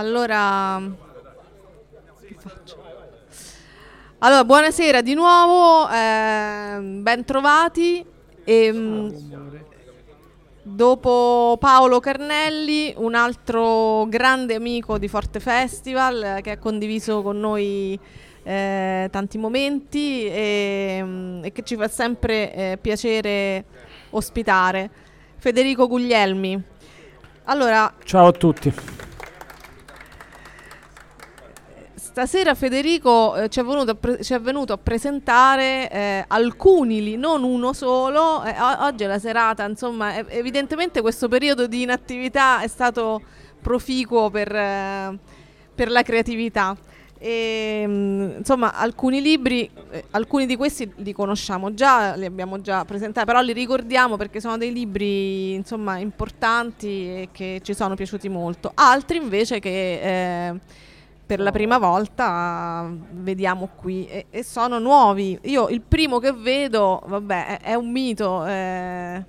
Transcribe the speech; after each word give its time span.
Allora, 0.00 0.80
che 2.26 2.34
faccio? 2.38 2.82
Allora, 4.20 4.44
buonasera 4.46 5.02
di 5.02 5.12
nuovo, 5.12 5.86
eh, 5.90 6.78
ben 6.80 7.22
trovati. 7.26 8.02
E, 8.42 8.72
mh, 8.72 9.50
dopo 10.62 11.58
Paolo 11.60 12.00
Carnelli, 12.00 12.94
un 12.96 13.14
altro 13.14 14.06
grande 14.06 14.54
amico 14.54 14.96
di 14.96 15.06
Forte 15.06 15.38
Festival 15.38 16.22
eh, 16.22 16.40
che 16.40 16.52
ha 16.52 16.58
condiviso 16.58 17.20
con 17.20 17.38
noi 17.38 18.00
eh, 18.42 19.06
tanti 19.10 19.36
momenti 19.36 20.24
e, 20.24 21.02
mh, 21.04 21.40
e 21.44 21.52
che 21.52 21.62
ci 21.62 21.76
fa 21.76 21.88
sempre 21.88 22.54
eh, 22.54 22.78
piacere 22.80 23.64
ospitare. 24.10 24.90
Federico 25.36 25.86
Guglielmi. 25.86 26.62
Allora, 27.44 27.92
Ciao 28.04 28.28
a 28.28 28.32
tutti. 28.32 28.99
Stasera 32.20 32.54
Federico 32.54 33.34
eh, 33.34 33.48
ci, 33.48 33.60
è 33.60 33.64
venuto 33.64 33.92
a 33.92 33.94
pre- 33.94 34.22
ci 34.22 34.34
è 34.34 34.40
venuto 34.40 34.74
a 34.74 34.76
presentare 34.76 35.90
eh, 35.90 36.24
alcuni, 36.28 37.02
li- 37.02 37.16
non 37.16 37.42
uno 37.42 37.72
solo. 37.72 38.44
Eh, 38.44 38.54
o- 38.60 38.84
oggi 38.84 39.04
è 39.04 39.06
la 39.06 39.18
serata, 39.18 39.66
insomma, 39.66 40.14
evidentemente 40.28 41.00
questo 41.00 41.28
periodo 41.28 41.66
di 41.66 41.80
inattività 41.80 42.60
è 42.60 42.66
stato 42.66 43.22
proficuo 43.62 44.28
per, 44.28 44.54
eh, 44.54 45.18
per 45.74 45.90
la 45.90 46.02
creatività. 46.02 46.76
E, 47.16 47.86
mh, 47.86 48.34
insomma, 48.40 48.74
alcuni 48.74 49.22
libri, 49.22 49.70
eh, 49.90 50.04
alcuni 50.10 50.44
di 50.44 50.56
questi 50.56 50.92
li 50.96 51.14
conosciamo 51.14 51.72
già, 51.72 52.16
li 52.16 52.26
abbiamo 52.26 52.60
già 52.60 52.84
presentati, 52.84 53.24
però 53.24 53.40
li 53.40 53.54
ricordiamo 53.54 54.18
perché 54.18 54.40
sono 54.40 54.58
dei 54.58 54.74
libri 54.74 55.54
insomma, 55.54 55.96
importanti 55.96 56.86
e 56.86 57.28
che 57.32 57.60
ci 57.62 57.72
sono 57.72 57.94
piaciuti 57.94 58.28
molto. 58.28 58.72
Altri 58.74 59.16
invece 59.16 59.58
che 59.58 60.48
eh, 60.48 60.54
per 61.30 61.38
la 61.38 61.52
prima 61.52 61.78
volta 61.78 62.90
vediamo 63.12 63.68
qui 63.76 64.04
e, 64.08 64.26
e 64.30 64.42
sono 64.42 64.80
nuovi. 64.80 65.38
Io 65.42 65.68
il 65.68 65.80
primo 65.80 66.18
che 66.18 66.32
vedo, 66.32 67.00
vabbè, 67.06 67.46
è, 67.46 67.60
è 67.60 67.74
un 67.74 67.92
mito, 67.92 68.44
eh, 68.44 69.24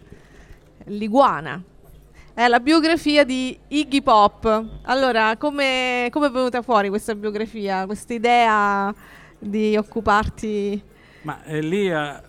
l'iguana. 0.85 1.61
È 2.33 2.47
la 2.47 2.59
biografia 2.59 3.23
di 3.23 3.55
Iggy 3.67 4.01
Pop. 4.01 4.65
Allora, 4.81 5.37
come 5.37 6.07
come 6.09 6.25
è 6.25 6.31
venuta 6.31 6.63
fuori 6.63 6.89
questa 6.89 7.13
biografia, 7.13 7.85
questa 7.85 8.15
idea 8.15 8.91
di 9.37 9.77
occuparti? 9.77 10.81
Ma 11.21 11.43
eh, 11.43 11.61
lì 11.61 11.87
eh, 11.87 12.19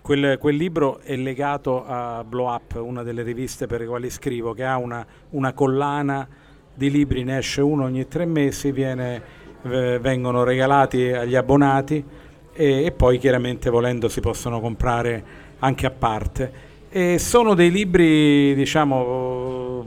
quel, 0.00 0.38
quel 0.38 0.54
libro 0.54 1.00
è 1.00 1.16
legato 1.16 1.84
a 1.84 2.22
Blow 2.22 2.46
Up, 2.46 2.78
una 2.80 3.02
delle 3.02 3.24
riviste 3.24 3.66
per 3.66 3.80
le 3.80 3.86
quali 3.86 4.10
scrivo, 4.10 4.52
che 4.52 4.64
ha 4.64 4.76
una, 4.76 5.04
una 5.30 5.52
collana 5.52 6.28
di 6.74 6.90
libri, 6.90 7.24
ne 7.24 7.38
esce 7.38 7.60
uno 7.60 7.84
ogni 7.84 8.08
tre 8.08 8.24
mesi, 8.24 8.72
viene, 8.72 9.22
eh, 9.62 9.98
vengono 10.00 10.44
regalati 10.44 11.12
agli 11.12 11.34
abbonati 11.34 12.04
e, 12.52 12.84
e 12.84 12.92
poi 12.92 13.18
chiaramente 13.18 13.70
volendo 13.70 14.08
si 14.08 14.20
possono 14.20 14.60
comprare 14.60 15.24
anche 15.58 15.86
a 15.86 15.90
parte. 15.90 16.70
E 16.90 17.18
sono 17.18 17.54
dei 17.54 17.70
libri, 17.70 18.54
diciamo, 18.54 19.84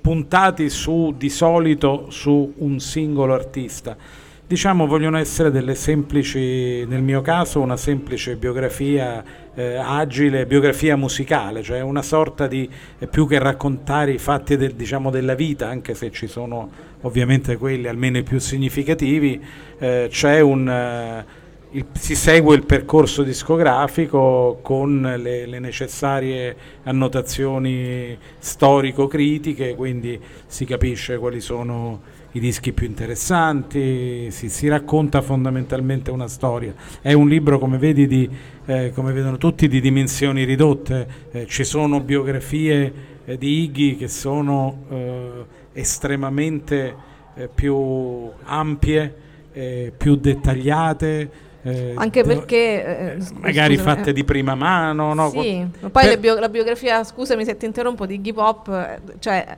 puntati 0.00 0.68
su 0.68 1.14
di 1.16 1.28
solito 1.28 2.06
su 2.10 2.54
un 2.56 2.80
singolo 2.80 3.34
artista. 3.34 3.96
Diciamo 4.44 4.86
vogliono 4.86 5.16
essere 5.16 5.50
delle 5.50 5.74
semplici, 5.74 6.84
nel 6.84 7.00
mio 7.00 7.22
caso 7.22 7.60
una 7.60 7.78
semplice 7.78 8.36
biografia 8.36 9.24
eh, 9.54 9.76
agile, 9.76 10.44
biografia 10.44 10.94
musicale, 10.94 11.62
cioè 11.62 11.80
una 11.80 12.02
sorta 12.02 12.46
di, 12.48 12.68
eh, 12.98 13.06
più 13.06 13.26
che 13.26 13.38
raccontare 13.38 14.12
i 14.12 14.18
fatti 14.18 14.56
del- 14.58 14.74
diciamo, 14.74 15.08
della 15.10 15.34
vita, 15.34 15.68
anche 15.68 15.94
se 15.94 16.10
ci 16.10 16.26
sono 16.26 16.70
ovviamente 17.02 17.56
quelli 17.56 17.88
almeno 17.88 18.18
i 18.18 18.22
più 18.24 18.38
significativi, 18.38 19.42
eh, 19.78 20.08
c'è 20.10 20.40
un... 20.40 20.68
eh, 20.68 21.40
il- 21.74 21.86
si 21.94 22.14
segue 22.14 22.54
il 22.54 22.66
percorso 22.66 23.22
discografico 23.22 24.58
con 24.60 25.00
le, 25.18 25.46
le 25.46 25.58
necessarie 25.60 26.54
annotazioni 26.82 28.18
storico-critiche, 28.38 29.74
quindi 29.74 30.20
si 30.46 30.66
capisce 30.66 31.16
quali 31.16 31.40
sono 31.40 32.20
i 32.32 32.40
dischi 32.40 32.72
più 32.72 32.86
interessanti, 32.86 34.30
si, 34.30 34.48
si 34.48 34.68
racconta 34.68 35.20
fondamentalmente 35.20 36.10
una 36.10 36.28
storia. 36.28 36.74
È 37.00 37.12
un 37.12 37.28
libro, 37.28 37.58
come 37.58 37.76
vedi, 37.76 38.06
di, 38.06 38.28
eh, 38.64 38.90
come 38.94 39.12
vedono 39.12 39.36
tutti, 39.36 39.68
di 39.68 39.80
dimensioni 39.80 40.44
ridotte. 40.44 41.06
Eh, 41.30 41.46
ci 41.46 41.64
sono 41.64 42.00
biografie 42.00 42.92
eh, 43.24 43.36
di 43.36 43.64
Iggy 43.64 43.96
che 43.96 44.08
sono 44.08 44.84
eh, 44.88 45.30
estremamente 45.74 46.94
eh, 47.34 47.48
più 47.54 48.30
ampie, 48.44 49.14
eh, 49.52 49.92
più 49.94 50.16
dettagliate. 50.16 51.30
eh, 51.62 51.92
Anche 51.96 52.24
perché 52.24 53.16
eh, 53.16 53.16
magari 53.40 53.76
scusami, 53.76 53.96
fatte 53.96 54.10
eh. 54.10 54.12
di 54.14 54.24
prima 54.24 54.54
mano, 54.54 55.12
no? 55.12 55.28
Sì, 55.28 55.66
ma 55.80 55.90
poi 55.90 56.04
per- 56.04 56.18
bio- 56.18 56.38
la 56.38 56.48
biografia, 56.48 57.04
scusami 57.04 57.44
se 57.44 57.58
ti 57.58 57.66
interrompo, 57.66 58.06
di 58.06 58.14
Iggy 58.14 58.32
Pop, 58.32 59.00
cioè 59.18 59.56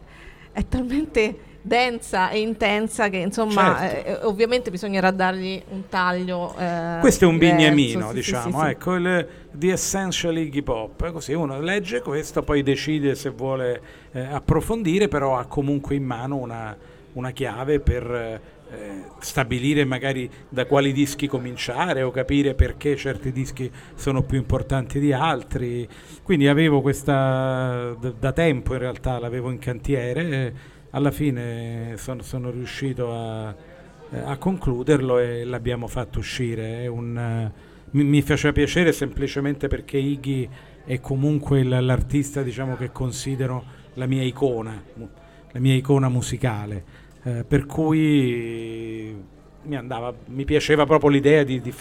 è 0.50 0.68
talmente 0.68 1.52
densa 1.66 2.28
e 2.28 2.40
intensa 2.40 3.08
che 3.08 3.16
insomma 3.16 3.78
Certo. 3.78 4.20
eh, 4.20 4.26
ovviamente 4.26 4.70
bisognerà 4.70 5.10
dargli 5.10 5.60
un 5.70 5.88
taglio 5.88 6.54
eh, 6.58 6.98
Questo 7.00 7.24
è 7.24 7.26
un 7.26 7.38
diverso, 7.38 7.56
bignamino, 7.56 8.08
sì, 8.08 8.14
diciamo, 8.14 8.58
sì, 8.58 8.64
sì. 8.64 8.70
ecco, 8.70 8.94
il 8.96 9.28
The 9.50 9.72
Essential 9.72 10.36
Iggy 10.36 10.60
Pop, 10.60 11.10
così 11.10 11.32
uno 11.32 11.58
legge 11.60 12.02
questo, 12.02 12.42
poi 12.42 12.62
decide 12.62 13.14
se 13.14 13.30
vuole 13.30 13.80
eh, 14.12 14.20
approfondire, 14.20 15.08
però 15.08 15.38
ha 15.38 15.46
comunque 15.46 15.94
in 15.94 16.04
mano 16.04 16.36
una, 16.36 16.76
una 17.14 17.30
chiave 17.30 17.80
per 17.80 18.40
eh, 18.74 19.04
stabilire 19.20 19.86
magari 19.86 20.28
da 20.48 20.66
quali 20.66 20.92
dischi 20.92 21.26
cominciare 21.26 22.02
o 22.02 22.10
capire 22.10 22.54
perché 22.54 22.94
certi 22.94 23.32
dischi 23.32 23.70
sono 23.94 24.22
più 24.22 24.36
importanti 24.36 25.00
di 25.00 25.14
altri. 25.14 25.88
Quindi 26.22 26.46
avevo 26.46 26.82
questa, 26.82 27.96
da, 28.18 28.32
tempo 28.32 28.74
in 28.74 28.80
realtà 28.80 29.18
l'avevo 29.18 29.50
in 29.50 29.58
cantiere, 29.58 30.72
alla 30.94 31.10
fine 31.10 31.94
sono, 31.96 32.22
sono 32.22 32.50
riuscito 32.50 33.12
a 33.12 33.72
a 34.22 34.36
concluderlo 34.36 35.18
e 35.18 35.44
l'abbiamo 35.44 35.88
fatto 35.88 36.18
uscire. 36.18 36.86
Un, 36.86 37.50
mi, 37.90 38.04
mi 38.04 38.22
faceva 38.22 38.52
piacere 38.52 38.92
semplicemente 38.92 39.68
perché 39.68 39.98
Iggy 39.98 40.48
è 40.84 41.00
comunque 41.00 41.62
l'artista 41.62 42.42
diciamo, 42.42 42.76
che 42.76 42.92
considero 42.92 43.64
la 43.94 44.06
mia 44.06 44.22
icona, 44.22 44.82
la 45.50 45.60
mia 45.60 45.74
icona 45.74 46.08
musicale. 46.08 46.84
eh, 47.22 47.44
per 47.44 47.66
cui 47.66 49.16
mi, 49.62 49.76
andava, 49.76 50.12
mi 50.26 50.44
piaceva 50.44 50.84
proprio 50.84 51.10
l'idea 51.10 51.42
di, 51.42 51.60
di 51.60 51.72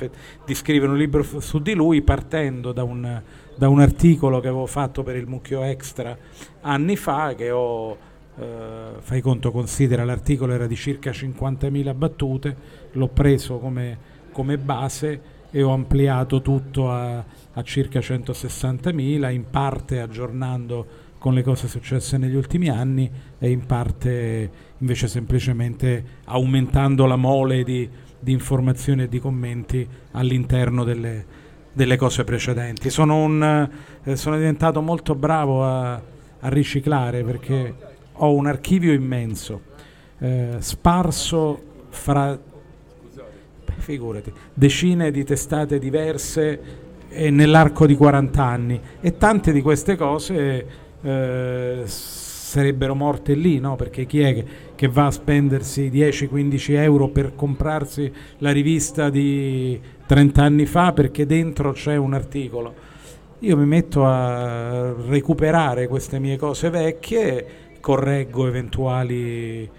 di 0.45 0.55
scrivere 0.55 0.91
un 0.91 0.97
libro 0.97 1.23
su 1.23 1.59
di 1.59 1.73
lui 1.73 2.01
partendo 2.01 2.71
da 2.71 2.83
un, 2.83 3.21
da 3.55 3.67
un 3.67 3.81
articolo 3.81 4.39
che 4.39 4.47
avevo 4.47 4.65
fatto 4.65 5.03
per 5.03 5.17
il 5.17 5.27
Mucchio 5.27 5.63
Extra 5.63 6.17
anni 6.61 6.95
fa 6.95 7.33
che 7.35 7.51
ho 7.51 8.11
eh, 8.39 8.93
fai 8.99 9.21
conto, 9.21 9.51
considera 9.51 10.03
l'articolo 10.03 10.53
era 10.53 10.67
di 10.67 10.75
circa 10.75 11.11
50.000 11.11 11.95
battute, 11.95 12.55
l'ho 12.91 13.07
preso 13.07 13.59
come, 13.59 13.97
come 14.31 14.57
base 14.57 15.21
e 15.51 15.61
ho 15.61 15.71
ampliato 15.71 16.41
tutto 16.41 16.89
a, 16.89 17.23
a 17.53 17.63
circa 17.63 17.99
160.000, 17.99 19.31
in 19.31 19.49
parte 19.49 19.99
aggiornando 19.99 21.01
con 21.19 21.33
le 21.33 21.43
cose 21.43 21.67
successe 21.67 22.17
negli 22.17 22.35
ultimi 22.35 22.69
anni 22.69 23.09
e 23.39 23.49
in 23.49 23.65
parte 23.65 24.51
invece 24.79 25.07
semplicemente 25.07 26.03
aumentando 26.25 27.05
la 27.05 27.15
mole 27.15 27.63
di, 27.63 27.87
di 28.19 28.31
informazioni 28.31 29.03
e 29.03 29.07
di 29.07 29.19
commenti 29.19 29.87
all'interno 30.11 30.83
delle, 30.83 31.25
delle 31.71 31.95
cose 31.95 32.23
precedenti. 32.23 32.89
Sono, 32.89 33.23
un, 33.23 33.69
eh, 34.03 34.15
sono 34.15 34.35
diventato 34.35 34.81
molto 34.81 35.15
bravo 35.15 35.63
a, 35.63 35.93
a 35.93 36.49
riciclare 36.49 37.23
perché 37.23 37.92
ho 38.13 38.33
un 38.33 38.47
archivio 38.47 38.93
immenso, 38.93 39.61
eh, 40.19 40.55
sparso 40.59 41.61
fra 41.89 42.37
beh, 43.13 43.73
figurati, 43.77 44.31
decine 44.53 45.11
di 45.11 45.23
testate 45.23 45.79
diverse 45.79 46.81
e 47.09 47.29
nell'arco 47.29 47.85
di 47.85 47.95
40 47.95 48.43
anni 48.43 48.81
e 48.99 49.17
tante 49.17 49.51
di 49.51 49.61
queste 49.61 49.95
cose 49.95 50.67
eh, 51.01 51.83
sarebbero 51.85 52.93
morte 52.93 53.33
lì, 53.33 53.59
no? 53.59 53.75
perché 53.75 54.05
chi 54.05 54.21
è 54.21 54.33
che, 54.33 54.45
che 54.75 54.87
va 54.87 55.07
a 55.07 55.11
spendersi 55.11 55.89
10-15 55.91 56.71
euro 56.75 57.07
per 57.07 57.33
comprarsi 57.35 58.11
la 58.39 58.51
rivista 58.51 59.09
di 59.09 59.79
30 60.05 60.43
anni 60.43 60.65
fa 60.67 60.93
perché 60.93 61.25
dentro 61.25 61.71
c'è 61.71 61.95
un 61.95 62.13
articolo? 62.13 62.91
Io 63.39 63.57
mi 63.57 63.65
metto 63.65 64.05
a 64.05 64.93
recuperare 65.07 65.87
queste 65.87 66.19
mie 66.19 66.37
cose 66.37 66.69
vecchie 66.69 67.45
correggo 67.83 68.47
eventuali 68.47 69.69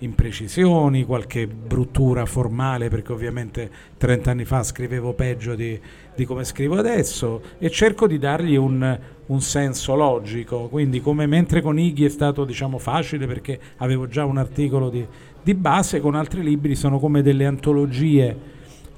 imprecisioni, 0.00 1.04
qualche 1.04 1.46
bruttura 1.46 2.26
formale, 2.26 2.90
perché 2.90 3.12
ovviamente 3.12 3.70
30 3.96 4.30
anni 4.30 4.44
fa 4.44 4.62
scrivevo 4.62 5.14
peggio 5.14 5.54
di, 5.54 5.80
di 6.14 6.26
come 6.26 6.44
scrivo 6.44 6.76
adesso, 6.76 7.40
e 7.58 7.70
cerco 7.70 8.06
di 8.06 8.18
dargli 8.18 8.56
un, 8.56 8.98
un 9.24 9.40
senso 9.40 9.94
logico. 9.94 10.68
Quindi, 10.68 11.00
come 11.00 11.24
mentre 11.24 11.62
con 11.62 11.78
Iggy 11.78 12.04
è 12.04 12.10
stato 12.10 12.44
diciamo, 12.44 12.76
facile 12.76 13.26
perché 13.26 13.58
avevo 13.78 14.08
già 14.08 14.26
un 14.26 14.36
articolo 14.36 14.90
di, 14.90 15.06
di 15.42 15.54
base, 15.54 16.00
con 16.00 16.16
altri 16.16 16.42
libri 16.42 16.74
sono 16.74 16.98
come 16.98 17.22
delle 17.22 17.46
antologie 17.46 18.52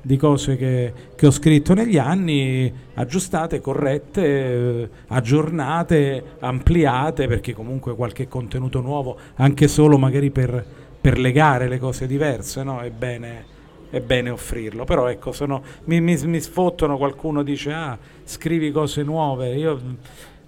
di 0.07 0.17
cose 0.17 0.57
che, 0.57 0.93
che, 1.17 1.27
ho 1.27 1.33
scritto 1.33 1.75
negli 1.75 1.99
anni, 1.99 2.73
aggiustate, 2.95 3.61
corrette, 3.61 4.89
aggiornate, 5.09 6.37
ampliate, 6.39 7.27
perché 7.27 7.53
comunque 7.53 7.97
qualche 7.97 8.29
contenuto 8.29 8.81
nuovo, 8.81 9.19
anche 9.35 9.67
solo 9.67 9.99
magari 9.99 10.31
per, 10.31 10.65
per 11.01 11.19
legare 11.19 11.67
le 11.67 11.81
cose 11.81 12.07
diverse, 12.07 12.63
no? 12.63 12.79
è, 12.83 12.91
bene, 12.91 13.45
è, 13.91 14.01
bene, 14.01 14.31
offrirlo. 14.31 14.85
Però 14.85 15.09
ecco, 15.09 15.33
sono, 15.33 15.61
mi, 15.87 16.01
mi, 16.01 16.17
mi 16.23 16.41
sfottono, 16.41 16.97
qualcuno 16.97 17.43
dice, 17.43 17.73
ah, 17.73 17.99
scrivi 18.23 18.71
cose 18.71 19.03
nuove, 19.03 19.57
io 19.57 19.81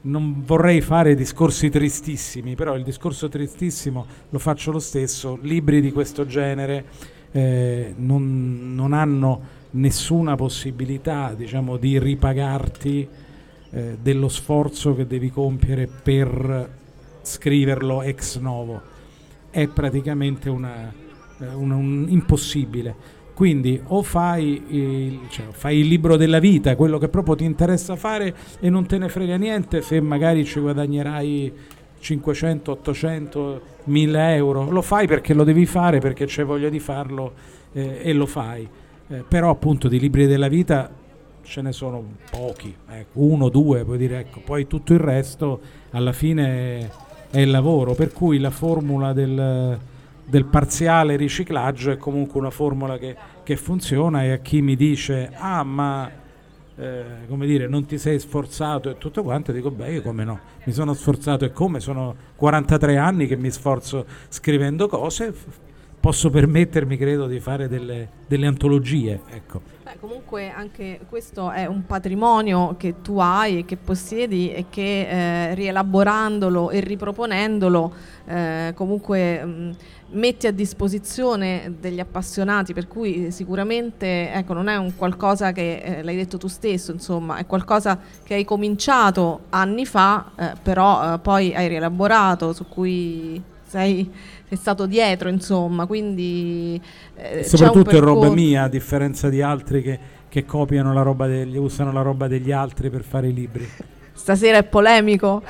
non 0.03 0.45
vorrei 0.45 0.81
fare 0.81 1.17
discorsi 1.17 1.69
tristissimi, 1.69 2.55
però 2.55 2.77
il 2.77 2.85
discorso 2.85 3.29
tristissimo 3.29 4.07
lo 4.31 4.39
faccio 4.39 4.71
lo 4.71 4.79
stesso, 4.79 5.37
libri 5.43 5.81
di 5.81 5.91
questo 5.91 6.27
genere 6.27 7.17
eh, 7.33 7.95
non, 7.97 8.75
non, 8.75 8.93
hanno 8.93 9.57
nessuna 9.73 10.35
possibilità 10.37 11.35
diciamo, 11.37 11.77
di 11.77 11.99
ripagarti 11.99 13.09
eh, 13.71 13.99
dello 14.01 14.29
sforzo 14.29 14.95
che 14.95 15.07
devi 15.07 15.31
compiere 15.31 15.87
per 15.87 16.77
scriverlo 17.23 18.03
ex 18.03 18.39
novo. 18.39 18.81
È 19.51 19.67
praticamente 19.69 20.49
una, 20.49 20.93
eh, 21.39 21.47
una, 21.47 21.77
un 21.77 22.07
impossibile. 22.09 23.17
Quindi 23.39 23.81
o 23.87 24.03
fai 24.03 24.65
il, 24.69 25.21
cioè, 25.29 25.47
fai 25.53 25.79
il, 25.79 25.87
libro 25.87 26.17
della 26.17 26.41
vita, 26.41 26.75
quello 26.75 26.99
che 26.99 27.09
proprio 27.09 27.37
ti 27.37 27.45
interessa 27.45 27.95
fare 27.95 28.35
e 28.59 28.69
non 28.69 28.85
te 28.87 28.99
ne 28.99 29.09
frega 29.09 29.37
niente 29.37 29.81
se 29.81 30.01
magari 30.01 30.45
ci 30.45 30.59
guadagnerai 30.59 31.53
500, 31.99 32.71
800, 32.73 33.61
1000 33.85 34.35
euro, 34.35 34.71
lo 34.71 34.83
fai 34.83 35.07
perché 35.07 35.35
lo 35.35 35.45
devi 35.45 35.67
fare, 35.67 35.99
perché 35.99 36.27
c'è 36.27 36.45
voglia 36.45 36.69
di 36.69 36.81
farlo 36.81 37.33
eh, 37.73 38.01
e 38.03 38.13
lo 38.13 38.27
fai. 38.27 38.69
Eh, 39.09 39.25
però 39.27 39.51
appunto 39.51 39.89
di 39.89 39.99
libri 39.99 40.27
della 40.27 40.49
vita 40.49 40.91
ce 41.43 41.63
ne 41.63 41.73
sono 41.73 42.05
pochi, 42.31 42.75
ecco, 42.91 43.21
uno, 43.21 43.49
due, 43.49 43.85
puoi 43.85 43.97
dire, 43.97 44.19
ecco, 44.19 44.41
poi 44.45 44.67
tutto 44.67 44.93
il 44.93 44.99
resto 44.99 45.61
alla 45.91 46.13
fine 46.13 46.91
è 47.31 47.41
il 47.41 47.51
lavoro, 47.51 47.95
per 47.95 48.13
cui 48.13 48.39
la 48.39 48.51
formula 48.51 49.15
del, 49.15 49.79
del 50.25 50.45
parziale 50.45 51.17
riciclaggio 51.17 51.91
è 51.91 51.97
comunque 51.97 52.39
una 52.39 52.51
formula 52.51 52.99
che, 52.99 53.17
che 53.43 53.57
funziona 53.57 54.25
e 54.25 54.33
a 54.33 54.37
chi 54.39 54.61
mi 54.61 54.77
dice, 54.77 55.31
ah 55.35 55.63
ma 55.63 56.11
eh, 56.79 57.27
come 57.27 57.47
dire, 57.47 57.67
non 57.67 57.87
ti 57.87 57.99
sei 57.99 58.21
sforzato 58.21 58.89
e 58.91 58.99
tutto 58.99 59.23
quanto, 59.25 59.51
dico 59.51 59.71
beh, 59.71 59.95
io 59.95 60.03
come 60.03 60.23
no, 60.25 60.39
mi 60.65 60.73
sono 60.73 60.95
sforzato 60.95 61.45
e 61.45 61.51
come, 61.51 61.81
sono 61.81 62.15
43 62.37 62.97
anni 62.97 63.27
che 63.27 63.37
mi 63.37 63.51
sforzo 63.51 64.07
scrivendo 64.29 64.87
cose, 64.87 65.35
posso 65.99 66.31
permettermi, 66.31 66.97
credo, 66.97 67.27
di 67.27 67.41
fare 67.41 67.67
delle, 67.67 68.09
delle 68.27 68.47
antologie. 68.47 69.21
Ecco. 69.31 69.61
Beh, 69.83 69.97
comunque 69.99 70.51
anche 70.51 71.01
questo 71.09 71.51
è 71.51 71.67
un 71.67 71.85
patrimonio 71.85 72.77
che 72.79 73.01
tu 73.03 73.19
hai 73.19 73.59
e 73.59 73.65
che 73.65 73.77
possiedi 73.77 74.53
e 74.53 74.67
che 74.71 75.09
eh, 75.51 75.55
rielaborandolo 75.55 76.71
e 76.71 76.81
riproponendolo 76.81 77.95
eh, 78.27 78.73
comunque 78.77 79.45
mh, 79.45 79.77
metti 80.11 80.47
a 80.47 80.53
disposizione 80.53 81.75
degli 81.79 82.01
appassionati, 82.01 82.73
per 82.73 82.89
cui 82.89 83.31
sicuramente 83.31 84.33
ecco, 84.33 84.55
non 84.55 84.69
è 84.69 84.77
un 84.77 84.97
qualcosa 84.97 85.53
che 85.53 85.77
eh, 85.77 86.03
l'hai 86.03 86.17
detto 86.17 86.39
tu 86.39 86.49
stesso, 86.49 86.93
insomma, 86.93 87.37
è 87.37 87.47
qualcosa 87.47 87.99
che 88.23 88.35
hai 88.35 88.45
cominciato 88.45 89.41
anni 89.51 89.85
fa, 89.85 90.31
eh, 90.37 90.53
però 90.63 91.15
eh, 91.15 91.19
poi 91.19 91.55
hai 91.55 91.69
rielaborato, 91.69 92.53
su 92.53 92.67
cui 92.69 93.43
sei, 93.67 94.11
sei 94.49 94.59
stato 94.59 94.87
dietro, 94.87 95.29
insomma, 95.29 95.87
quindi... 95.87 96.81
Eh, 97.15 97.45
soprattutto 97.45 97.91
è 97.91 98.01
roba 98.01 98.31
mia, 98.31 98.65
a 98.65 98.69
differenza 98.69 99.29
di 99.29 99.43
altri 99.43 99.83
che, 99.83 99.99
che 100.29 100.45
copiano 100.47 100.93
la 100.95 101.03
roba 101.03 101.27
degli, 101.27 101.59
usano 101.59 101.93
la 101.93 102.03
roba 102.03 102.29
degli 102.29 102.53
altri 102.53 102.89
per 102.89 103.03
fare 103.03 103.29
i 103.29 103.35
libri. 103.35 103.69
Stasera 104.15 104.59
è 104.59 104.65
polemico. 104.65 105.43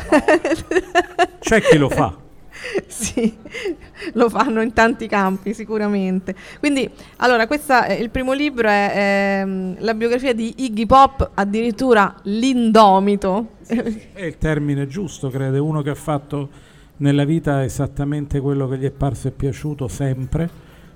C'è 1.39 1.61
chi 1.63 1.79
lo 1.79 1.89
fa. 1.89 2.27
sì, 2.87 3.37
lo 4.15 4.29
fanno 4.29 4.63
in 4.63 4.73
tanti 4.73 5.07
campi 5.07 5.55
sicuramente. 5.55 6.35
Quindi, 6.59 6.89
allora, 7.17 7.47
questa, 7.47 7.87
eh, 7.87 7.95
il 7.95 8.11
primo 8.11 8.33
libro 8.33 8.69
è 8.69 8.93
eh, 9.45 9.75
la 9.79 9.95
biografia 9.95 10.35
di 10.35 10.55
Iggy 10.59 10.87
Pop, 10.87 11.31
addirittura 11.35 12.15
l'indomito. 12.23 13.57
È 13.67 14.23
il 14.23 14.39
termine 14.39 14.87
giusto, 14.87 15.31
credo, 15.31 15.57
è 15.57 15.61
uno 15.61 15.83
che 15.83 15.91
ha 15.91 15.95
fatto 15.95 16.49
nella 16.99 17.25
vita 17.25 17.63
esattamente 17.63 18.41
quello 18.41 18.67
che 18.69 18.79
gli 18.79 18.85
è 18.85 18.91
parso 18.91 19.29
e 19.29 19.31
piaciuto 19.31 19.87
sempre, 19.89 20.49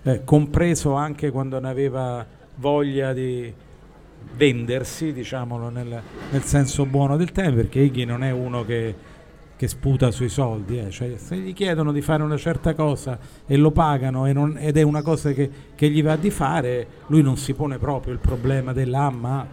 eh, 0.03 0.25
compreso 0.25 0.95
anche 0.95 1.31
quando 1.31 1.61
ne 1.61 1.69
aveva 1.69 2.27
voglia 2.57 3.13
di 3.13 3.53
vendersi, 4.35 5.13
diciamolo 5.13 5.69
nel, 5.69 6.03
nel 6.31 6.43
senso 6.43 6.87
buono 6.87 7.17
del 7.17 7.33
termine, 7.33 7.63
perché 7.63 7.81
Iggy 7.81 8.05
non 8.05 8.25
è 8.25 8.31
uno 8.31 8.65
che 8.65 8.95
che 9.63 9.69
sputa 9.69 10.11
sui 10.11 10.29
soldi, 10.29 10.77
eh. 10.77 10.91
cioè, 10.91 11.13
se 11.19 11.37
gli 11.37 11.53
chiedono 11.53 11.93
di 11.93 12.03
fare 12.03 12.25
una 12.25 12.37
certa 12.37 12.75
cosa 12.75 13.17
e 13.47 13.57
lo 13.57 13.71
pagano 13.71 14.27
e 14.27 14.33
non, 14.33 14.59
ed 14.59 14.77
è 14.77 14.83
una 14.83 15.03
cosa 15.03 15.31
che, 15.31 15.49
che, 15.77 15.89
gli 15.89 16.03
va 16.03 16.17
di 16.17 16.31
fare, 16.31 16.85
lui 17.07 17.23
non 17.23 17.37
si 17.37 17.55
pone 17.55 17.79
proprio 17.79 18.13
il 18.13 18.19
problema 18.19 18.73
della 18.73 19.07
ah, 19.07 19.47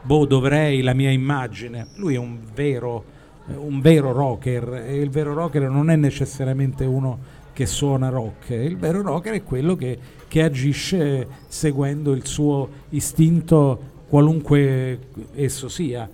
boh 0.00 0.24
dovrei 0.24 0.80
la 0.80 0.94
mia 0.94 1.10
immagine, 1.10 1.88
lui 1.96 2.14
è 2.14 2.16
un 2.16 2.38
vero, 2.54 3.04
un 3.48 3.82
vero 3.82 4.12
rocker 4.12 4.82
e 4.86 4.96
il 4.96 5.10
vero 5.10 5.34
rocker 5.34 5.68
non 5.68 5.90
è 5.90 5.96
necessariamente 5.96 6.86
uno 6.86 7.18
che 7.52 7.66
suona 7.66 8.08
rock, 8.08 8.48
il 8.48 8.78
vero 8.78 9.02
rocker 9.02 9.34
è 9.34 9.42
quello 9.42 9.76
che, 9.76 9.98
che 10.26 10.42
agisce 10.42 11.28
seguendo 11.48 12.12
il 12.12 12.24
suo 12.24 12.66
istinto 12.88 13.92
qualunque 14.08 15.00
esso 15.34 15.68
sia 15.68 16.08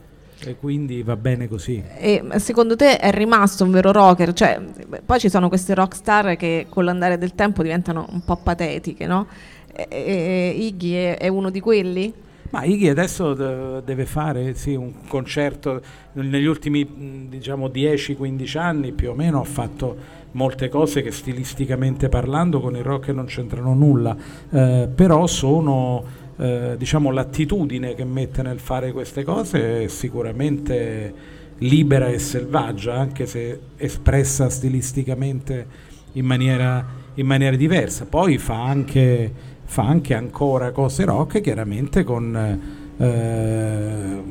e 0.45 0.57
quindi 0.57 1.03
va 1.03 1.17
bene 1.17 1.49
così. 1.49 1.83
E 1.99 2.23
secondo 2.37 2.77
te 2.77 2.99
è 2.99 3.11
rimasto 3.11 3.65
un 3.65 3.71
vero 3.71 3.93
rocker? 3.93 4.33
Cioè, 4.33 4.61
poi 5.05 5.19
ci 5.19 5.29
sono 5.29 5.49
queste 5.49 5.75
rockstar 5.75 6.37
che 6.37 6.67
con 6.69 6.85
l'andare 6.85 7.19
del 7.19 7.35
tempo 7.35 7.63
diventano 7.63 8.07
un 8.11 8.23
po' 8.25 8.37
patetiche, 8.37 9.07
no? 9.07 9.27
E, 9.73 9.87
e, 9.89 10.55
Iggy 10.57 10.93
è, 10.93 11.19
è 11.19 11.29
uno 11.29 11.51
di 11.51 11.61
quelli? 11.61 12.13
Ma 12.51 12.65
Iggy 12.65 12.89
adesso 12.89 13.33
deve 13.81 14.07
fare 14.07 14.55
sì, 14.55 14.75
un 14.75 15.07
concerto, 15.07 15.81
negli 16.15 16.47
ultimi 16.47 17.29
diciamo 17.29 17.69
10-15 17.69 18.59
anni 18.59 18.91
più 18.91 19.11
o 19.11 19.15
meno 19.15 19.41
ha 19.41 19.45
fatto 19.45 20.19
molte 20.33 20.69
cose 20.69 21.03
che 21.03 21.13
stilisticamente 21.13 22.09
parlando 22.09 22.61
con 22.61 22.75
il 22.77 22.83
rock 22.83 23.09
non 23.09 23.27
c'entrano 23.27 23.75
nulla, 23.75 24.17
eh, 24.51 24.89
però 24.93 25.27
sono 25.27 26.03
eh, 26.41 26.75
diciamo, 26.79 27.11
l'attitudine 27.11 27.95
che 27.95 28.05
mette 28.05 28.41
nel 28.41 28.61
fare 28.61 28.93
queste 28.93 29.25
cose 29.25 29.85
è 29.85 29.89
sicuramente 29.89 31.13
libera 31.59 32.09
e 32.09 32.19
selvaggia, 32.19 32.95
anche 32.95 33.27
se 33.27 33.59
espressa 33.77 34.49
stilisticamente 34.49 35.67
in 36.13 36.25
maniera, 36.25 36.83
in 37.15 37.27
maniera 37.27 37.57
diversa. 37.57 38.07
Poi 38.07 38.39
fa 38.39 38.65
anche, 38.65 39.31
fa 39.65 39.83
anche, 39.83 40.15
ancora 40.15 40.71
cose 40.71 41.05
rock, 41.05 41.43
chiaramente 41.43 42.05
con 42.05 42.61
eh, 42.97 44.23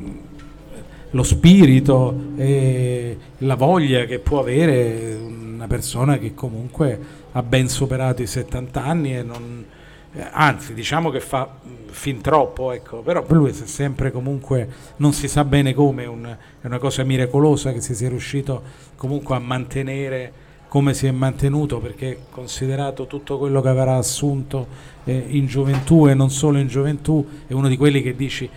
lo 1.10 1.22
spirito 1.22 2.32
e 2.34 3.16
la 3.38 3.54
voglia 3.54 4.04
che 4.06 4.18
può 4.18 4.40
avere 4.40 5.14
una 5.14 5.68
persona 5.68 6.18
che 6.18 6.34
comunque 6.34 6.98
ha 7.30 7.42
ben 7.44 7.68
superato 7.68 8.20
i 8.20 8.26
70 8.26 8.84
anni 8.84 9.16
e 9.16 9.22
non, 9.22 9.64
eh, 10.12 10.26
anzi 10.30 10.74
diciamo 10.74 11.10
che 11.10 11.20
fa 11.20 11.48
fin 11.90 12.20
troppo, 12.20 12.72
ecco. 12.72 12.98
però 12.98 13.22
per 13.22 13.36
lui 13.36 13.50
è 13.50 13.52
sempre 13.52 14.10
comunque, 14.10 14.68
non 14.96 15.12
si 15.12 15.28
sa 15.28 15.44
bene 15.44 15.72
come, 15.74 16.06
un, 16.06 16.36
è 16.60 16.66
una 16.66 16.78
cosa 16.78 17.04
miracolosa 17.04 17.72
che 17.72 17.80
si 17.80 17.94
sia 17.94 18.08
riuscito 18.08 18.62
comunque 18.96 19.36
a 19.36 19.38
mantenere 19.38 20.32
come 20.66 20.94
si 20.94 21.08
è 21.08 21.10
mantenuto 21.10 21.80
perché 21.80 22.26
considerato 22.30 23.08
tutto 23.08 23.38
quello 23.38 23.60
che 23.60 23.68
avrà 23.68 23.96
assunto 23.96 24.68
eh, 25.02 25.24
in 25.30 25.46
gioventù 25.46 26.06
e 26.06 26.14
non 26.14 26.30
solo 26.30 26.58
in 26.58 26.68
gioventù 26.68 27.26
è 27.48 27.52
uno 27.52 27.66
di 27.66 27.76
quelli 27.76 28.02
che 28.02 28.14
dici 28.14 28.48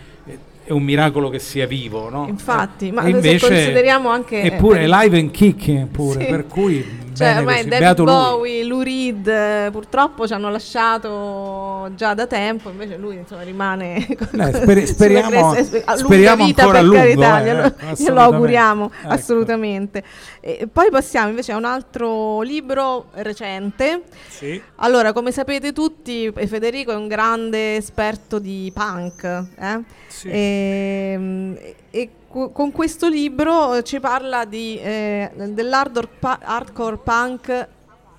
è 0.65 0.72
un 0.72 0.84
miracolo 0.84 1.29
che 1.29 1.39
sia 1.39 1.67
vivo 1.67 2.10
no? 2.10 2.25
infatti 2.27 2.88
eh, 2.88 2.91
ma 2.91 3.08
invece 3.08 3.48
consideriamo 3.48 4.10
anche 4.10 4.41
eppure 4.41 4.82
è 4.82 4.88
live 4.88 5.20
and 5.20 5.32
kicking 5.32 5.88
pure 5.88 6.24
sì. 6.24 6.29
per 6.29 6.48
cui 6.48 7.01
Cioè, 7.13 7.38
ormai. 7.38 7.67
David. 7.67 8.03
Bowie, 8.03 8.63
Lou 8.63 8.82
Reed 8.82 9.27
eh, 9.27 9.70
purtroppo 9.72 10.25
ci 10.25 10.34
hanno 10.34 10.50
lasciato 10.50 11.91
già 11.96 12.13
da 12.13 12.25
tempo, 12.25 12.70
invece 12.70 12.98
lui 12.98 13.17
insomma 13.17 13.43
rimane 13.43 14.05
con- 14.17 14.51
speri- 14.51 14.88
speriamo- 14.88 15.51
a 15.51 15.96
speriamo 15.96 16.46
vita, 16.46 16.63
ancora 16.63 16.79
a 16.79 16.82
per 16.82 16.89
lungo, 16.89 17.03
carità, 17.03 17.39
eh, 17.39 17.43
glielo, 17.43 17.75
glielo 17.98 18.20
auguriamo 18.20 18.91
Ecco. 19.03 19.13
assolutamente. 19.13 20.03
E 20.41 20.67
poi 20.72 20.89
passiamo 20.89 21.29
invece 21.29 21.51
a 21.51 21.58
un 21.58 21.65
altro 21.65 22.41
libro 22.41 23.05
recente. 23.13 24.01
Sì. 24.27 24.60
Allora, 24.77 25.13
come 25.13 25.32
sapete 25.32 25.72
tutti, 25.72 26.25
eh, 26.36 26.48
Federico 26.48 26.91
è 26.91 26.96
un 26.96 27.08
grande 27.08 27.75
esperto 27.75 28.39
di 28.39 28.72
punk. 28.74 29.24
eh? 29.24 29.79
Sì. 30.08 30.29
Ehm, 30.29 30.52
E, 30.53 31.75
e 31.89 32.10
con 32.29 32.72
questo 32.72 33.07
libro 33.10 33.75
eh, 33.75 33.83
ci 33.83 34.00
parla 34.00 34.45
di, 34.45 34.77
eh, 34.79 35.31
dell'hardcore 35.36 36.98
punk 36.98 37.67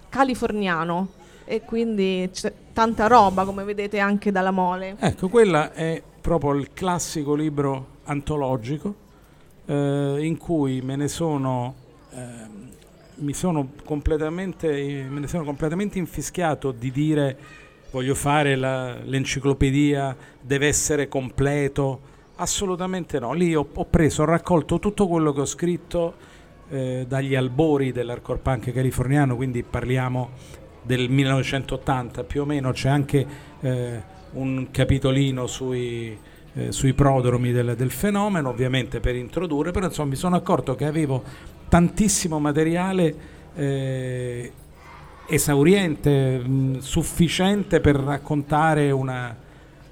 californiano. 0.09 1.09
E 1.47 1.61
quindi 1.63 2.29
c'è 2.33 2.53
tanta 2.73 3.07
roba, 3.07 3.45
come 3.45 3.65
vedete 3.65 3.99
anche 3.99 4.33
dalla 4.33 4.51
mole. 4.51 4.97
Ecco, 4.99 5.29
quella 5.29 5.73
è 5.73 6.03
proprio 6.21 6.53
il 6.55 6.73
classico 6.73 7.35
libro 7.35 7.87
antologico 8.05 8.95
eh, 9.67 10.17
in 10.21 10.39
cui 10.39 10.81
me 10.81 10.97
ne 10.97 11.09
sono, 11.09 11.75
ehm, 12.13 12.69
mi 13.17 13.35
sono 13.35 13.69
completamente, 13.85 15.07
me 15.09 15.21
ne 15.21 15.27
sono 15.27 15.45
completamente 15.45 15.99
infischiato 15.99 16.71
di 16.73 16.91
dire 16.91 17.37
voglio 17.91 18.15
fare 18.15 18.57
la- 18.57 18.97
l'enciclopedia, 19.05 20.17
deve 20.41 20.67
essere 20.67 21.09
completo. 21.09 22.13
Assolutamente 22.37 23.21
no, 23.21 23.33
lì 23.33 23.55
ho, 23.55 23.69
ho 23.73 23.85
preso, 23.85 24.23
ho 24.23 24.25
raccolto 24.25 24.81
tutto 24.81 25.07
quello 25.07 25.33
che 25.33 25.43
ho 25.43 25.45
scritto 25.45 26.15
eh, 26.69 27.05
dagli 27.07 27.37
albori 27.37 27.93
dell'hardcore 27.93 28.41
punk 28.41 28.73
californiano, 28.73 29.37
quindi 29.37 29.63
parliamo 29.63 30.31
del 30.83 31.09
1980 31.09 32.25
più 32.25 32.43
o 32.43 32.45
meno, 32.45 32.73
c'è 32.73 32.89
anche 32.89 33.27
eh, 33.61 34.03
un 34.33 34.67
capitolino 34.73 35.47
sui, 35.47 36.19
eh, 36.55 36.73
sui 36.73 36.93
prodromi 36.93 37.53
del, 37.53 37.77
del 37.77 37.93
fenomeno, 37.93 38.49
ovviamente 38.49 38.99
per 38.99 39.15
introdurre, 39.15 39.71
però 39.71 39.87
insomma 39.87 40.09
mi 40.09 40.17
sono 40.17 40.35
accorto 40.35 40.75
che 40.75 40.87
avevo 40.87 41.23
tantissimo 41.69 42.41
materiale 42.41 43.15
eh, 43.55 44.53
esauriente, 45.29 46.39
mh, 46.39 46.79
sufficiente 46.79 47.79
per 47.79 47.95
raccontare 47.95 48.91
una, 48.91 49.37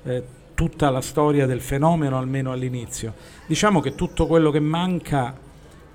eh, 0.03 0.23
tutta 0.55 0.91
la 0.91 1.01
storia 1.01 1.47
del 1.47 1.61
fenomeno, 1.61 2.19
almeno 2.19 2.53
all'inizio. 2.53 3.15
Diciamo 3.47 3.81
che 3.81 3.95
tutto 3.95 4.27
quello 4.27 4.51
che 4.51 4.61
manca 4.61 5.37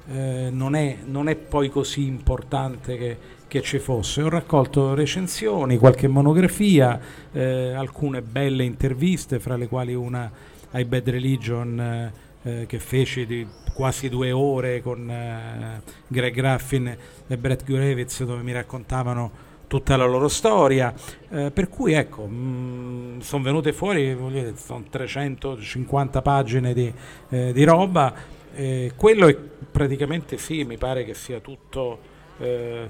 eh, 0.10 0.50
non, 0.52 0.76
è, 0.76 0.98
non 1.06 1.30
è 1.30 1.36
poi 1.36 1.70
così 1.70 2.06
importante 2.06 2.98
che, 2.98 3.18
che 3.48 3.62
ci 3.62 3.80
fosse. 3.80 4.22
Ho 4.22 4.30
raccolto 4.30 4.94
recensioni, 4.94 5.78
qualche 5.78 6.08
monografia, 6.08 7.00
eh, 7.32 7.74
alcune 7.74 8.22
belle 8.22 8.64
interviste, 8.64 9.40
fra 9.40 9.56
le 9.56 9.68
quali 9.68 9.94
una 9.94 10.32
ai 10.72 10.86
Bad 10.86 11.10
Religion 11.10 11.80
eh, 11.80 12.12
eh, 12.44 12.66
che 12.66 12.80
feci 12.80 13.26
di 13.26 13.48
quasi 13.74 14.10
due 14.10 14.32
ore 14.32 14.82
con 14.82 15.10
eh, 15.10 15.82
Greg 16.08 16.34
Graffin 16.34 16.98
e 17.28 17.38
Brett 17.38 17.64
Gurevitz 17.64 18.24
dove 18.24 18.42
mi 18.42 18.52
raccontavano 18.52 19.46
tutta 19.68 19.98
la 19.98 20.06
loro 20.06 20.28
storia, 20.30 20.94
eh, 21.30 21.52
per 21.52 21.68
cui 21.70 21.94
ecco, 21.94 22.28
sono 23.20 23.44
venute 23.44 23.74
fuori, 23.74 24.18
sono 24.56 24.84
350 24.90 26.22
pagine 26.22 26.74
di, 26.74 26.92
eh, 27.30 27.52
di 27.52 27.64
roba, 27.64 28.14
eh, 28.56 28.94
quello 28.96 29.28
è 29.28 29.36
praticamente 29.36 30.38
sì, 30.38 30.64
mi 30.64 30.78
pare 30.78 31.04
che 31.04 31.14
sia 31.14 31.40
tutto, 31.40 32.00
eh, 32.40 32.90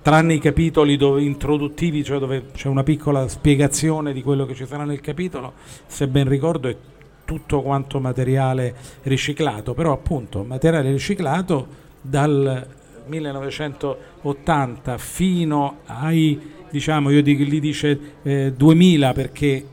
tranne 0.00 0.34
i 0.34 0.38
capitoli 0.38 0.96
dove, 0.96 1.22
introduttivi, 1.22 2.04
cioè 2.04 2.18
dove 2.18 2.46
c'è 2.52 2.68
una 2.68 2.84
piccola 2.84 3.26
spiegazione 3.26 4.12
di 4.12 4.22
quello 4.22 4.46
che 4.46 4.54
ci 4.54 4.64
sarà 4.64 4.84
nel 4.84 5.00
capitolo, 5.00 5.54
se 5.86 6.06
ben 6.06 6.28
ricordo 6.28 6.68
è 6.68 6.76
tutto 7.24 7.60
quanto 7.60 7.98
materiale 7.98 8.74
riciclato, 9.02 9.74
però 9.74 9.92
appunto 9.92 10.44
materiale 10.44 10.92
riciclato 10.92 11.66
dal 12.00 12.66
1980 13.06 14.98
fino 14.98 15.78
ai, 15.86 16.40
diciamo, 16.70 17.10
io 17.10 17.22
dico, 17.22 17.42
gli 17.42 17.60
dice 17.60 17.98
eh, 18.22 18.52
2000 18.56 19.12
perché 19.12 19.46
eh, 19.46 19.64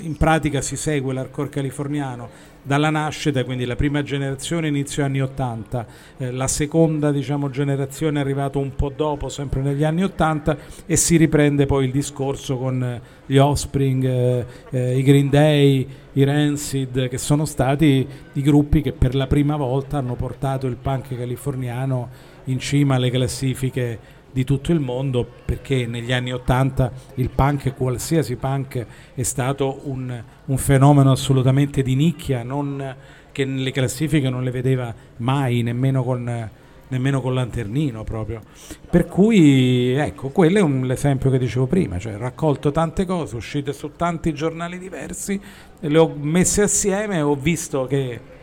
in 0.00 0.16
pratica 0.16 0.60
si 0.60 0.76
segue 0.76 1.12
l'hardcore 1.12 1.48
californiano 1.48 2.48
dalla 2.62 2.90
nascita, 2.90 3.44
quindi 3.44 3.64
la 3.64 3.76
prima 3.76 4.02
generazione 4.02 4.68
inizio 4.68 5.04
anni 5.04 5.20
80, 5.20 5.86
eh, 6.18 6.30
la 6.30 6.46
seconda 6.46 7.10
diciamo, 7.10 7.50
generazione 7.50 8.18
è 8.18 8.22
arrivata 8.22 8.58
un 8.58 8.74
po' 8.74 8.92
dopo, 8.94 9.28
sempre 9.28 9.62
negli 9.62 9.84
anni 9.84 10.04
80 10.04 10.56
e 10.86 10.96
si 10.96 11.16
riprende 11.16 11.66
poi 11.66 11.86
il 11.86 11.90
discorso 11.90 12.58
con 12.58 12.82
eh, 12.82 13.00
gli 13.26 13.38
Offspring, 13.38 14.04
eh, 14.04 14.46
eh, 14.70 14.98
i 14.98 15.02
Green 15.02 15.30
Day, 15.30 15.88
i 16.12 16.24
Rancid, 16.24 17.08
che 17.08 17.18
sono 17.18 17.44
stati 17.44 18.06
i 18.34 18.42
gruppi 18.42 18.82
che 18.82 18.92
per 18.92 19.14
la 19.14 19.26
prima 19.26 19.56
volta 19.56 19.98
hanno 19.98 20.14
portato 20.14 20.66
il 20.66 20.76
punk 20.76 21.16
californiano 21.16 22.28
in 22.50 22.58
cima 22.58 22.96
alle 22.96 23.10
classifiche 23.10 24.18
di 24.32 24.44
tutto 24.44 24.72
il 24.72 24.80
mondo 24.80 25.26
perché 25.44 25.86
negli 25.86 26.12
anni 26.12 26.32
80 26.32 26.92
il 27.16 27.30
punk, 27.30 27.74
qualsiasi 27.74 28.36
punk, 28.36 28.86
è 29.14 29.22
stato 29.22 29.80
un, 29.84 30.22
un 30.44 30.56
fenomeno 30.56 31.10
assolutamente 31.10 31.82
di 31.82 31.94
nicchia, 31.94 32.42
non, 32.42 32.94
che 33.32 33.44
nelle 33.44 33.72
classifiche 33.72 34.30
non 34.30 34.44
le 34.44 34.50
vedeva 34.50 34.94
mai, 35.18 35.62
nemmeno 35.62 36.04
con, 36.04 36.50
nemmeno 36.88 37.20
con 37.20 37.34
lanternino 37.34 38.04
proprio. 38.04 38.40
Per 38.88 39.06
cui 39.06 39.92
ecco, 39.94 40.28
quello 40.28 40.58
è 40.58 40.62
un, 40.62 40.86
l'esempio 40.86 41.30
che 41.30 41.38
dicevo 41.38 41.66
prima, 41.66 41.98
cioè 41.98 42.16
raccolto 42.16 42.70
tante 42.70 43.04
cose, 43.06 43.36
uscite 43.36 43.72
su 43.72 43.92
tanti 43.96 44.32
giornali 44.32 44.78
diversi, 44.78 45.40
le 45.80 45.98
ho 45.98 46.14
messe 46.16 46.62
assieme 46.62 47.16
e 47.16 47.22
ho 47.22 47.34
visto 47.34 47.86
che 47.86 48.38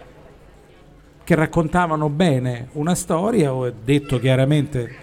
che 1.28 1.36
raccontavano 1.36 2.08
bene 2.08 2.70
una 2.76 2.96
storia, 2.96 3.54
ho 3.54 3.70
detto 3.70 4.18
chiaramente 4.18 4.96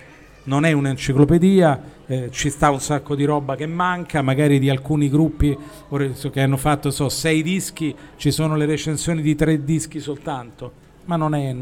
non 0.45 0.65
è 0.65 0.73
un'enciclopedia, 0.73 1.83
eh, 2.07 2.31
ci 2.31 2.49
sta 2.49 2.71
un 2.71 2.81
sacco 2.81 3.15
di 3.15 3.27
roba 3.27 3.57
che 3.57 3.67
manca, 3.67 4.23
magari 4.23 4.59
di 4.59 4.71
alcuni 4.71 5.11
gruppi 5.11 5.55
che 6.31 6.41
hanno 6.41 6.57
fatto 6.57 6.91
so, 6.91 7.11
sei 7.11 7.43
dischi, 7.43 7.95
ci 8.17 8.31
sono 8.31 8.57
le 8.57 8.65
recensioni 8.65 9.21
di 9.21 9.35
tre 9.35 9.65
dischi 9.65 10.01
soltanto, 10.01 10.73
ma 11.05 11.17
non 11.17 11.35
è, 11.35 11.55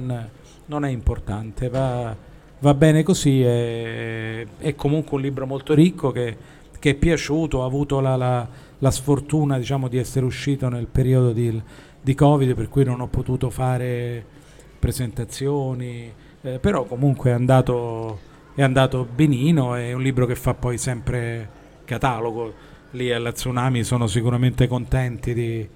non 0.67 0.85
è 0.85 0.91
importante, 0.91 1.69
va, 1.69 2.15
va, 2.61 2.75
bene 2.75 3.03
così, 3.03 3.43
è, 3.43 4.47
è, 4.59 4.75
comunque 4.77 5.17
un 5.17 5.23
libro 5.25 5.45
molto 5.45 5.75
ricco 5.75 6.13
che, 6.13 6.37
che 6.79 6.91
è 6.91 6.95
piaciuto, 6.95 7.65
ha 7.65 7.67
avuto 7.67 7.99
la, 7.99 8.15
la, 8.15 8.47
la 8.79 8.91
sfortuna 8.93 9.59
diciamo, 9.59 9.89
di 9.89 9.99
essere 9.99 10.25
uscito 10.25 10.69
nel 10.69 10.87
periodo 10.87 11.33
di, 11.33 11.61
di 12.01 12.15
Covid, 12.15 12.55
per 12.55 12.69
cui 12.69 12.85
non 12.85 13.01
ho 13.01 13.09
potuto 13.09 13.51
fare 13.51 14.39
presentazioni, 14.83 16.13
eh, 16.41 16.59
però 16.59 16.83
comunque 16.83 17.31
è 17.31 17.35
andato, 17.35 18.19
è 18.57 18.63
andato 18.63 19.07
benino, 19.15 19.77
è 19.77 19.93
un 19.93 20.03
libro 20.03 20.27
che 20.27 20.35
fa 20.35 20.55
poi 20.55 20.77
sempre 20.77 21.49
catalogo, 21.85 22.53
lì 22.91 23.13
alla 23.13 23.31
Tsunami 23.31 23.85
sono 23.85 24.09
sicuramente 24.09 24.67
contenti 24.67 25.33
di, 25.35 25.69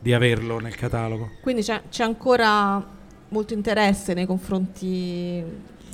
di 0.00 0.12
averlo 0.12 0.58
nel 0.58 0.74
catalogo. 0.74 1.30
Quindi 1.40 1.62
c'è, 1.62 1.82
c'è, 1.88 2.02
ancora 2.02 2.84
molto 3.28 3.54
interesse 3.54 4.14
nei 4.14 4.26
confronti 4.26 5.44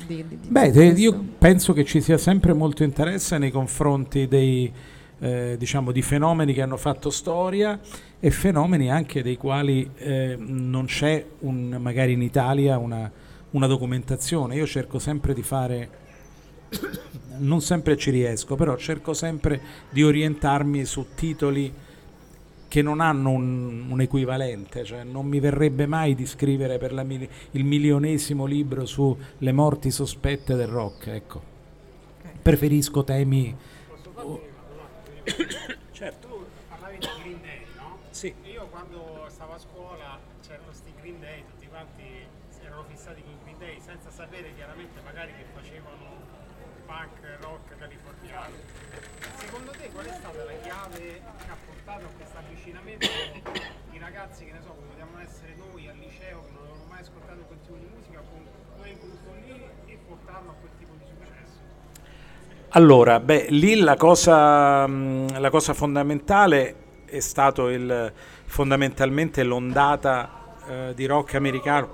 di... 0.06 0.24
di, 0.24 0.38
di 0.40 0.48
Beh, 0.48 0.68
io 0.68 1.24
penso 1.36 1.74
che 1.74 1.84
ci 1.84 2.00
sia 2.00 2.16
sempre 2.16 2.54
molto 2.54 2.84
interesse 2.84 3.36
nei 3.36 3.50
confronti 3.50 4.26
dei... 4.26 4.72
Eh, 5.18 5.56
diciamo 5.58 5.92
di 5.92 6.02
fenomeni 6.02 6.52
che 6.52 6.60
hanno 6.60 6.76
fatto 6.76 7.08
storia 7.08 7.80
e 8.20 8.30
fenomeni 8.30 8.90
anche 8.90 9.22
dei 9.22 9.38
quali 9.38 9.90
eh, 9.96 10.36
non 10.38 10.84
c'è 10.84 11.24
un, 11.38 11.78
magari 11.80 12.12
in 12.12 12.20
Italia 12.20 12.76
una, 12.76 13.10
una, 13.52 13.66
documentazione. 13.66 14.56
Io 14.56 14.66
cerco 14.66 14.98
sempre 14.98 15.32
di 15.32 15.42
fare, 15.42 15.88
non 17.38 17.62
sempre 17.62 17.96
ci 17.96 18.10
riesco, 18.10 18.56
però 18.56 18.76
cerco 18.76 19.14
sempre 19.14 19.58
di 19.88 20.02
orientarmi 20.02 20.84
su 20.84 21.06
titoli 21.14 21.72
che 22.68 22.82
non 22.82 23.00
hanno 23.00 23.30
un, 23.30 23.86
un 23.88 24.00
equivalente, 24.02 24.84
cioè 24.84 25.02
non 25.02 25.24
mi 25.26 25.40
verrebbe 25.40 25.86
mai 25.86 26.14
di 26.14 26.26
scrivere 26.26 26.76
per 26.76 26.92
mil- 27.04 27.28
il 27.52 27.64
milionesimo 27.64 28.44
libro 28.44 28.84
sulle 28.84 29.52
morti 29.52 29.90
sospette 29.90 30.54
del 30.56 30.68
rock, 30.68 31.06
ecco. 31.06 31.40
Okay. 32.20 32.32
Preferisco 32.42 33.02
temi... 33.02 33.56
certo. 35.92 36.28
Tu 36.28 36.46
parlavi 36.68 36.98
di 36.98 37.08
Green 37.20 37.40
Day, 37.42 37.66
no? 37.76 37.98
Sì. 38.10 38.34
Io 38.44 38.66
quando 38.68 39.26
stavo 39.28 39.54
a 39.54 39.58
scuola 39.58 40.18
c'erano 40.40 40.64
questi 40.64 40.92
Green 41.00 41.20
Day, 41.20 41.44
tutti 41.44 41.66
quanti 41.66 42.26
erano 42.62 42.84
fissati 42.84 43.22
con 43.22 43.38
Green 43.42 43.58
Day 43.58 43.80
senza 43.80 44.10
sapere 44.10 44.54
chiaramente 44.54 45.00
magari 45.02 45.32
che 45.34 45.44
facevano 45.54 46.24
punk 46.86 47.38
rock 47.40 47.76
californiano. 47.76 48.54
Secondo 49.36 49.70
te 49.72 49.90
qual 49.90 50.06
è 50.06 50.12
stata 50.14 50.44
la 50.44 50.52
chiave 50.62 50.98
che 50.98 51.50
ha 51.50 51.56
portato 51.66 52.04
a 52.06 52.08
questo 52.16 52.38
avvicinamento 52.38 53.06
di 53.90 53.98
ragazzi 53.98 54.44
che 54.44 54.52
ne 54.52 54.60
so, 54.62 54.68
come 54.68 54.86
potevamo 54.88 55.18
essere 55.20 55.54
noi 55.56 55.88
al 55.88 55.96
liceo 55.96 56.44
che 56.44 56.50
non 56.52 56.62
avevano 56.62 56.84
mai 56.88 57.00
ascoltato 57.00 57.40
quel 57.42 57.60
tipo 57.60 57.76
di 57.76 57.86
musica, 57.86 58.20
con 58.20 58.46
quel 58.78 58.98
gruppo 58.98 59.32
lì 59.34 59.68
e 59.86 59.98
portarlo 60.06 60.50
a 60.50 60.54
quel 60.54 60.70
tipo 60.78 60.94
di 60.94 61.04
successo? 61.04 61.58
Allora, 62.76 63.20
beh, 63.20 63.46
lì 63.48 63.76
la 63.76 63.96
cosa, 63.96 64.86
la 64.86 65.48
cosa 65.48 65.72
fondamentale 65.72 66.74
è 67.06 67.20
stato 67.20 67.70
il, 67.70 68.12
fondamentalmente 68.44 69.42
l'ondata 69.44 70.56
eh, 70.68 70.92
di 70.94 71.06
rock 71.06 71.36
americano 71.36 71.88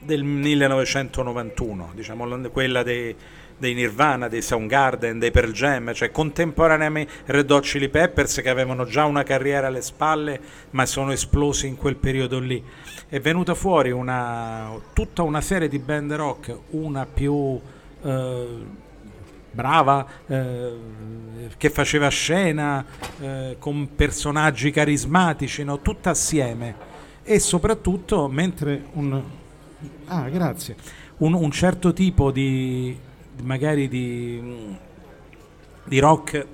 del 0.00 0.24
1991, 0.24 1.92
diciamo 1.94 2.26
quella 2.50 2.82
dei, 2.82 3.14
dei 3.56 3.74
Nirvana, 3.74 4.26
dei 4.26 4.42
Soundgarden, 4.42 5.20
dei 5.20 5.30
Pearl 5.30 5.52
Jam, 5.52 5.94
cioè 5.94 6.10
contemporaneamente 6.10 7.12
Red 7.26 7.52
Hot 7.52 7.62
Chili 7.62 7.88
Peppers 7.88 8.40
che 8.40 8.50
avevano 8.50 8.86
già 8.86 9.04
una 9.04 9.22
carriera 9.22 9.68
alle 9.68 9.82
spalle 9.82 10.40
ma 10.70 10.84
sono 10.84 11.12
esplosi 11.12 11.68
in 11.68 11.76
quel 11.76 11.94
periodo 11.94 12.40
lì. 12.40 12.60
È 13.08 13.20
venuta 13.20 13.54
fuori 13.54 13.92
una, 13.92 14.68
tutta 14.94 15.22
una 15.22 15.40
serie 15.40 15.68
di 15.68 15.78
band 15.78 16.12
rock, 16.14 16.58
una 16.70 17.06
più 17.06 17.60
eh, 18.02 18.82
brava, 19.54 20.06
eh, 20.26 20.72
che 21.56 21.70
faceva 21.70 22.08
scena 22.08 22.84
eh, 23.20 23.56
con 23.58 23.94
personaggi 23.94 24.70
carismatici, 24.70 25.64
no? 25.64 25.80
tutta 25.80 26.10
assieme 26.10 26.92
e 27.22 27.38
soprattutto 27.38 28.28
mentre 28.28 28.84
un, 28.92 29.22
ah, 30.06 30.28
un, 31.18 31.32
un 31.32 31.50
certo 31.50 31.92
tipo 31.92 32.30
di 32.30 32.96
magari 33.42 33.88
di, 33.88 34.76
di 35.84 35.98
rock 35.98 36.46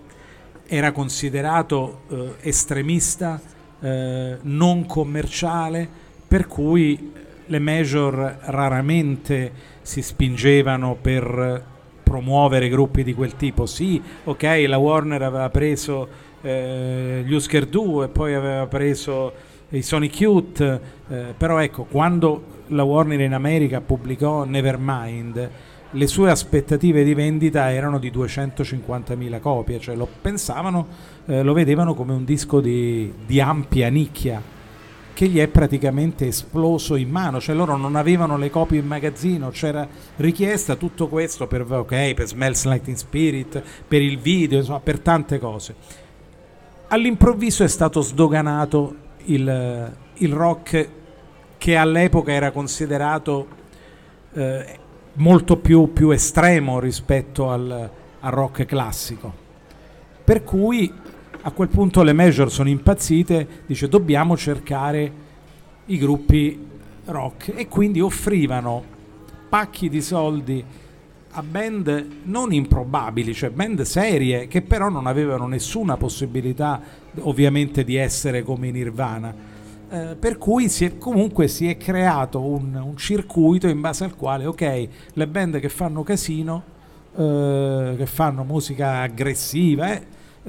era 0.66 0.92
considerato 0.92 2.02
eh, 2.08 2.34
estremista, 2.42 3.40
eh, 3.80 4.38
non 4.42 4.86
commerciale, 4.86 5.88
per 6.28 6.46
cui 6.46 7.12
le 7.46 7.58
major 7.58 8.38
raramente 8.42 9.52
si 9.82 10.00
spingevano 10.00 10.94
per 10.94 11.64
promuovere 12.10 12.68
gruppi 12.68 13.04
di 13.04 13.14
quel 13.14 13.36
tipo. 13.36 13.66
Sì, 13.66 14.02
ok, 14.24 14.64
la 14.66 14.78
Warner 14.78 15.22
aveva 15.22 15.48
preso 15.48 16.08
eh, 16.42 17.22
gli 17.24 17.32
Husker 17.32 17.66
Du 17.66 18.02
e 18.02 18.08
poi 18.08 18.34
aveva 18.34 18.66
preso 18.66 19.32
i 19.68 19.80
Sonic 19.80 20.20
Youth, 20.20 20.60
eh, 20.60 21.34
però 21.36 21.60
ecco, 21.60 21.84
quando 21.84 22.58
la 22.68 22.82
Warner 22.82 23.20
in 23.20 23.32
America 23.32 23.80
pubblicò 23.80 24.42
Nevermind, 24.42 25.50
le 25.92 26.06
sue 26.08 26.30
aspettative 26.30 27.04
di 27.04 27.14
vendita 27.14 27.72
erano 27.72 28.00
di 28.00 28.10
250.000 28.10 29.38
copie, 29.38 29.78
cioè 29.78 29.94
lo 29.94 30.08
pensavano, 30.20 30.86
eh, 31.26 31.42
lo 31.44 31.52
vedevano 31.52 31.94
come 31.94 32.12
un 32.12 32.24
disco 32.24 32.60
di, 32.60 33.12
di, 33.24 33.40
ampia 33.40 33.88
nicchia 33.88 34.42
che 35.20 35.28
gli 35.28 35.38
è 35.38 35.48
praticamente 35.48 36.28
esploso 36.28 36.96
in 36.96 37.10
mano, 37.10 37.40
cioè 37.40 37.54
loro 37.54 37.76
non 37.76 37.94
avevano 37.94 38.38
le 38.38 38.48
copie 38.48 38.78
in 38.78 38.86
magazzino, 38.86 39.50
c'era 39.50 39.86
richiesta 40.16 40.76
tutto 40.76 41.08
questo 41.08 41.46
per, 41.46 41.70
okay, 41.70 42.14
per 42.14 42.26
Smells 42.26 42.64
Like 42.64 42.84
Teen 42.84 42.96
Spirit, 42.96 43.62
per 43.86 44.00
il 44.00 44.18
video, 44.18 44.60
insomma, 44.60 44.80
per 44.80 44.98
tante 45.00 45.38
cose. 45.38 45.74
All'improvviso 46.88 47.62
è 47.62 47.68
stato 47.68 48.00
sdoganato 48.00 48.94
il, 49.24 49.92
il 50.14 50.32
rock 50.32 50.88
che 51.58 51.76
all'epoca 51.76 52.32
era 52.32 52.50
considerato 52.50 53.46
eh, 54.32 54.78
molto 55.16 55.58
più, 55.58 55.92
più, 55.92 56.08
estremo 56.12 56.80
rispetto 56.80 57.50
al, 57.50 57.90
al, 58.20 58.32
rock 58.32 58.64
classico. 58.64 59.30
Per 60.24 60.44
cui 60.44 60.90
a 61.42 61.50
quel 61.52 61.68
punto 61.68 62.02
le 62.02 62.12
major 62.12 62.50
sono 62.50 62.68
impazzite, 62.68 63.64
dice 63.66 63.88
dobbiamo 63.88 64.36
cercare 64.36 65.12
i 65.86 65.98
gruppi 65.98 66.58
rock. 67.06 67.52
E 67.54 67.68
quindi 67.68 68.00
offrivano 68.00 68.82
pacchi 69.48 69.88
di 69.88 70.00
soldi 70.00 70.64
a 71.32 71.42
band 71.42 72.06
non 72.24 72.52
improbabili, 72.52 73.32
cioè 73.34 73.50
band 73.50 73.82
serie 73.82 74.48
che 74.48 74.62
però 74.62 74.88
non 74.88 75.06
avevano 75.06 75.46
nessuna 75.46 75.96
possibilità 75.96 76.80
ovviamente 77.20 77.84
di 77.84 77.96
essere 77.96 78.42
come 78.42 78.68
i 78.68 78.72
Nirvana. 78.72 79.58
Eh, 79.92 80.16
per 80.18 80.38
cui 80.38 80.68
si 80.68 80.84
è, 80.84 80.98
comunque 80.98 81.48
si 81.48 81.68
è 81.68 81.76
creato 81.76 82.40
un, 82.40 82.74
un, 82.74 82.96
circuito 82.96 83.66
in 83.66 83.80
base 83.80 84.04
al 84.04 84.14
quale, 84.14 84.46
ok, 84.46 84.88
le 85.12 85.26
band 85.26 85.58
che 85.58 85.68
fanno 85.68 86.02
casino, 86.04 86.62
eh, 87.16 87.94
che 87.96 88.06
fanno 88.06 88.44
musica 88.44 89.00
aggressiva, 89.00 89.92
eh, 89.92 90.02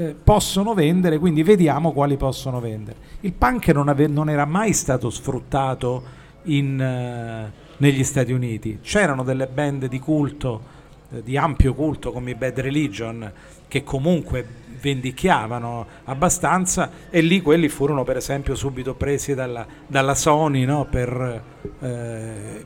eh 0.07 0.15
possono 0.23 0.73
vendere, 0.73 1.19
quindi 1.19 1.43
vediamo 1.43 1.91
quali 1.91 2.17
possono 2.17 2.59
vendere. 2.59 2.97
Il 3.21 3.33
punk 3.33 3.67
non, 3.69 3.89
ave- 3.89 4.07
non 4.07 4.29
era 4.29 4.45
mai 4.45 4.73
stato 4.73 5.09
sfruttato 5.09 6.03
in, 6.43 6.79
eh, 6.79 7.51
negli 7.77 8.03
Stati 8.03 8.31
Uniti, 8.31 8.79
c'erano 8.81 9.23
delle 9.23 9.47
band 9.47 9.85
di 9.85 9.99
culto, 9.99 10.79
di 11.23 11.35
ampio 11.35 11.73
culto 11.73 12.11
come 12.11 12.31
i 12.31 12.35
Bad 12.35 12.59
Religion, 12.59 13.31
che 13.67 13.83
comunque 13.83 14.45
vendicchiavano 14.81 15.85
abbastanza 16.05 16.89
e 17.09 17.21
lì 17.21 17.41
quelli 17.41 17.69
furono 17.69 18.03
per 18.03 18.17
esempio 18.17 18.55
subito 18.55 18.95
presi 18.95 19.35
dalla, 19.35 19.65
dalla 19.85 20.15
Sony 20.15 20.65
no? 20.65 20.87
per, 20.89 21.43
eh, 21.79 22.65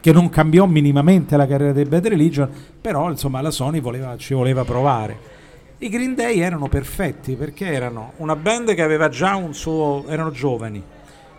che 0.00 0.12
non 0.12 0.28
cambiò 0.28 0.66
minimamente 0.66 1.36
la 1.36 1.46
carriera 1.46 1.72
dei 1.72 1.84
Bad 1.84 2.08
Religion 2.08 2.50
però 2.80 3.08
insomma 3.08 3.40
la 3.40 3.52
Sony 3.52 3.80
voleva, 3.80 4.16
ci 4.16 4.34
voleva 4.34 4.64
provare 4.64 5.35
i 5.78 5.88
Green 5.88 6.14
Day 6.14 6.40
erano 6.40 6.68
perfetti 6.68 7.34
perché 7.34 7.66
erano 7.66 8.12
una 8.16 8.36
band 8.36 8.74
che 8.74 8.82
aveva 8.82 9.08
già 9.08 9.34
un 9.36 9.54
suo 9.54 10.04
erano 10.08 10.30
giovani 10.30 10.82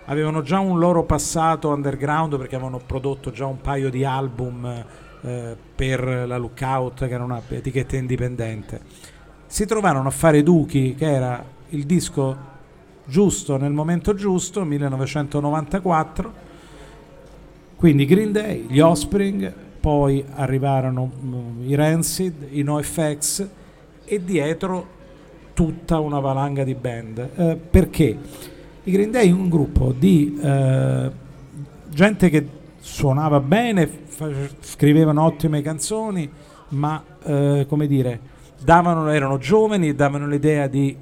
avevano 0.05 0.41
già 0.41 0.59
un 0.59 0.79
loro 0.79 1.03
passato 1.03 1.69
underground 1.69 2.37
perché 2.37 2.55
avevano 2.55 2.79
prodotto 2.85 3.31
già 3.31 3.45
un 3.45 3.59
paio 3.61 3.89
di 3.89 4.05
album 4.05 4.85
eh, 5.21 5.55
per 5.75 6.03
la 6.27 6.37
Lookout 6.37 7.07
che 7.07 7.13
era 7.13 7.23
una 7.23 7.41
etichetta 7.47 7.95
indipendente 7.95 9.15
si 9.47 9.65
trovarono 9.65 10.09
a 10.09 10.11
fare 10.11 10.43
Duchi, 10.43 10.93
che 10.95 11.09
era 11.09 11.43
il 11.69 11.85
disco 11.85 12.55
giusto 13.05 13.55
nel 13.57 13.71
momento 13.71 14.13
giusto, 14.13 14.65
1994. 14.65 16.45
Quindi 17.77 18.05
Green 18.05 18.33
Day, 18.33 18.65
gli 18.67 18.79
Offspring, 18.79 19.53
poi 19.79 20.23
arrivarono 20.35 21.09
mm, 21.09 21.69
i 21.69 21.75
Rancid, 21.75 22.47
i 22.51 22.61
NoFX 22.61 23.47
e 24.07 24.23
dietro 24.23 24.95
tutta 25.53 25.99
una 25.99 26.19
valanga 26.19 26.63
di 26.63 26.73
band. 26.75 27.29
Eh, 27.35 27.55
perché? 27.69 28.17
I 28.83 28.91
Green 28.91 29.11
Day 29.11 29.29
un 29.31 29.49
gruppo 29.49 29.93
di 29.97 30.39
eh, 30.41 31.11
gente 31.89 32.29
che 32.29 32.47
suonava 32.79 33.41
bene, 33.41 33.85
fa- 33.87 34.29
scrivevano 34.61 35.23
ottime 35.23 35.61
canzoni, 35.61 36.29
ma 36.69 37.03
eh, 37.23 37.65
come 37.67 37.87
dire 37.87 38.19
davano, 38.63 39.09
erano 39.09 39.37
giovani 39.37 39.89
e 39.89 39.95
davano 39.95 40.27
l'idea 40.27 40.67
di 40.67 40.95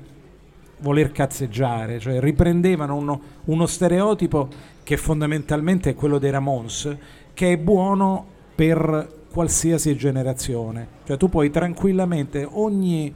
voler 0.79 1.11
cazzeggiare, 1.11 1.99
cioè 1.99 2.19
riprendevano 2.19 2.95
uno, 2.95 3.21
uno 3.45 3.65
stereotipo 3.65 4.47
che 4.83 4.97
fondamentalmente 4.97 5.91
è 5.91 5.95
quello 5.95 6.17
dei 6.17 6.31
Ramones, 6.31 6.95
che 7.33 7.53
è 7.53 7.57
buono 7.57 8.25
per 8.55 9.14
qualsiasi 9.35 9.97
generazione. 9.97 10.87
Cioè 11.03 11.17
tu 11.17 11.27
puoi 11.27 11.49
tranquillamente 11.49 12.47
ogni 12.49 13.13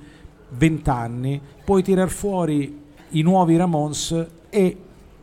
vent'anni 0.49 1.39
puoi 1.63 1.81
tirar 1.81 2.09
fuori 2.09 2.77
i 3.11 3.21
nuovi 3.21 3.55
Ramones 3.55 4.27
e 4.49 4.77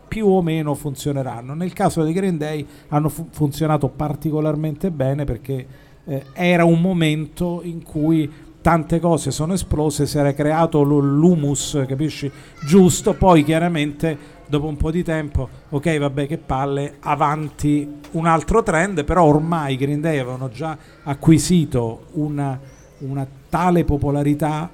più 0.08 0.26
o 0.26 0.40
meno 0.40 0.72
funzioneranno. 0.72 1.52
Nel 1.52 1.74
caso 1.74 2.02
dei 2.02 2.14
Green 2.14 2.38
Day 2.38 2.66
hanno 2.88 3.10
fu- 3.10 3.28
funzionato 3.30 3.88
particolarmente 3.88 4.90
bene 4.90 5.24
perché 5.24 5.66
eh, 6.06 6.24
era 6.32 6.64
un 6.64 6.80
momento 6.80 7.60
in 7.62 7.82
cui 7.82 8.32
tante 8.62 8.98
cose 8.98 9.30
sono 9.30 9.52
esplose, 9.52 10.06
si 10.06 10.16
era 10.16 10.32
creato 10.32 10.82
l'humus, 10.82 11.84
capisci? 11.86 12.30
Giusto, 12.66 13.12
poi 13.12 13.44
chiaramente 13.44 14.16
dopo 14.46 14.66
un 14.66 14.76
po' 14.76 14.90
di 14.90 15.02
tempo, 15.02 15.48
ok 15.68 15.98
vabbè 15.98 16.26
che 16.26 16.38
palle, 16.38 16.96
avanti 17.00 18.00
un 18.12 18.26
altro 18.26 18.62
trend, 18.62 19.04
però 19.04 19.24
ormai 19.24 19.74
i 19.74 19.76
Green 19.76 20.00
Day 20.00 20.18
avevano 20.18 20.48
già 20.48 20.76
acquisito 21.02 22.06
una, 22.12 22.58
una 22.98 23.26
tale 23.48 23.84
popolarità 23.84 24.70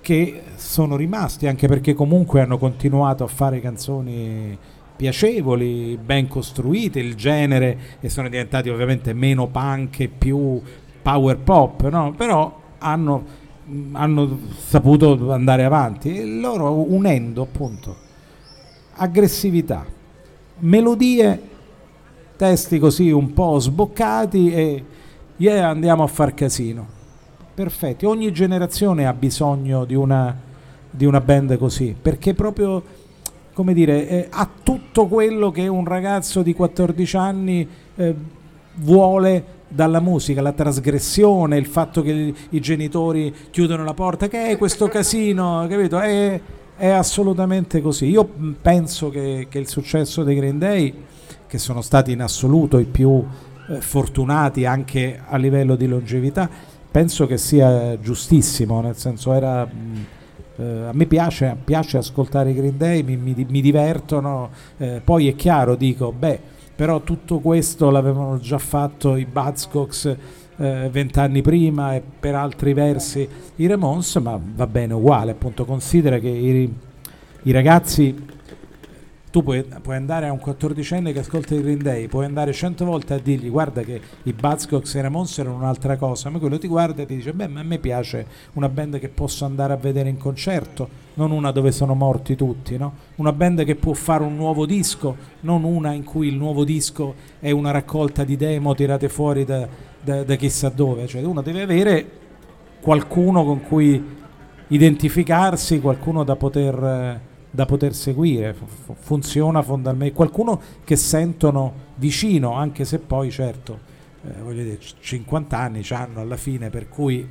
che 0.00 0.42
sono 0.56 0.96
rimasti, 0.96 1.46
anche 1.46 1.68
perché 1.68 1.94
comunque 1.94 2.40
hanno 2.40 2.58
continuato 2.58 3.24
a 3.24 3.28
fare 3.28 3.60
canzoni 3.60 4.56
piacevoli, 4.96 5.98
ben 6.02 6.26
costruite, 6.26 6.98
il 6.98 7.14
genere 7.14 7.78
e 8.00 8.08
sono 8.08 8.28
diventati 8.28 8.68
ovviamente 8.68 9.12
meno 9.12 9.46
punk 9.46 10.00
e 10.00 10.08
più 10.08 10.60
power 11.02 11.38
pop, 11.38 11.88
no? 11.88 12.12
però 12.16 12.60
hanno, 12.78 13.24
hanno 13.92 14.38
saputo 14.56 15.30
andare 15.30 15.64
avanti 15.64 16.18
e 16.18 16.24
loro 16.24 16.72
unendo 16.92 17.42
appunto 17.42 18.06
aggressività, 18.98 19.86
melodie, 20.58 21.40
testi 22.36 22.78
così 22.78 23.10
un 23.10 23.32
po' 23.32 23.58
sboccati 23.58 24.52
e 24.52 24.84
yeah, 25.36 25.68
andiamo 25.68 26.02
a 26.02 26.06
far 26.06 26.34
casino. 26.34 26.96
Perfetti, 27.54 28.06
ogni 28.06 28.32
generazione 28.32 29.06
ha 29.06 29.12
bisogno 29.12 29.84
di 29.84 29.94
una, 29.94 30.36
di 30.90 31.04
una 31.04 31.20
band 31.20 31.56
così, 31.58 31.96
perché 32.00 32.34
proprio, 32.34 32.82
come 33.52 33.72
dire, 33.72 34.08
eh, 34.08 34.28
ha 34.30 34.48
tutto 34.62 35.06
quello 35.06 35.50
che 35.50 35.66
un 35.66 35.84
ragazzo 35.84 36.42
di 36.42 36.54
14 36.54 37.16
anni 37.16 37.68
eh, 37.96 38.14
vuole 38.76 39.56
dalla 39.68 40.00
musica, 40.00 40.40
la 40.40 40.52
trasgressione, 40.52 41.56
il 41.56 41.66
fatto 41.66 42.02
che 42.02 42.34
i 42.48 42.60
genitori 42.60 43.34
chiudono 43.50 43.84
la 43.84 43.94
porta, 43.94 44.28
che 44.28 44.46
è 44.46 44.56
questo 44.56 44.88
casino, 44.88 45.66
capito? 45.68 45.98
È, 45.98 46.40
è 46.78 46.88
assolutamente 46.88 47.82
così. 47.82 48.06
Io 48.06 48.26
penso 48.62 49.10
che, 49.10 49.48
che, 49.50 49.58
il 49.58 49.68
successo 49.68 50.22
dei 50.22 50.36
Green 50.36 50.58
Day, 50.58 50.94
che 51.46 51.58
sono 51.58 51.82
stati 51.82 52.12
in 52.12 52.22
assoluto 52.22 52.78
i 52.78 52.84
più 52.84 53.22
eh, 53.68 53.80
fortunati 53.80 54.64
anche 54.64 55.20
a 55.26 55.36
livello 55.36 55.74
di 55.74 55.88
longevità, 55.88 56.48
penso 56.90 57.26
che 57.26 57.36
sia 57.36 57.98
giustissimo, 58.00 58.80
nel 58.80 58.96
senso 58.96 59.32
era... 59.32 59.64
Mh, 59.66 60.16
eh, 60.60 60.86
a 60.88 60.90
me 60.92 61.06
piace, 61.06 61.56
piace, 61.62 61.98
ascoltare 61.98 62.50
i 62.50 62.54
Green 62.54 62.76
Day, 62.76 63.04
mi, 63.04 63.16
mi, 63.16 63.46
mi 63.48 63.60
divertono, 63.60 64.50
eh, 64.78 65.00
poi 65.04 65.28
è 65.28 65.36
chiaro, 65.36 65.76
dico, 65.76 66.10
beh, 66.10 66.40
però 66.74 67.00
tutto 67.02 67.38
questo 67.38 67.90
l'avevano 67.90 68.38
già 68.38 68.58
fatto 68.58 69.14
i 69.14 69.24
Buzzcocks 69.24 70.16
eh, 70.58 70.88
vent'anni 70.90 71.40
prima 71.40 71.94
e 71.94 72.02
per 72.02 72.34
altri 72.34 72.72
versi 72.74 73.26
i 73.56 73.66
Ramones, 73.66 74.16
ma 74.16 74.38
va 74.42 74.66
bene 74.66 74.94
uguale, 74.94 75.32
appunto 75.32 75.64
considera 75.64 76.18
che 76.18 76.28
i, 76.28 76.74
i 77.42 77.50
ragazzi 77.52 78.36
tu 79.30 79.42
puoi, 79.42 79.62
puoi, 79.82 79.96
andare 79.96 80.26
a 80.26 80.32
un 80.32 80.40
14enne 80.42 81.12
che 81.12 81.18
ascolta 81.18 81.54
i 81.54 81.60
Green 81.60 81.82
Day, 81.82 82.08
puoi 82.08 82.24
andare 82.24 82.52
cento 82.52 82.84
volte 82.86 83.14
a 83.14 83.18
dirgli 83.18 83.50
guarda 83.50 83.82
che 83.82 84.00
i 84.22 84.32
Buzzcocks 84.32 84.94
e 84.94 84.98
i 84.98 85.02
Ramones 85.02 85.38
erano 85.38 85.56
un'altra 85.56 85.96
cosa, 85.96 86.30
ma 86.30 86.38
quello 86.38 86.58
ti 86.58 86.66
guarda 86.66 87.02
e 87.02 87.06
ti 87.06 87.16
dice 87.16 87.32
beh 87.32 87.46
ma 87.46 87.60
a 87.60 87.62
me 87.62 87.78
piace 87.78 88.26
una 88.54 88.68
band 88.70 88.98
che 88.98 89.08
posso 89.08 89.44
andare 89.44 89.74
a 89.74 89.76
vedere 89.76 90.08
in 90.08 90.16
concerto, 90.16 90.88
non 91.14 91.30
una 91.30 91.50
dove 91.50 91.72
sono 91.72 91.94
morti 91.94 92.36
tutti, 92.36 92.78
no? 92.78 92.92
una 93.16 93.32
band 93.32 93.64
che 93.64 93.74
può 93.74 93.92
fare 93.92 94.24
un 94.24 94.34
nuovo 94.34 94.64
disco, 94.64 95.16
non 95.40 95.62
una 95.62 95.92
in 95.92 96.04
cui 96.04 96.28
il 96.28 96.36
nuovo 96.36 96.64
disco 96.64 97.14
è 97.38 97.50
una 97.50 97.70
raccolta 97.70 98.24
di 98.24 98.36
demo 98.36 98.74
tirate 98.74 99.10
fuori 99.10 99.44
da, 99.44 99.68
da, 100.08 100.24
da 100.24 100.36
chissà 100.36 100.70
dove, 100.70 101.06
cioè 101.06 101.22
uno 101.22 101.42
deve 101.42 101.62
avere 101.62 102.10
qualcuno 102.80 103.44
con 103.44 103.62
cui 103.62 104.16
identificarsi, 104.68 105.80
qualcuno 105.80 106.24
da 106.24 106.36
poter 106.36 107.20
da 107.50 107.64
poter 107.64 107.94
seguire, 107.94 108.54
funziona 109.00 109.62
fondamentalmente, 109.62 110.14
qualcuno 110.14 110.60
che 110.84 110.96
sentono 110.96 111.72
vicino, 111.94 112.52
anche 112.52 112.84
se 112.84 112.98
poi 112.98 113.30
certo, 113.30 113.78
eh, 114.22 114.42
voglio 114.42 114.62
dire, 114.62 114.78
50 114.78 115.58
anni 115.58 115.82
hanno 115.88 116.20
alla 116.20 116.36
fine, 116.36 116.68
per 116.68 116.88
cui 116.88 117.26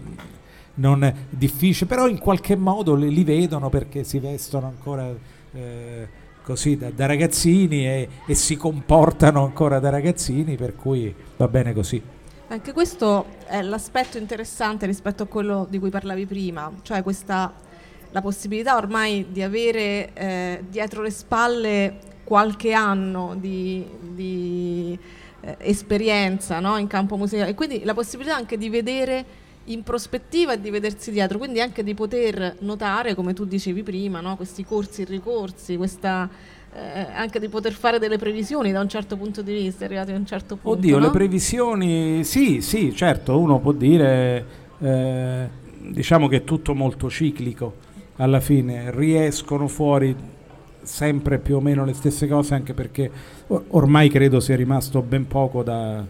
non 0.75 1.03
è 1.03 1.13
difficile, 1.29 1.87
però 1.87 2.07
in 2.07 2.17
qualche 2.17 2.55
modo 2.55 2.95
li, 2.95 3.13
li 3.13 3.23
vedono 3.23 3.69
perché 3.69 4.03
si 4.03 4.17
vestono 4.17 4.65
ancora 4.65 5.07
eh, 5.53 6.07
così 6.41 6.77
da, 6.77 6.89
da 6.89 7.05
ragazzini 7.05 7.85
e, 7.85 8.09
e 8.25 8.33
si 8.33 8.57
comportano 8.57 9.43
ancora 9.43 9.79
da 9.79 9.89
ragazzini, 9.89 10.55
per 10.55 10.75
cui 10.75 11.13
va 11.37 11.47
bene 11.47 11.73
così. 11.73 12.01
Anche 12.49 12.71
questo 12.71 13.25
è 13.45 13.61
l'aspetto 13.61 14.17
interessante 14.17 14.85
rispetto 14.85 15.23
a 15.23 15.25
quello 15.25 15.67
di 15.69 15.79
cui 15.79 15.89
parlavi 15.89 16.25
prima, 16.25 16.71
cioè 16.81 17.03
questa 17.03 17.53
la 18.11 18.21
possibilità 18.21 18.77
ormai 18.77 19.27
di 19.29 19.41
avere 19.41 20.13
eh, 20.13 20.63
dietro 20.69 21.01
le 21.01 21.11
spalle 21.11 21.99
qualche 22.23 22.71
anno 22.71 23.35
di, 23.37 23.85
di 23.99 24.97
eh, 25.41 25.57
esperienza 25.59 26.61
no? 26.61 26.77
in 26.77 26.87
campo 26.87 27.17
musicale 27.17 27.49
e 27.49 27.53
quindi 27.53 27.83
la 27.83 27.93
possibilità 27.93 28.37
anche 28.37 28.57
di 28.57 28.69
vedere 28.69 29.25
in 29.65 29.83
prospettiva 29.83 30.53
e 30.53 30.61
di 30.61 30.69
vedersi 30.69 31.11
dietro, 31.11 31.37
quindi 31.37 31.59
anche 31.59 31.83
di 31.83 31.93
poter 31.93 32.55
notare, 32.59 33.13
come 33.13 33.33
tu 33.33 33.43
dicevi 33.43 33.83
prima, 33.83 34.21
no? 34.21 34.37
questi 34.37 34.63
corsi 34.63 35.01
e 35.01 35.05
ricorsi, 35.05 35.75
questa, 35.75 36.29
eh, 36.73 37.07
anche 37.13 37.39
di 37.39 37.47
poter 37.47 37.73
fare 37.73 37.99
delle 37.99 38.17
previsioni 38.17 38.71
da 38.71 38.79
un 38.79 38.89
certo 38.89 39.17
punto 39.17 39.41
di 39.41 39.53
vista, 39.53 39.85
arrivati 39.85 40.11
a 40.11 40.15
un 40.15 40.25
certo 40.25 40.55
punto. 40.55 40.77
Oddio, 40.77 40.97
no? 40.97 41.05
le 41.05 41.11
previsioni, 41.11 42.23
sì, 42.23 42.61
sì, 42.61 42.93
certo, 42.95 43.39
uno 43.39 43.59
può 43.59 43.71
dire, 43.71 44.45
eh, 44.79 45.49
diciamo 45.79 46.27
che 46.27 46.37
è 46.37 46.43
tutto 46.43 46.73
molto 46.73 47.09
ciclico 47.09 47.85
alla 48.17 48.39
fine 48.39 48.91
riescono 48.91 49.67
fuori 49.67 50.15
sempre 50.81 51.37
più 51.39 51.57
o 51.57 51.61
meno 51.61 51.83
le 51.85 51.93
stesse 51.93 52.27
cose 52.27 52.53
anche 52.53 52.73
perché 52.73 53.11
ormai 53.47 54.09
credo 54.09 54.39
sia 54.39 54.55
rimasto 54.55 55.01
ben 55.01 55.27
poco 55.27 55.61
da, 55.63 56.03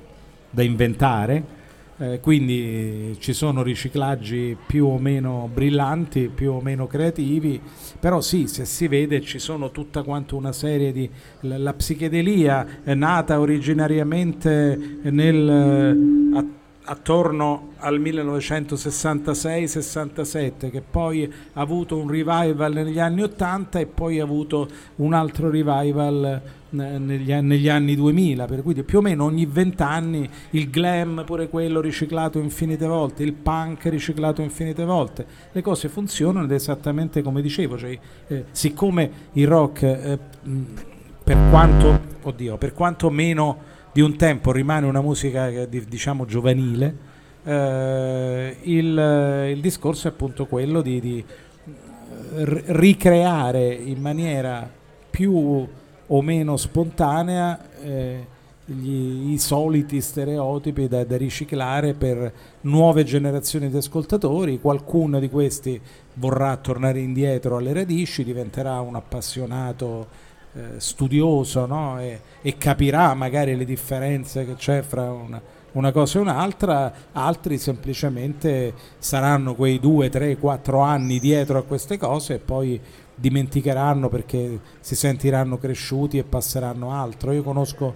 da 0.49 0.63
inventare 0.63 1.55
eh, 1.99 2.19
quindi 2.19 3.17
ci 3.19 3.33
sono 3.33 3.63
riciclaggi 3.63 4.55
più 4.67 4.85
o 4.85 4.99
meno 4.99 5.49
brillanti, 5.51 6.29
più 6.33 6.53
o 6.53 6.61
meno 6.61 6.85
creativi, 6.85 7.59
però 7.99 8.21
sì, 8.21 8.47
se 8.47 8.65
si 8.65 8.87
vede 8.87 9.21
ci 9.21 9.39
sono 9.39 9.71
tutta 9.71 10.03
quanta 10.03 10.35
una 10.35 10.51
serie 10.51 10.91
di... 10.91 11.09
La, 11.41 11.73
psichedelia 11.73 12.83
è 12.83 12.93
nata 12.93 13.39
originariamente 13.39 14.99
nel... 15.03 15.49
Eh, 15.49 16.55
attorno 16.89 17.73
al 17.79 17.99
1966-67 17.99 20.71
che 20.71 20.81
poi 20.81 21.29
ha 21.53 21.59
avuto 21.59 21.97
un 21.97 22.07
revival 22.07 22.71
negli 22.73 22.99
anni 22.99 23.23
80 23.23 23.79
e 23.79 23.87
poi 23.87 24.19
ha 24.19 24.23
avuto 24.23 24.69
un 24.95 25.13
altro 25.13 25.49
revival 25.49 26.41
negli, 26.69 27.33
negli 27.33 27.69
anni 27.69 27.95
2000 27.95 28.45
per 28.45 28.61
cui 28.61 28.73
più 28.83 28.99
o 28.99 29.01
meno 29.01 29.23
ogni 29.23 29.45
vent'anni 29.45 30.29
il 30.51 30.69
glam 30.69 31.23
pure 31.25 31.49
quello 31.49 31.81
riciclato 31.81 32.39
infinite 32.39 32.85
volte 32.85 33.23
il 33.23 33.33
punk 33.33 33.85
riciclato 33.85 34.41
infinite 34.41 34.83
volte 34.83 35.25
le 35.51 35.61
cose 35.61 35.89
funzionano 35.89 36.45
ed 36.45 36.51
è 36.51 36.55
esattamente 36.55 37.21
come 37.21 37.41
dicevo 37.41 37.77
cioè, 37.77 37.97
eh, 38.27 38.45
siccome 38.51 39.11
il 39.33 39.47
rock 39.47 39.81
eh, 39.83 40.19
per 41.23 41.37
quanto 41.49 41.99
oddio 42.23 42.57
per 42.57 42.73
quanto 42.73 43.09
meno 43.09 43.75
di 43.97 44.03
un 44.03 44.15
tempo 44.15 44.51
rimane 44.51 44.85
una 44.85 45.01
musica 45.01 45.49
diciamo 45.65 46.25
giovanile, 46.25 46.95
eh, 47.43 48.55
il, 48.61 49.53
il, 49.55 49.59
discorso 49.59 50.07
è 50.07 50.11
appunto 50.11 50.45
quello 50.45 50.83
di, 50.83 50.99
di 50.99 51.25
ricreare 52.67 53.73
in 53.73 53.99
maniera 53.99 54.69
più 55.09 55.67
o 56.07 56.21
meno 56.21 56.57
spontanea 56.57 57.59
eh, 57.81 58.25
gli, 58.65 59.31
i 59.31 59.37
soliti 59.37 60.01
stereotipi 60.01 60.87
da, 60.87 61.05
da, 61.05 61.15
riciclare 61.15 61.93
per 61.93 62.33
nuove 62.61 63.03
generazioni 63.03 63.69
di 63.69 63.77
ascoltatori. 63.77 64.59
Qualcuno 64.59 65.19
di 65.19 65.29
questi 65.29 65.79
vorrà 66.15 66.55
tornare 66.57 66.99
indietro 66.99 67.57
alle 67.57 67.73
radici, 67.73 68.23
diventerà 68.23 68.81
un 68.81 68.95
appassionato 68.95 70.25
eh, 70.53 70.79
studioso 70.79 71.65
no? 71.65 71.99
e, 71.99 72.19
e, 72.41 72.57
capirà 72.57 73.13
magari 73.13 73.55
le 73.55 73.65
differenze 73.65 74.45
che 74.45 74.55
c'è 74.55 74.81
fra 74.81 75.11
una, 75.11 75.41
una, 75.73 75.91
cosa 75.91 76.17
e 76.17 76.21
un'altra, 76.21 76.93
altri 77.13 77.57
semplicemente 77.57 78.73
saranno 78.97 79.55
quei 79.55 79.79
due, 79.79 80.09
tre, 80.09 80.37
quattro 80.37 80.79
anni 80.79 81.19
dietro 81.19 81.59
a 81.59 81.63
queste 81.63 81.97
cose 81.97 82.35
e 82.35 82.39
poi 82.39 82.81
dimenticheranno 83.19 84.09
perché 84.09 84.59
si 84.79 84.95
sentiranno 84.95 85.57
cresciuti 85.57 86.17
e 86.17 86.23
passeranno 86.23 86.91
altro. 86.91 87.31
Io 87.31 87.43
conosco 87.43 87.93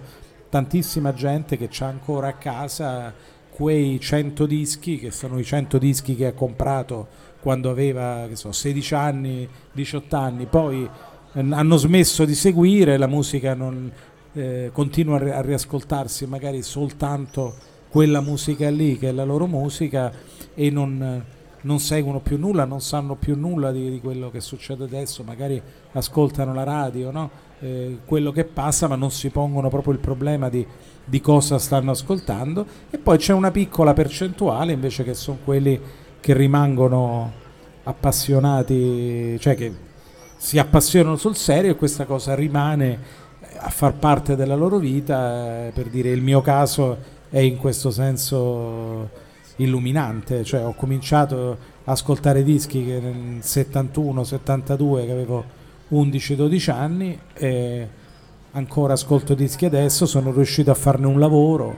tantissima 0.48 1.14
gente 1.14 1.56
che 1.56 1.70
ha 1.78 1.86
ancora 1.86 2.28
a 2.28 2.34
casa 2.34 3.14
quei 3.48 4.00
100 4.00 4.46
dischi 4.46 4.98
che 4.98 5.10
sono 5.10 5.38
i 5.38 5.44
100 5.44 5.78
dischi 5.78 6.16
che 6.16 6.26
ha 6.26 6.32
comprato 6.32 7.06
quando 7.40 7.70
aveva 7.70 8.28
so, 8.32 8.52
16 8.52 8.94
anni, 8.94 9.48
18 9.72 10.16
anni, 10.16 10.46
poi 10.46 10.88
hanno 11.32 11.76
smesso 11.76 12.24
di 12.24 12.34
seguire, 12.34 12.96
la 12.96 13.06
musica 13.06 13.54
non, 13.54 13.90
eh, 14.32 14.70
continua 14.72 15.18
a, 15.18 15.40
riascoltarsi 15.40 16.26
magari 16.26 16.62
soltanto 16.62 17.54
quella 17.88 18.20
musica 18.20 18.70
lì 18.70 18.96
che 18.98 19.08
è 19.08 19.12
la 19.12 19.24
loro 19.24 19.46
musica 19.46 20.12
e 20.54 20.70
non, 20.70 21.24
non 21.62 21.78
seguono 21.78 22.20
più 22.20 22.38
nulla, 22.38 22.64
non 22.64 22.80
sanno 22.80 23.14
più 23.14 23.36
nulla 23.36 23.70
di, 23.72 23.90
di, 23.90 24.00
quello 24.00 24.30
che 24.30 24.40
succede 24.40 24.84
adesso, 24.84 25.22
magari 25.22 25.60
ascoltano 25.92 26.54
la 26.54 26.64
radio, 26.64 27.10
no? 27.10 27.30
eh, 27.60 27.98
quello 28.04 28.32
che 28.32 28.44
passa 28.44 28.88
ma 28.88 28.96
non 28.96 29.10
si 29.10 29.30
pongono 29.30 29.68
proprio 29.68 29.92
il 29.92 30.00
problema 30.00 30.48
di, 30.48 30.66
di 31.04 31.20
cosa 31.20 31.58
stanno 31.58 31.92
ascoltando 31.92 32.66
e 32.90 32.98
poi 32.98 33.18
c'è 33.18 33.32
una 33.32 33.50
piccola 33.50 33.92
percentuale 33.92 34.72
invece 34.72 35.04
che 35.04 35.14
sono 35.14 35.38
quelli 35.44 35.80
che 36.20 36.34
rimangono 36.34 37.40
appassionati, 37.84 39.38
cioè 39.40 39.54
che 39.54 39.90
si 40.36 40.58
appassionano 40.58 41.16
sul 41.16 41.36
serio 41.36 41.72
e 41.72 41.76
questa 41.76 42.04
cosa 42.04 42.34
rimane 42.34 43.20
a 43.56 43.68
far 43.70 43.94
parte 43.94 44.34
della 44.34 44.56
loro 44.56 44.78
vita, 44.78 45.66
eh, 45.66 45.70
per 45.72 45.88
dire 45.88 46.10
il 46.10 46.22
mio 46.22 46.40
caso 46.40 46.98
è 47.28 47.38
in 47.38 47.56
questo 47.56 47.90
senso 47.90 49.21
illuminante, 49.56 50.44
cioè 50.44 50.64
ho 50.64 50.74
cominciato 50.74 51.56
a 51.84 51.92
ascoltare 51.92 52.42
dischi 52.42 52.84
che 52.84 53.00
nel 53.00 53.40
71-72 53.42 55.04
che 55.04 55.12
avevo 55.12 55.44
11-12 55.90 56.70
anni 56.70 57.18
e 57.34 57.88
ancora 58.52 58.94
ascolto 58.94 59.34
dischi 59.34 59.64
adesso, 59.64 60.06
sono 60.06 60.32
riuscito 60.32 60.70
a 60.70 60.74
farne 60.74 61.06
un 61.06 61.18
lavoro, 61.18 61.76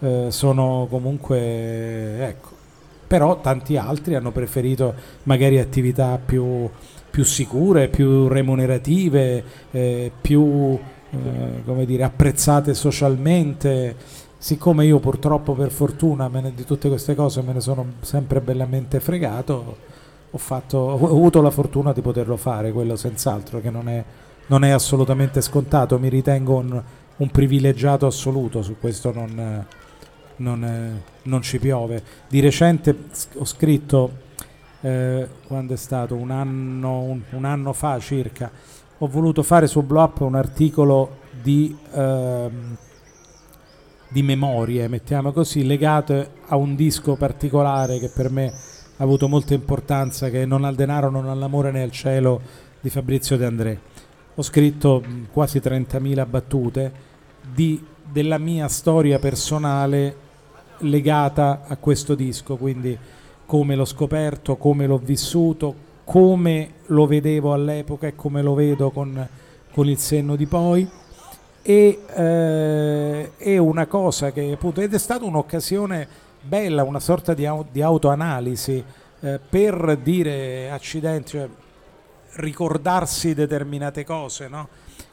eh, 0.00 0.26
sono 0.30 0.86
comunque 0.88 2.26
ecco, 2.26 2.48
però 3.06 3.40
tanti 3.40 3.76
altri 3.76 4.14
hanno 4.14 4.32
preferito 4.32 4.94
magari 5.24 5.58
attività 5.58 6.18
più 6.24 6.68
più 7.10 7.24
sicure, 7.24 7.88
più 7.88 8.28
remunerative, 8.28 9.42
eh, 9.70 10.12
più 10.20 10.78
eh, 11.10 11.62
come 11.64 11.84
dire, 11.84 12.04
apprezzate 12.04 12.74
socialmente 12.74 13.96
siccome 14.38 14.86
io 14.86 15.00
purtroppo 15.00 15.52
per 15.54 15.72
fortuna 15.72 16.28
ne, 16.28 16.52
di 16.54 16.64
tutte 16.64 16.88
queste 16.88 17.16
cose 17.16 17.42
me 17.42 17.52
ne 17.52 17.60
sono 17.60 17.84
sempre 18.00 18.40
bellamente 18.40 19.00
fregato, 19.00 19.76
ho, 20.30 20.38
fatto, 20.38 20.78
ho 20.78 21.06
avuto 21.06 21.42
la 21.42 21.50
fortuna 21.50 21.92
di 21.92 22.00
poterlo 22.00 22.36
fare, 22.36 22.70
quello 22.72 22.94
senz'altro, 22.94 23.60
che 23.60 23.70
non 23.70 23.88
è, 23.88 24.02
non 24.46 24.64
è 24.64 24.70
assolutamente 24.70 25.40
scontato, 25.40 25.98
mi 25.98 26.08
ritengo 26.08 26.56
un, 26.56 26.82
un 27.16 27.30
privilegiato 27.30 28.06
assoluto, 28.06 28.62
su 28.62 28.76
questo 28.78 29.12
non, 29.12 29.66
non, 30.36 31.02
non, 31.22 31.42
ci 31.42 31.58
piove. 31.58 32.02
Di 32.28 32.40
recente 32.40 32.96
ho 33.34 33.44
scritto, 33.44 34.26
eh, 34.82 35.26
quando 35.46 35.74
è 35.74 35.76
stato, 35.76 36.14
un 36.14 36.30
anno, 36.30 37.00
un, 37.00 37.22
un 37.30 37.44
anno, 37.44 37.72
fa 37.72 37.98
circa, 37.98 38.50
ho 38.98 39.06
voluto 39.08 39.42
fare 39.42 39.66
su 39.66 39.82
Blow 39.82 40.02
Up 40.02 40.20
un 40.20 40.36
articolo 40.36 41.16
di... 41.42 41.76
Ehm, 41.92 42.76
di 44.08 44.22
memorie, 44.22 44.88
mettiamo 44.88 45.32
così, 45.32 45.64
legate 45.64 46.30
a 46.46 46.56
un 46.56 46.74
disco 46.74 47.16
particolare 47.16 47.98
che 47.98 48.08
per 48.08 48.30
me 48.30 48.46
ha 48.46 49.02
avuto 49.04 49.28
molta 49.28 49.54
importanza, 49.54 50.30
che 50.30 50.46
Non 50.46 50.64
al 50.64 50.74
denaro, 50.74 51.10
non 51.10 51.28
all'amore 51.28 51.70
né 51.70 51.82
al 51.82 51.90
cielo 51.90 52.40
di 52.80 52.90
Fabrizio 52.90 53.36
De 53.36 53.44
André. 53.44 53.80
Ho 54.34 54.42
scritto 54.42 55.02
quasi 55.30 55.58
30.000 55.58 56.28
battute 56.28 56.92
di, 57.52 57.84
della 58.10 58.38
mia 58.38 58.68
storia 58.68 59.18
personale 59.18 60.26
legata 60.78 61.64
a 61.66 61.76
questo 61.76 62.14
disco, 62.14 62.56
quindi 62.56 62.96
come 63.46 63.74
l'ho 63.74 63.84
scoperto, 63.84 64.56
come 64.56 64.86
l'ho 64.86 64.98
vissuto, 64.98 65.86
come 66.04 66.74
lo 66.86 67.06
vedevo 67.06 67.52
all'epoca 67.52 68.06
e 68.06 68.14
come 68.14 68.42
lo 68.42 68.54
vedo 68.54 68.90
con, 68.90 69.28
con 69.72 69.88
il 69.88 69.98
senno 69.98 70.36
di 70.36 70.46
poi 70.46 70.88
e 71.62 72.00
eh, 72.14 73.36
è 73.36 73.56
una 73.58 73.86
cosa 73.86 74.32
che 74.32 74.52
appunto 74.52 74.80
ed 74.80 74.94
è 74.94 74.98
stata 74.98 75.24
un'occasione 75.24 76.08
bella, 76.40 76.84
una 76.84 77.00
sorta 77.00 77.34
di, 77.34 77.48
di 77.70 77.82
autoanalisi 77.82 78.82
eh, 79.20 79.40
per 79.48 79.98
dire 80.02 80.70
accidenti, 80.70 81.30
cioè 81.30 81.48
ricordarsi 82.34 83.34
determinate 83.34 84.04
cose, 84.04 84.48
no? 84.48 84.68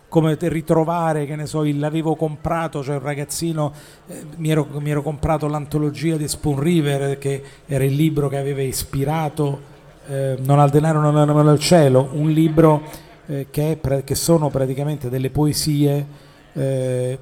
come 0.07 0.37
ritrovare, 0.39 1.25
che 1.25 1.35
ne 1.35 1.45
so, 1.45 1.63
l'avevo 1.63 2.15
comprato, 2.15 2.81
cioè 2.81 2.95
un 2.95 3.01
ragazzino, 3.01 3.73
eh, 4.07 4.23
mi, 4.37 4.49
ero, 4.49 4.65
mi, 4.79 4.89
ero, 4.89 5.01
comprato 5.01 5.47
l'antologia 5.47 6.15
di 6.15 6.27
Spoon 6.27 6.59
River, 6.59 7.17
che 7.17 7.43
era 7.65 7.83
il 7.83 7.95
libro 7.95 8.29
che 8.29 8.37
aveva 8.37 8.61
ispirato 8.61 9.73
eh, 10.07 10.37
Non 10.39 10.59
al 10.59 10.69
denaro, 10.69 11.01
non 11.01 11.47
al 11.47 11.59
cielo, 11.59 12.09
un 12.13 12.29
libro 12.29 12.83
eh, 13.25 13.47
che, 13.49 13.79
è, 13.81 14.03
che 14.03 14.15
sono 14.15 14.49
praticamente 14.49 15.09
delle 15.09 15.31
poesie 15.31 16.05
eh, 16.55 17.19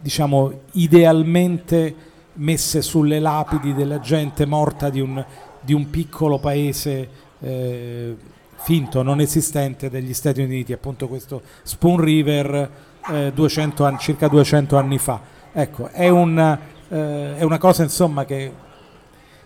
diciamo 0.00 0.60
idealmente 0.72 1.94
messe 2.34 2.82
sulle 2.82 3.20
lapidi 3.20 3.74
della 3.74 4.00
gente 4.00 4.46
morta 4.46 4.90
di 4.90 5.00
un, 5.00 5.24
di 5.60 5.72
un 5.72 5.90
piccolo 5.90 6.38
paese 6.38 7.08
eh, 7.40 8.16
finto, 8.56 9.02
non 9.02 9.20
esistente 9.20 9.90
degli 9.90 10.14
Stati 10.14 10.40
Uniti, 10.40 10.72
appunto 10.72 11.08
questo 11.08 11.42
Spoon 11.62 12.00
River 12.00 12.70
eh, 13.10 13.32
200 13.34 13.84
anni, 13.84 13.98
circa 13.98 14.28
200 14.28 14.76
anni 14.76 14.98
fa. 14.98 15.20
Ecco, 15.52 15.88
è 15.88 16.08
una, 16.08 16.58
eh, 16.88 17.36
è 17.36 17.42
una 17.42 17.58
cosa 17.58 17.82
insomma 17.82 18.24
che 18.24 18.52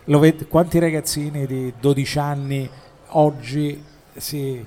lo 0.05 0.19
ved- 0.19 0.49
quanti 0.49 0.79
ragazzini 0.79 1.47
di 1.47 1.73
12 1.79 2.19
anni 2.19 2.71
oggi 3.11 3.83
si 4.17 4.65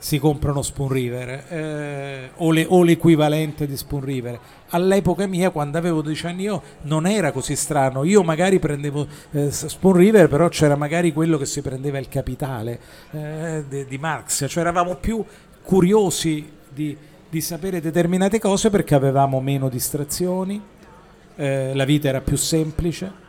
si 0.00 0.18
comprano 0.18 0.62
Spoon 0.62 0.88
River 0.88 1.44
eh, 1.50 2.30
o, 2.36 2.50
le, 2.52 2.64
o, 2.66 2.82
l'equivalente 2.82 3.66
di 3.66 3.76
Spoon 3.76 4.02
River. 4.02 4.40
All'epoca 4.70 5.26
mia, 5.26 5.50
quando 5.50 5.76
avevo 5.76 6.00
12 6.00 6.26
anni 6.26 6.42
io, 6.44 6.62
non 6.82 7.06
era 7.06 7.32
così 7.32 7.54
strano. 7.54 8.02
Io 8.04 8.22
magari 8.22 8.58
prendevo 8.58 9.06
eh, 9.32 9.50
Spoon 9.50 9.96
River, 9.96 10.28
però 10.28 10.48
c'era 10.48 10.74
magari 10.74 11.12
quello 11.12 11.36
che 11.36 11.44
si 11.44 11.60
prendeva 11.60 11.98
il 11.98 12.08
capitale 12.08 12.80
eh, 13.10 13.64
di, 13.68 13.84
di, 13.84 13.98
Marx. 13.98 14.46
Cioè 14.48 14.62
eravamo 14.62 14.96
più 14.96 15.22
curiosi 15.62 16.50
di, 16.66 16.96
di, 17.28 17.40
sapere 17.42 17.82
determinate 17.82 18.40
cose 18.40 18.70
perché 18.70 18.94
avevamo 18.94 19.38
meno 19.42 19.68
distrazioni, 19.68 20.62
eh, 21.36 21.72
la 21.74 21.84
vita 21.84 22.08
era 22.08 22.22
più 22.22 22.38
semplice. 22.38 23.28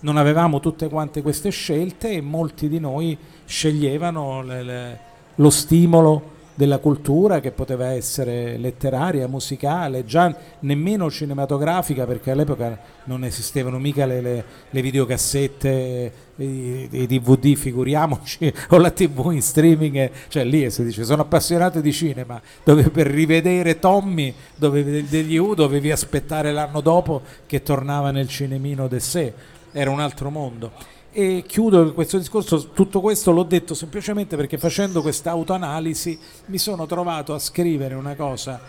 Non 0.00 0.16
avevamo 0.16 0.60
tutte 0.60 0.88
quante 0.88 1.20
queste 1.20 1.50
scelte 1.50 2.08
e 2.10 2.22
molti 2.22 2.70
di 2.70 2.80
noi 2.80 3.18
sceglievano 3.44 4.42
le, 4.42 4.62
le 4.62 5.00
lo 5.36 5.50
stimolo 5.50 6.34
della 6.56 6.78
cultura 6.78 7.40
che 7.40 7.50
poteva 7.50 7.88
essere 7.88 8.56
letteraria, 8.56 9.28
musicale, 9.28 10.06
già 10.06 10.34
nemmeno 10.60 11.10
cinematografica 11.10 12.06
perché 12.06 12.30
all'epoca 12.30 12.78
non 13.04 13.24
esistevano 13.24 13.78
mica 13.78 14.06
le, 14.06 14.20
le, 14.22 14.44
le 14.70 14.80
videocassette, 14.80 16.12
i, 16.36 16.88
i, 16.90 17.06
DVD, 17.06 17.54
figuriamoci, 17.54 18.50
o 18.70 18.78
la 18.78 18.90
TV 18.90 19.32
in 19.32 19.42
streaming, 19.42 20.10
cioè 20.28 20.44
lì 20.44 20.68
si 20.70 20.82
dice 20.82 21.04
sono 21.04 21.22
appassionato 21.22 21.80
di 21.80 21.92
cinema, 21.92 22.40
dove 22.64 22.88
per 22.88 23.06
rivedere 23.06 23.78
Tommy 23.78 24.34
dove, 24.56 25.06
degli 25.06 25.36
U 25.36 25.52
dovevi 25.54 25.90
aspettare 25.90 26.52
l'anno 26.52 26.80
dopo 26.80 27.20
che 27.44 27.62
tornava 27.62 28.10
nel 28.10 28.28
cinemino 28.28 28.88
de 28.88 29.00
sé, 29.00 29.32
era 29.72 29.90
un 29.90 30.00
altro 30.00 30.30
mondo. 30.30 30.94
E 31.18 31.44
chiudo 31.46 31.94
questo 31.94 32.18
discorso, 32.18 32.72
tutto 32.74 33.00
questo 33.00 33.32
l'ho 33.32 33.44
detto 33.44 33.72
semplicemente 33.72 34.36
perché 34.36 34.58
facendo 34.58 35.00
questa 35.00 35.30
autoanalisi 35.30 36.18
mi 36.48 36.58
sono 36.58 36.84
trovato 36.84 37.32
a 37.32 37.38
scrivere 37.38 37.94
una 37.94 38.14
cosa 38.14 38.60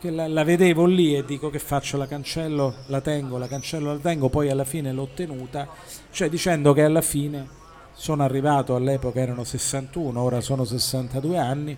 che 0.00 0.08
la, 0.10 0.26
la, 0.26 0.42
vedevo 0.42 0.86
lì 0.86 1.14
e 1.14 1.22
dico 1.22 1.50
che 1.50 1.58
faccio, 1.58 1.98
la 1.98 2.06
cancello, 2.06 2.76
la 2.86 3.02
tengo, 3.02 3.36
la 3.36 3.46
cancello, 3.46 3.92
la 3.92 3.98
tengo, 3.98 4.30
poi 4.30 4.48
alla 4.48 4.64
fine 4.64 4.90
l'ho 4.90 5.10
tenuta, 5.14 5.68
cioè 6.10 6.30
dicendo 6.30 6.72
che 6.72 6.82
alla 6.82 7.02
fine 7.02 7.46
sono 7.92 8.22
arrivato, 8.22 8.74
all'epoca 8.74 9.20
erano 9.20 9.44
61, 9.44 10.18
ora 10.18 10.40
sono 10.40 10.64
62 10.64 11.36
anni, 11.36 11.76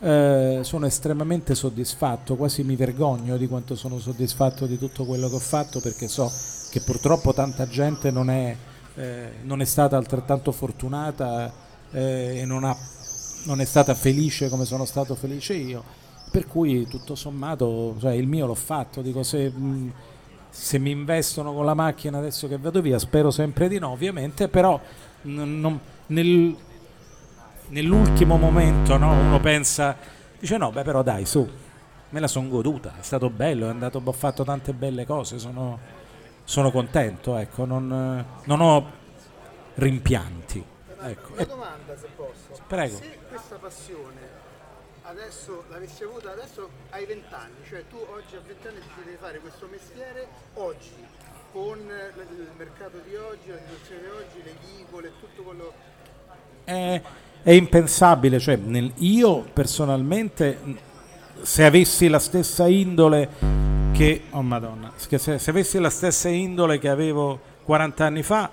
eh, 0.00 0.58
sono 0.60 0.84
estremamente 0.84 1.54
soddisfatto, 1.54 2.36
quasi 2.36 2.64
mi 2.64 2.76
vergogno 2.76 3.38
di 3.38 3.48
quanto 3.48 3.76
sono 3.76 3.98
soddisfatto 3.98 4.66
di 4.66 4.76
tutto 4.76 5.06
quello 5.06 5.30
che 5.30 5.36
ho 5.36 5.40
fatto 5.40 5.80
perché 5.80 6.06
so 6.06 6.30
che 6.70 6.82
purtroppo 6.82 7.32
tanta 7.32 7.66
gente 7.66 8.10
non 8.10 8.28
è 8.28 8.54
eh, 8.98 9.30
non 9.42 9.60
è 9.60 9.64
stata 9.64 9.96
altrettanto 9.96 10.50
fortunata 10.50 11.52
eh, 11.92 12.38
e 12.40 12.44
non, 12.44 12.64
ha, 12.64 12.76
non, 13.44 13.60
è 13.60 13.64
stata 13.64 13.94
felice 13.94 14.48
come 14.48 14.64
sono 14.64 14.84
stato 14.84 15.14
felice 15.14 15.54
io. 15.54 15.84
Per 16.30 16.46
cui 16.46 16.86
tutto 16.88 17.14
sommato 17.14 17.94
cioè, 18.00 18.12
il 18.14 18.26
mio 18.26 18.46
l'ho 18.46 18.54
fatto, 18.54 19.00
dico 19.00 19.22
se, 19.22 19.48
mh, 19.48 19.92
se, 20.50 20.78
mi 20.78 20.90
investono 20.90 21.54
con 21.54 21.64
la 21.64 21.74
macchina 21.74 22.18
adesso 22.18 22.48
che 22.48 22.58
vado 22.58 22.82
via, 22.82 22.98
spero 22.98 23.30
sempre 23.30 23.68
di 23.68 23.78
no 23.78 23.90
ovviamente, 23.90 24.48
però 24.48 24.78
non, 25.22 25.80
nel, 26.06 26.56
nell'ultimo 27.68 28.36
momento 28.36 28.98
no, 28.98 29.12
uno 29.12 29.40
pensa, 29.40 29.96
dice 30.38 30.56
no, 30.56 30.70
beh 30.70 30.82
però 30.82 31.02
dai 31.02 31.24
su, 31.24 31.48
me 32.10 32.20
la 32.20 32.26
sono 32.26 32.48
goduta, 32.48 32.94
è 32.98 33.02
stato 33.02 33.30
bello, 33.30 33.66
è 33.66 33.70
andato, 33.70 34.02
ho 34.04 34.12
fatto 34.12 34.44
tante 34.44 34.74
belle 34.74 35.06
cose, 35.06 35.38
sono 35.38 35.78
sono 36.48 36.70
contento, 36.70 37.36
ecco, 37.36 37.66
non, 37.66 38.24
non 38.44 38.60
ho 38.62 38.90
rimpianti. 39.74 40.64
Ecco. 41.02 41.32
Una 41.34 41.44
domanda 41.44 41.94
se 41.94 42.08
posso. 42.16 42.62
Prego. 42.66 42.96
Se 42.96 43.18
questa 43.28 43.56
passione 43.56 44.36
adesso 45.02 45.64
l'avessi 45.68 46.04
avuta 46.04 46.32
adesso 46.32 46.70
hai 46.88 47.04
vent'anni, 47.04 47.56
cioè 47.68 47.84
tu 47.90 47.96
oggi 47.96 48.34
a 48.36 48.40
vent'anni 48.46 48.78
ti 48.78 49.04
devi 49.04 49.18
fare 49.20 49.40
questo 49.40 49.68
mestiere 49.70 50.26
oggi, 50.54 50.94
con 51.52 51.78
il 51.78 52.48
mercato 52.56 52.98
di 53.06 53.14
oggi, 53.14 53.50
la 53.50 53.58
situazione 53.58 54.00
di 54.00 54.08
oggi, 54.08 54.42
le 54.42 54.54
edicole, 54.62 55.12
tutto 55.20 55.42
quello... 55.42 55.72
È, 56.64 57.02
è 57.42 57.50
impensabile, 57.50 58.38
cioè 58.38 58.56
nel, 58.56 58.90
io 58.96 59.42
personalmente 59.52 60.58
se 61.42 61.64
avessi 61.64 62.08
la 62.08 62.18
stessa 62.18 62.66
indole 62.66 63.28
che, 63.92 64.22
oh 64.30 64.42
madonna, 64.42 64.92
se, 64.94 65.18
se, 65.18 65.50
avessi 65.50 65.78
la 65.78 65.90
stessa 65.90 66.28
indole 66.28 66.78
che 66.78 66.88
avevo 66.88 67.40
40 67.64 68.04
anni 68.04 68.22
fa, 68.22 68.50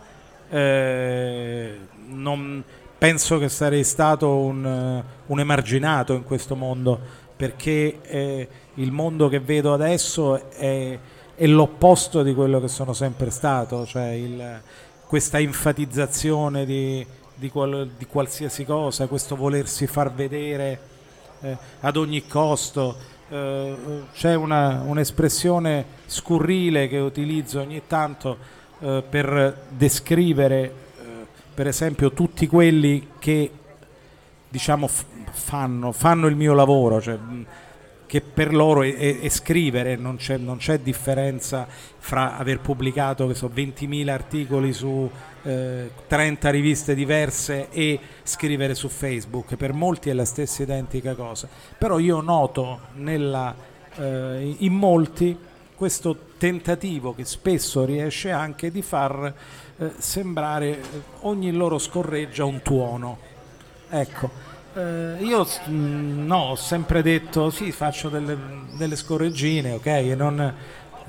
eh, 0.50 1.78
non, 2.08 2.64
penso 2.98 3.38
che 3.38 3.50
sarei 3.50 3.84
stato 3.84 4.38
un, 4.38 5.04
un, 5.28 5.40
emarginato 5.40 6.14
in 6.14 6.24
questo 6.24 6.56
mondo, 6.56 7.00
perché 7.36 8.02
eh, 8.02 8.48
il 8.76 8.92
mondo 8.92 9.28
che 9.28 9.40
vedo 9.40 9.74
adesso 9.74 10.50
è, 10.52 10.98
è, 11.36 11.46
l'opposto 11.48 12.24
di 12.24 12.34
quello 12.34 12.60
che 12.60 12.68
sono 12.68 12.94
sempre 12.94 13.30
stato, 13.30 13.86
cioè 13.86 14.10
il, 14.10 14.62
questa 15.06 15.40
enfatizzazione 15.40 16.66
di, 16.66 17.06
di, 17.36 17.50
qual, 17.50 17.92
di, 17.96 18.06
qualsiasi 18.06 18.66
cosa, 18.66 19.08
questo 19.08 19.36
volersi 19.36 19.86
far 19.86 20.12
vedere 20.12 20.94
eh, 21.46 21.58
ad 21.82 21.96
ogni 21.96 22.26
costo. 22.28 23.14
Eh, 23.30 23.76
c'è 24.14 24.36
una, 24.36 24.84
un'espressione 24.86 25.86
scurrile 26.06 26.88
che 26.88 26.98
utilizzo 26.98 27.60
ogni 27.60 27.82
tanto 27.88 28.38
eh, 28.80 29.04
per 29.08 29.66
descrivere 29.70 30.62
eh, 30.64 30.74
per 31.54 31.68
esempio 31.68 32.12
tutti 32.12 32.46
quelli 32.48 33.10
che 33.18 33.52
diciamo 34.48 34.88
f- 34.88 35.06
fanno, 35.32 35.92
fanno, 35.92 36.28
il 36.28 36.36
mio 36.36 36.54
lavoro 36.54 37.02
cioè, 37.02 37.18
che 38.06 38.22
per 38.22 38.54
loro 38.54 38.84
è, 38.84 39.20
è- 39.20 39.30
scrivere, 39.30 39.96
non 39.96 40.18
c'è, 40.18 40.38
non 40.38 40.58
c'è 40.58 40.80
differenza 40.80 41.68
fra 41.70 42.38
aver 42.38 42.60
pubblicato 42.60 43.32
so, 43.34 43.50
20.000 43.54 44.10
articoli 44.10 44.74
su 44.74 45.10
eh, 45.44 45.90
30 46.08 46.50
riviste 46.50 46.96
diverse 46.96 47.70
e 47.70 48.00
scrivere 48.24 48.76
su 48.76 48.90
Facebook, 48.90 49.56
per 49.56 49.74
molti 49.74 50.10
è 50.10 50.14
la 50.14 50.26
stessa 50.26 50.64
identica 50.64 51.16
cosa, 51.16 51.48
però 51.78 52.00
io 52.00 52.22
noto 52.22 52.80
nella, 52.94 53.56
eh, 53.96 54.56
in 54.60 54.74
molti 54.74 55.38
questo 55.76 56.18
tentativo 56.38 57.14
che 57.14 57.26
spesso 57.26 57.84
riesce 57.84 58.32
anche 58.32 58.72
di 58.72 58.82
far 58.82 59.34
eh, 59.78 59.92
sembrare 59.98 60.68
eh, 60.70 60.84
ogni 61.22 61.52
loro 61.52 61.78
scorreggia 61.78 62.46
un 62.46 62.62
tuono. 62.62 63.18
Ecco, 63.90 64.55
eh, 64.76 65.16
io 65.20 65.48
mm, 65.70 66.26
no, 66.26 66.38
ho 66.38 66.56
sempre 66.56 67.02
detto 67.02 67.50
sì, 67.50 67.72
faccio 67.72 68.10
delle, 68.10 68.38
delle 68.78 68.96
scorreggine, 68.96 69.74
ok, 69.74 69.86
non 70.18 70.54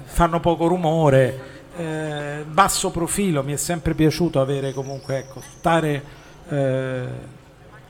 fanno 0.04 0.40
poco 0.40 0.68
rumore, 0.68 1.40
eh, 1.76 2.44
basso 2.46 2.90
profilo, 2.90 3.42
mi 3.42 3.52
è 3.52 3.56
sempre 3.56 3.94
piaciuto 3.94 4.40
avere 4.40 4.72
comunque, 4.72 5.18
ecco, 5.18 5.40
stare 5.40 6.02
eh, 6.48 7.06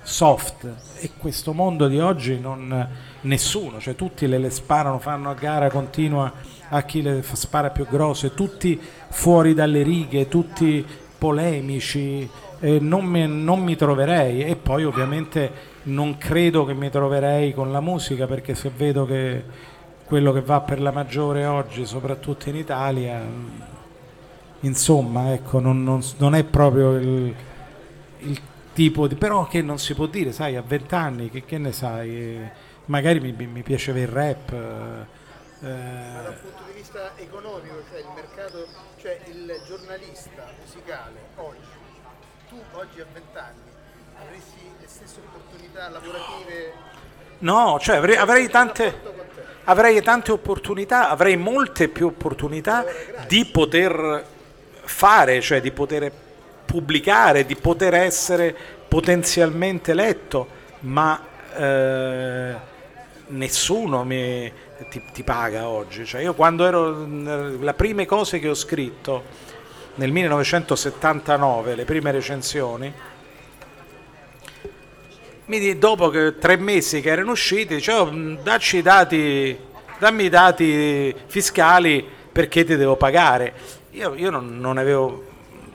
soft. 0.03 0.67
E 0.99 1.11
questo 1.19 1.53
mondo 1.53 1.89
di 1.89 2.01
oggi 2.01 2.41
non 2.41 2.89
nessuno, 3.23 3.79
cioè 3.79 3.95
tutti 3.95 4.27
le, 4.27 4.39
le 4.39 4.51
sparano, 4.51 4.99
fanno 4.99 5.31
a 5.31 5.35
gara 5.35 5.69
continua 5.69 6.33
a 6.69 6.83
chi 6.83 7.03
le 7.03 7.23
spara 7.23 7.71
più 7.71 7.87
grosse, 7.87 8.33
tutti 8.33 8.81
fuori 9.11 9.53
dalle 9.53 9.83
righe, 9.83 10.27
tutti 10.27 10.85
polemici, 11.19 12.29
eh, 12.61 12.79
non, 12.81 13.05
mi, 13.05 13.27
non 13.27 13.61
mi 13.63 13.77
troverei 13.77 14.43
e 14.45 14.57
poi 14.57 14.85
ovviamente 14.85 15.75
non 15.85 16.17
credo 16.19 16.65
che 16.65 16.75
mi 16.75 16.91
troverei 16.91 17.53
con 17.55 17.71
la 17.73 17.81
musica 17.81 18.27
perché 18.27 18.55
se 18.55 18.71
vedo 18.75 19.07
che 19.07 19.45
quello 20.05 20.33
che 20.33 20.41
va 20.43 20.61
per 20.61 20.81
la 20.81 20.91
maggiore 20.93 21.45
oggi, 21.47 21.85
soprattutto 21.85 22.49
in 22.49 22.57
Italia, 22.57 23.19
mh, 23.19 23.63
insomma, 24.61 25.33
ecco, 25.33 25.59
non, 25.61 25.83
non- 25.83 26.03
non 26.19 26.35
è 26.35 26.45
proprio 26.45 26.93
il, 26.97 27.35
il 28.21 28.41
tipo 28.73 29.07
di... 29.07 29.15
però 29.17 29.47
che 29.47 29.63
non 29.63 29.79
si 29.79 29.95
può 29.95 30.07
dire, 30.07 30.33
sai, 30.33 30.57
a 30.57 30.63
vent'anni, 30.63 31.31
che, 31.31 31.45
che 31.45 31.59
ne 31.59 31.73
sai? 31.73 32.49
Magari 32.87 33.21
mi, 33.21 33.47
mi 33.47 33.63
piaceva 33.63 33.99
il 33.99 34.09
rap. 34.09 34.53
eh, 34.53 35.67
Ma 35.67 36.23
dal 36.23 36.35
punto 36.41 36.63
di 36.67 36.73
vista 36.75 37.13
economico, 37.17 37.83
cioè 37.91 37.99
il 38.01 38.07
mercato, 38.15 38.67
cioè 39.01 39.21
il 39.27 39.53
giornalista 39.67 40.47
musicale 40.63 41.26
oggi, 42.77 43.01
a 43.01 43.07
20 43.11 43.39
anni 43.39 43.61
avresti 44.21 44.59
le 44.81 44.87
stesse 44.87 45.21
opportunità 45.21 45.89
lavorative? 45.89 46.73
No, 47.39 47.79
cioè 47.81 47.97
avrei, 47.97 48.17
avrei 48.17 48.49
tante, 48.49 49.01
avrei 49.65 50.03
tante 50.03 50.33
opportunità, 50.33 51.09
avrei 51.09 51.37
molte 51.37 51.89
più 51.89 52.07
opportunità 52.07 52.85
di 53.27 53.47
poter 53.47 54.25
fare, 54.83 55.41
cioè 55.41 55.61
di 55.61 55.71
poter 55.71 56.13
pubblicare, 56.67 57.47
di 57.47 57.57
poter 57.57 57.95
essere 57.95 58.55
potenzialmente 58.89 59.95
letto, 59.95 60.47
ma 60.81 61.21
eh, 61.55 62.55
nessuno 63.29 64.05
mi, 64.05 64.53
ti, 64.91 65.03
ti 65.13 65.23
paga 65.23 65.69
oggi. 65.69 66.05
Cioè 66.05 66.21
io 66.21 66.35
quando 66.35 66.67
ero, 66.67 67.07
le 67.07 67.75
prime 67.75 68.05
cose 68.05 68.39
che 68.39 68.49
ho 68.49 68.55
scritto 68.55 69.55
nel 69.97 70.13
1979, 70.13 71.75
le 71.75 71.85
prime 71.85 72.11
recensioni, 72.11 72.93
mi 75.47 75.79
dopo 75.79 76.09
che 76.11 76.39
tre 76.39 76.57
mesi 76.57 77.01
che 77.01 77.11
erano 77.11 77.31
usciti, 77.33 77.83
"Mm, 77.91 78.37
dacci 78.43 78.83
dati, 78.83 79.57
dammi 79.99 80.25
i 80.25 80.29
dati 80.29 81.15
fiscali 81.27 82.07
perché 82.33 82.65
ti 82.65 82.77
devo 82.77 82.97
pagare. 82.97 83.53
Io, 83.93 84.15
io 84.15 84.31
non, 84.31 84.59
non 84.59 84.77
avevo, 84.77 85.25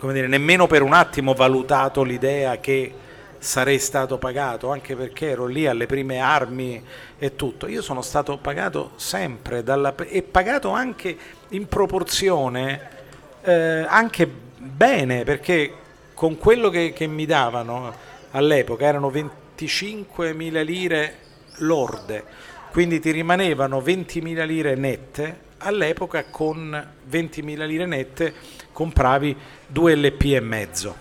dire, 0.01 0.27
nemmeno 0.27 0.67
per 0.67 0.81
un 0.81 0.93
attimo 0.93 1.33
valutato 1.33 2.03
l'idea 2.03 2.59
che 2.59 2.93
sarei 3.39 3.79
stato 3.79 4.19
pagato, 4.19 4.69
anche 4.71 4.95
perché 4.95 5.29
ero 5.29 5.47
lì 5.47 5.65
alle 5.65 5.87
prime 5.87 6.19
armi 6.19 6.83
e 7.17 7.35
tutto. 7.35 7.67
Io 7.67 7.81
sono 7.81 8.03
stato 8.03 8.37
pagato 8.37 8.91
sempre 8.97 9.63
dalla- 9.63 9.95
e 9.95 10.21
pagato 10.21 10.69
anche 10.69 11.17
in 11.49 11.67
proporzione, 11.67 12.99
eh, 13.43 13.85
anche 13.87 14.27
bene, 14.57 15.23
perché 15.23 15.73
con 16.13 16.37
quello 16.37 16.69
che, 16.69 16.93
che 16.93 17.07
mi 17.07 17.25
davano 17.25 17.93
all'epoca 18.31 18.85
erano 18.85 19.09
25.000 19.09 20.63
lire 20.63 21.15
lorde, 21.57 22.23
quindi 22.71 22.99
ti 22.99 23.11
rimanevano 23.11 23.79
20.000 23.79 24.45
lire 24.45 24.75
nette, 24.75 25.49
all'epoca 25.57 26.25
con 26.25 26.93
20.000 27.09 27.65
lire 27.65 27.85
nette 27.85 28.33
compravi 28.71 29.35
due 29.67 29.95
LP 29.95 30.21
e 30.25 30.39
mezzo. 30.39 30.95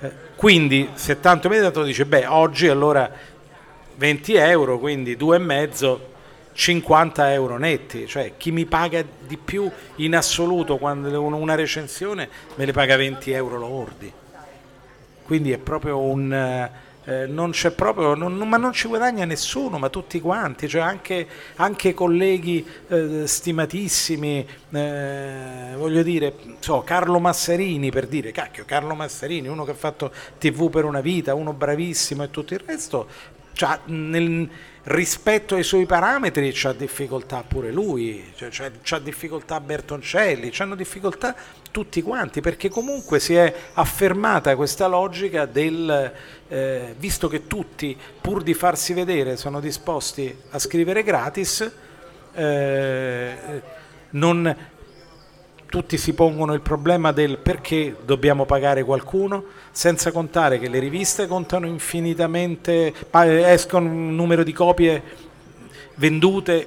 Eh, 0.00 0.12
Quindi 0.36 0.90
se 0.94 1.20
tanto 1.20 1.48
mi 1.48 1.56
hai 1.56 1.62
dato 1.62 1.82
dice 1.82 2.04
beh 2.06 2.26
oggi 2.26 2.68
allora 2.68 3.10
20 3.96 4.34
euro, 4.34 4.78
quindi 4.78 5.16
due 5.16 5.36
e 5.36 5.40
mezzo, 5.40 6.12
50 6.58 7.32
euro 7.32 7.56
netti, 7.56 8.08
cioè 8.08 8.32
chi 8.36 8.50
mi 8.50 8.66
paga 8.66 9.04
di 9.26 9.36
più 9.36 9.70
in 9.96 10.16
assoluto 10.16 10.76
quando 10.76 11.22
un- 11.22 11.32
una 11.32 11.54
recensione 11.54 12.28
me 12.56 12.64
le 12.64 12.72
paga 12.72 12.96
20 12.96 13.30
euro 13.30 13.58
lordi. 13.58 14.12
Quindi 15.22 15.52
è 15.52 15.58
proprio 15.58 15.98
un... 16.00 16.32
eh, 16.32 16.86
eh, 17.04 17.26
non 17.26 17.52
c'è 17.52 17.70
proprio, 17.70 18.14
non- 18.14 18.36
non- 18.36 18.48
ma 18.48 18.56
non 18.56 18.72
ci 18.72 18.88
guadagna 18.88 19.24
nessuno, 19.24 19.78
ma 19.78 19.88
tutti 19.88 20.20
quanti, 20.20 20.68
cioè 20.68 20.80
anche, 20.82 21.26
anche 21.56 21.94
colleghi 21.94 22.66
eh, 22.88 23.22
stimatissimi, 23.24 24.46
eh, 24.70 25.74
voglio 25.76 26.02
dire, 26.02 26.34
so, 26.58 26.82
Carlo 26.82 27.20
Masserini 27.20 27.90
per 27.90 28.08
dire, 28.08 28.32
cacchio, 28.32 28.64
Carlo 28.66 28.94
Masserini, 28.96 29.46
uno 29.46 29.64
che 29.64 29.70
ha 29.70 29.74
fatto 29.74 30.12
tv 30.38 30.70
per 30.70 30.84
una 30.84 31.00
vita, 31.00 31.34
uno 31.34 31.52
bravissimo 31.52 32.24
e 32.24 32.30
tutto 32.30 32.52
il 32.54 32.60
resto, 32.66 33.06
c'ha, 33.54 33.78
nel, 33.86 34.48
rispetto 34.88 35.54
ai 35.54 35.62
suoi 35.62 35.84
parametri 35.84 36.50
c'ha 36.52 36.72
difficoltà 36.72 37.44
pure 37.46 37.70
lui, 37.70 38.32
cioè, 38.36 38.48
c'ha, 38.50 38.70
c'ha 38.82 38.98
difficoltà 38.98 39.60
Bertoncelli, 39.60 40.50
c'hanno 40.50 40.74
difficoltà 40.74 41.34
tutti 41.70 42.00
quanti, 42.00 42.40
perché 42.40 42.68
comunque 42.70 43.20
si 43.20 43.34
è 43.34 43.52
affermata 43.74 44.56
questa 44.56 44.86
logica 44.86 45.44
del, 45.44 46.12
eh, 46.48 46.94
visto 46.96 47.28
che 47.28 47.46
tutti 47.46 47.96
pur 48.20 48.42
di 48.42 48.54
farsi 48.54 48.94
vedere 48.94 49.36
sono 49.36 49.60
disposti 49.60 50.34
a 50.50 50.58
scrivere 50.58 51.02
gratis, 51.02 51.70
eh, 52.32 53.62
non, 54.10 54.56
tutti 55.68 55.98
si 55.98 56.14
pongono 56.14 56.54
il 56.54 56.60
problema 56.60 57.12
del 57.12 57.38
perché 57.38 57.94
dobbiamo 58.04 58.46
pagare 58.46 58.84
qualcuno, 58.84 59.44
senza 59.70 60.10
contare 60.12 60.58
che 60.58 60.68
le 60.68 60.78
riviste 60.78 61.26
contano 61.26 61.66
infinitamente, 61.66 62.92
escono 63.10 63.88
un 63.88 64.14
numero 64.14 64.42
di 64.42 64.52
copie 64.52 65.02
vendute 65.96 66.66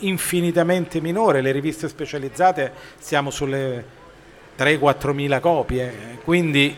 infinitamente 0.00 1.00
minore, 1.00 1.40
le 1.40 1.50
riviste 1.50 1.88
specializzate 1.88 2.72
siamo 2.98 3.30
sulle 3.30 3.84
3-4 4.56 5.12
mila 5.12 5.40
copie, 5.40 6.18
quindi 6.22 6.74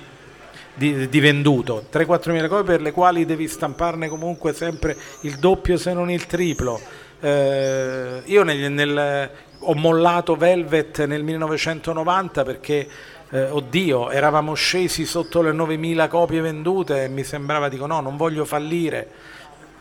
di, 0.74 1.08
di 1.08 1.20
venduto, 1.20 1.84
3-4 1.92 2.30
mila 2.30 2.48
copie 2.48 2.64
per 2.64 2.80
le 2.80 2.92
quali 2.92 3.26
devi 3.26 3.48
stamparne 3.48 4.08
comunque 4.08 4.52
sempre 4.52 4.96
il 5.22 5.36
doppio 5.36 5.76
se 5.76 5.92
non 5.92 6.10
il 6.10 6.26
triplo. 6.26 6.80
Eh, 7.20 8.22
io 8.26 8.44
nel- 8.44 8.70
nel- 8.70 9.30
ho 9.60 9.74
mollato 9.74 10.36
Velvet 10.36 11.04
nel 11.04 11.22
1990 11.22 12.44
perché, 12.44 12.88
eh, 13.30 13.50
oddio, 13.50 14.10
eravamo 14.10 14.54
scesi 14.54 15.04
sotto 15.04 15.42
le 15.42 15.52
9.000 15.52 16.08
copie 16.08 16.40
vendute 16.40 17.04
e 17.04 17.08
mi 17.08 17.24
sembrava, 17.24 17.68
dico 17.68 17.86
no, 17.86 18.00
non 18.00 18.16
voglio 18.16 18.44
fallire 18.44 19.10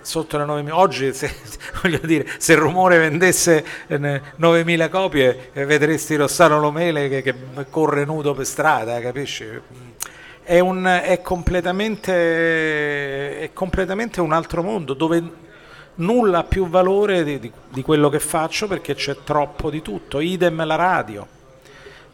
sotto 0.02 0.38
le 0.38 0.46
9.000 0.46 0.72
oggi 0.72 1.12
se, 1.14 1.34
voglio 1.82 2.00
dire, 2.04 2.28
se 2.38 2.54
il 2.54 2.60
rumore 2.60 2.98
vendesse 2.98 3.64
eh, 3.88 3.98
ne- 3.98 4.22
9.000 4.40 4.90
copie 4.90 5.50
eh, 5.54 5.66
vedresti 5.66 6.16
Rossano 6.16 6.60
Lomele 6.60 7.10
che, 7.10 7.22
che 7.22 7.36
corre 7.70 8.06
nudo 8.06 8.34
per 8.34 8.46
strada 8.46 9.00
capisci? 9.02 9.46
È, 10.44 10.60
un, 10.60 10.86
è, 10.86 11.22
completamente, 11.22 13.40
è 13.40 13.50
completamente 13.52 14.22
un 14.22 14.32
altro 14.32 14.64
mondo 14.64 14.94
dove 14.94 15.46
nulla 15.98 16.40
ha 16.40 16.44
più 16.44 16.68
valore 16.68 17.24
di, 17.24 17.40
di- 17.40 17.52
di 17.70 17.82
quello 17.82 18.10
che 18.10 18.20
faccio 18.20 18.68
perché 18.68 18.96
c'è 18.96 19.18
troppo 19.24 19.70
di 19.70 19.82
tutto 19.82 20.20
idem 20.20 20.66
la 20.66 20.76
radio 20.76 21.28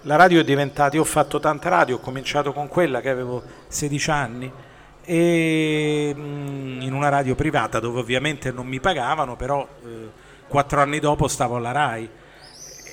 la 0.05 0.17
radio 0.17 0.41
è 0.41 0.43
diventata, 0.43 0.95
io 0.95 1.01
ho 1.01 1.05
fatto 1.05 1.39
tanta 1.39 1.69
radio, 1.69 1.95
ho 1.95 1.99
cominciato 1.99 2.51
con 2.51 2.67
quella 2.67 2.99
che 2.99 3.09
avevo 3.09 3.41
16 3.67 4.11
anni 4.11 4.51
e 5.01 6.13
mm, 6.13 6.81
in 6.81 6.93
una 6.93 7.09
radio 7.09 7.35
privata 7.35 7.79
dove 7.79 7.99
ovviamente 7.99 8.51
non 8.51 8.67
mi 8.67 8.81
pagavano, 8.81 9.37
però 9.37 9.65
eh, 9.85 10.09
quattro 10.47 10.81
anni 10.81 10.99
dopo 10.99 11.27
stavo 11.29 11.55
alla 11.55 11.71
RAI 11.71 12.09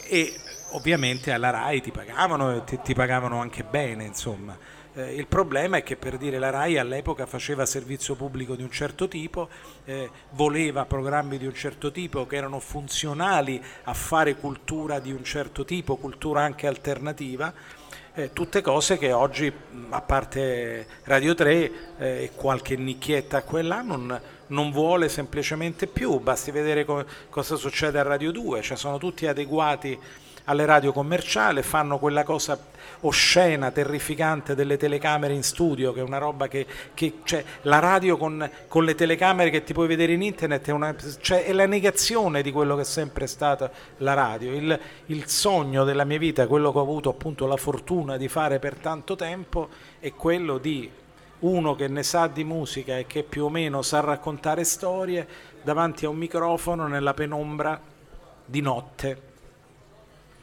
e 0.08 0.34
ovviamente 0.70 1.32
alla 1.32 1.50
RAI 1.50 1.80
ti 1.80 1.90
pagavano 1.90 2.54
e 2.54 2.64
ti, 2.64 2.78
ti 2.80 2.94
pagavano 2.94 3.40
anche 3.40 3.64
bene, 3.64 4.04
insomma. 4.04 4.56
Eh, 4.94 5.14
il 5.14 5.26
problema 5.28 5.76
è 5.76 5.82
che 5.84 5.96
per 5.96 6.16
dire 6.16 6.38
la 6.40 6.50
RAI 6.50 6.78
all'epoca 6.78 7.24
faceva 7.24 7.64
servizio 7.64 8.16
pubblico 8.16 8.56
di 8.56 8.64
un 8.64 8.70
certo 8.70 9.06
tipo, 9.06 9.48
eh, 9.84 10.10
voleva 10.30 10.84
programmi 10.84 11.38
di 11.38 11.46
un 11.46 11.54
certo 11.54 11.92
tipo 11.92 12.26
che 12.26 12.36
erano 12.36 12.58
funzionali 12.58 13.62
a 13.84 13.94
fare 13.94 14.34
cultura 14.34 14.98
di 14.98 15.12
un 15.12 15.22
certo 15.22 15.64
tipo, 15.64 15.96
cultura 15.96 16.42
anche 16.42 16.66
alternativa. 16.66 17.52
Eh, 18.14 18.32
tutte 18.32 18.60
cose 18.60 18.98
che 18.98 19.12
oggi, 19.12 19.52
a 19.90 20.00
parte 20.00 20.86
Radio 21.04 21.34
3 21.34 21.52
eh, 21.52 21.72
e 21.98 22.30
qualche 22.34 22.74
nicchietta 22.74 23.44
qua 23.44 23.60
e 23.60 23.62
là, 23.62 23.82
non, 23.82 24.20
non 24.48 24.72
vuole 24.72 25.08
semplicemente 25.08 25.86
più. 25.86 26.18
Basti 26.18 26.50
vedere 26.50 26.84
co- 26.84 27.04
cosa 27.28 27.54
succede 27.54 28.00
a 28.00 28.02
Radio 28.02 28.32
2, 28.32 28.60
cioè 28.62 28.76
sono 28.76 28.98
tutti 28.98 29.28
adeguati 29.28 29.96
alle 30.44 30.64
radio 30.64 30.92
commerciali, 30.92 31.62
fanno 31.62 31.98
quella 31.98 32.24
cosa 32.24 32.58
oscena, 33.00 33.70
terrificante 33.70 34.54
delle 34.54 34.76
telecamere 34.76 35.34
in 35.34 35.42
studio, 35.42 35.92
che 35.92 36.00
è 36.00 36.02
una 36.02 36.18
roba 36.18 36.48
che, 36.48 36.66
che 36.94 37.14
cioè, 37.24 37.44
la 37.62 37.78
radio 37.78 38.16
con, 38.16 38.48
con, 38.68 38.84
le 38.84 38.94
telecamere 38.94 39.50
che 39.50 39.62
ti 39.62 39.72
puoi 39.72 39.86
vedere 39.86 40.12
in 40.12 40.22
internet 40.22 40.68
è, 40.68 40.72
una, 40.72 40.94
cioè, 41.20 41.44
è 41.44 41.52
la 41.52 41.66
negazione 41.66 42.42
di 42.42 42.52
quello 42.52 42.74
che 42.74 42.82
è 42.82 42.84
sempre 42.84 43.26
stata 43.26 43.70
la 43.98 44.14
radio. 44.14 44.52
Il, 44.52 44.78
il 45.06 45.28
sogno 45.28 45.84
della 45.84 46.04
mia 46.04 46.18
vita, 46.18 46.46
quello 46.46 46.72
che 46.72 46.78
ho 46.78 46.82
avuto 46.82 47.10
appunto 47.10 47.46
la 47.46 47.56
fortuna 47.56 48.16
di 48.16 48.28
fare 48.28 48.58
per 48.58 48.76
tanto 48.76 49.16
tempo, 49.16 49.68
è 49.98 50.12
quello 50.12 50.58
di 50.58 50.90
uno 51.40 51.74
che 51.74 51.88
ne 51.88 52.02
sa 52.02 52.26
di 52.26 52.44
musica 52.44 52.98
e 52.98 53.06
che 53.06 53.22
più 53.22 53.44
o 53.44 53.48
meno 53.48 53.80
sa 53.80 54.00
raccontare 54.00 54.64
storie 54.64 55.26
davanti 55.62 56.04
a 56.04 56.10
un 56.10 56.16
microfono 56.16 56.86
nella 56.86 57.14
penombra 57.14 57.80
di 58.44 58.60
notte 58.60 59.28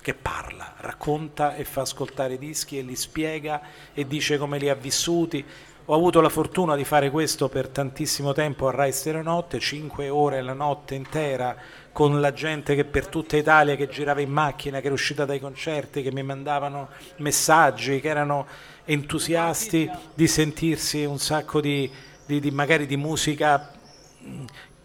che 0.07 0.13
parla, 0.13 0.75
racconta 0.77 1.55
e 1.55 1.65
fa 1.65 1.81
ascoltare 1.81 2.35
i 2.35 2.37
dischi 2.37 2.77
e 2.77 2.81
li 2.81 2.95
spiega 2.95 3.61
e 3.93 4.07
dice 4.07 4.37
come 4.37 4.57
li 4.57 4.69
ha 4.69 4.73
vissuti. 4.73 5.43
Ho 5.83 5.93
avuto 5.93 6.21
la 6.21 6.29
fortuna 6.29 6.77
di 6.77 6.85
fare 6.85 7.11
questo 7.11 7.49
per 7.49 7.67
tantissimo 7.67 8.31
tempo 8.31 8.69
a 8.69 8.71
Rai 8.71 8.93
Stereo 8.93 9.21
Notte, 9.21 9.59
5 9.59 10.07
ore 10.07 10.41
la 10.41 10.53
notte 10.53 10.95
intera 10.95 11.57
con 11.91 12.21
la 12.21 12.31
gente 12.31 12.73
che 12.73 12.85
per 12.85 13.07
tutta 13.07 13.35
Italia 13.35 13.75
che 13.75 13.89
girava 13.89 14.21
in 14.21 14.31
macchina, 14.31 14.79
che 14.79 14.85
era 14.85 14.93
uscita 14.93 15.25
dai 15.25 15.41
concerti, 15.41 16.01
che 16.01 16.13
mi 16.13 16.23
mandavano 16.23 16.87
messaggi, 17.17 17.99
che 17.99 18.07
erano 18.07 18.47
entusiasti 18.85 19.91
di 20.13 20.27
sentirsi 20.27 21.03
un 21.03 21.19
sacco 21.19 21.59
di, 21.59 21.91
di, 22.25 22.39
di 22.39 22.51
magari 22.51 22.85
di 22.85 22.95
musica 22.95 23.73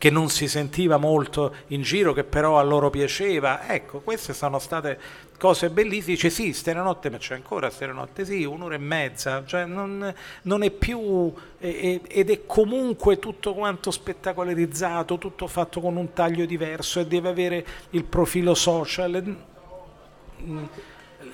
che 0.02 0.10
non 0.10 0.30
si 0.30 0.48
sentiva 0.48 0.96
molto 0.96 1.54
in 1.68 1.82
giro, 1.82 2.12
che 2.12 2.24
però 2.24 2.58
a 2.58 2.62
loro 2.62 2.90
piaceva. 2.90 3.68
Ecco, 3.68 4.00
queste 4.00 4.34
sono 4.34 4.58
state 4.58 4.98
cose 5.38 5.70
bellissime. 5.70 6.14
Dice 6.14 6.28
sì, 6.28 6.52
Sterenotte, 6.52 7.08
ma 7.08 7.18
c'è 7.18 7.36
ancora 7.36 7.70
Sterenotte, 7.70 8.24
sì, 8.24 8.42
un'ora 8.42 8.74
e 8.74 8.78
mezza, 8.78 9.44
cioè 9.46 9.64
non, 9.64 10.12
non 10.42 10.64
è 10.64 10.72
più, 10.72 11.32
ed 11.56 12.30
è 12.30 12.40
comunque 12.46 13.20
tutto 13.20 13.54
quanto 13.54 13.92
spettacolarizzato, 13.92 15.18
tutto 15.18 15.46
fatto 15.46 15.80
con 15.80 15.94
un 15.94 16.12
taglio 16.12 16.46
diverso 16.46 16.98
e 16.98 17.06
deve 17.06 17.28
avere 17.28 17.66
il 17.90 18.02
profilo 18.02 18.54
social. 18.54 19.36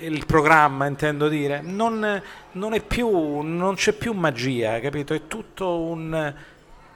Il 0.00 0.26
programma 0.26 0.84
intendo 0.84 1.28
dire. 1.28 1.62
Non, 1.62 2.22
non, 2.52 2.82
più 2.86 3.40
non 3.40 3.76
c'è 3.76 3.94
più 3.94 4.12
magia 4.12 4.78
capito? 4.78 5.14
È 5.14 5.26
tutto 5.26 5.80
un 5.80 6.34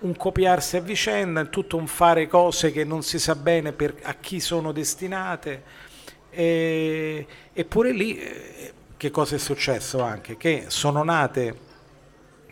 un 0.02 0.16
copiarsi 0.16 0.76
a 0.76 0.80
vicenda, 0.80 1.44
tutto 1.44 1.76
un 1.76 1.86
fare 1.86 2.26
cose 2.26 2.72
che 2.72 2.84
non 2.84 3.02
si 3.02 3.18
sa 3.18 3.34
bene 3.34 3.72
per, 3.72 3.94
a 4.02 4.14
chi 4.14 4.40
sono 4.40 4.72
destinate. 4.72 5.62
E, 6.30 7.26
eppure 7.52 7.92
lì 7.92 8.18
eh, 8.18 8.72
che 8.96 9.10
cosa 9.10 9.36
è 9.36 9.38
successo 9.38 10.00
anche? 10.02 10.36
Che 10.36 10.64
sono 10.68 11.02
nate 11.04 11.70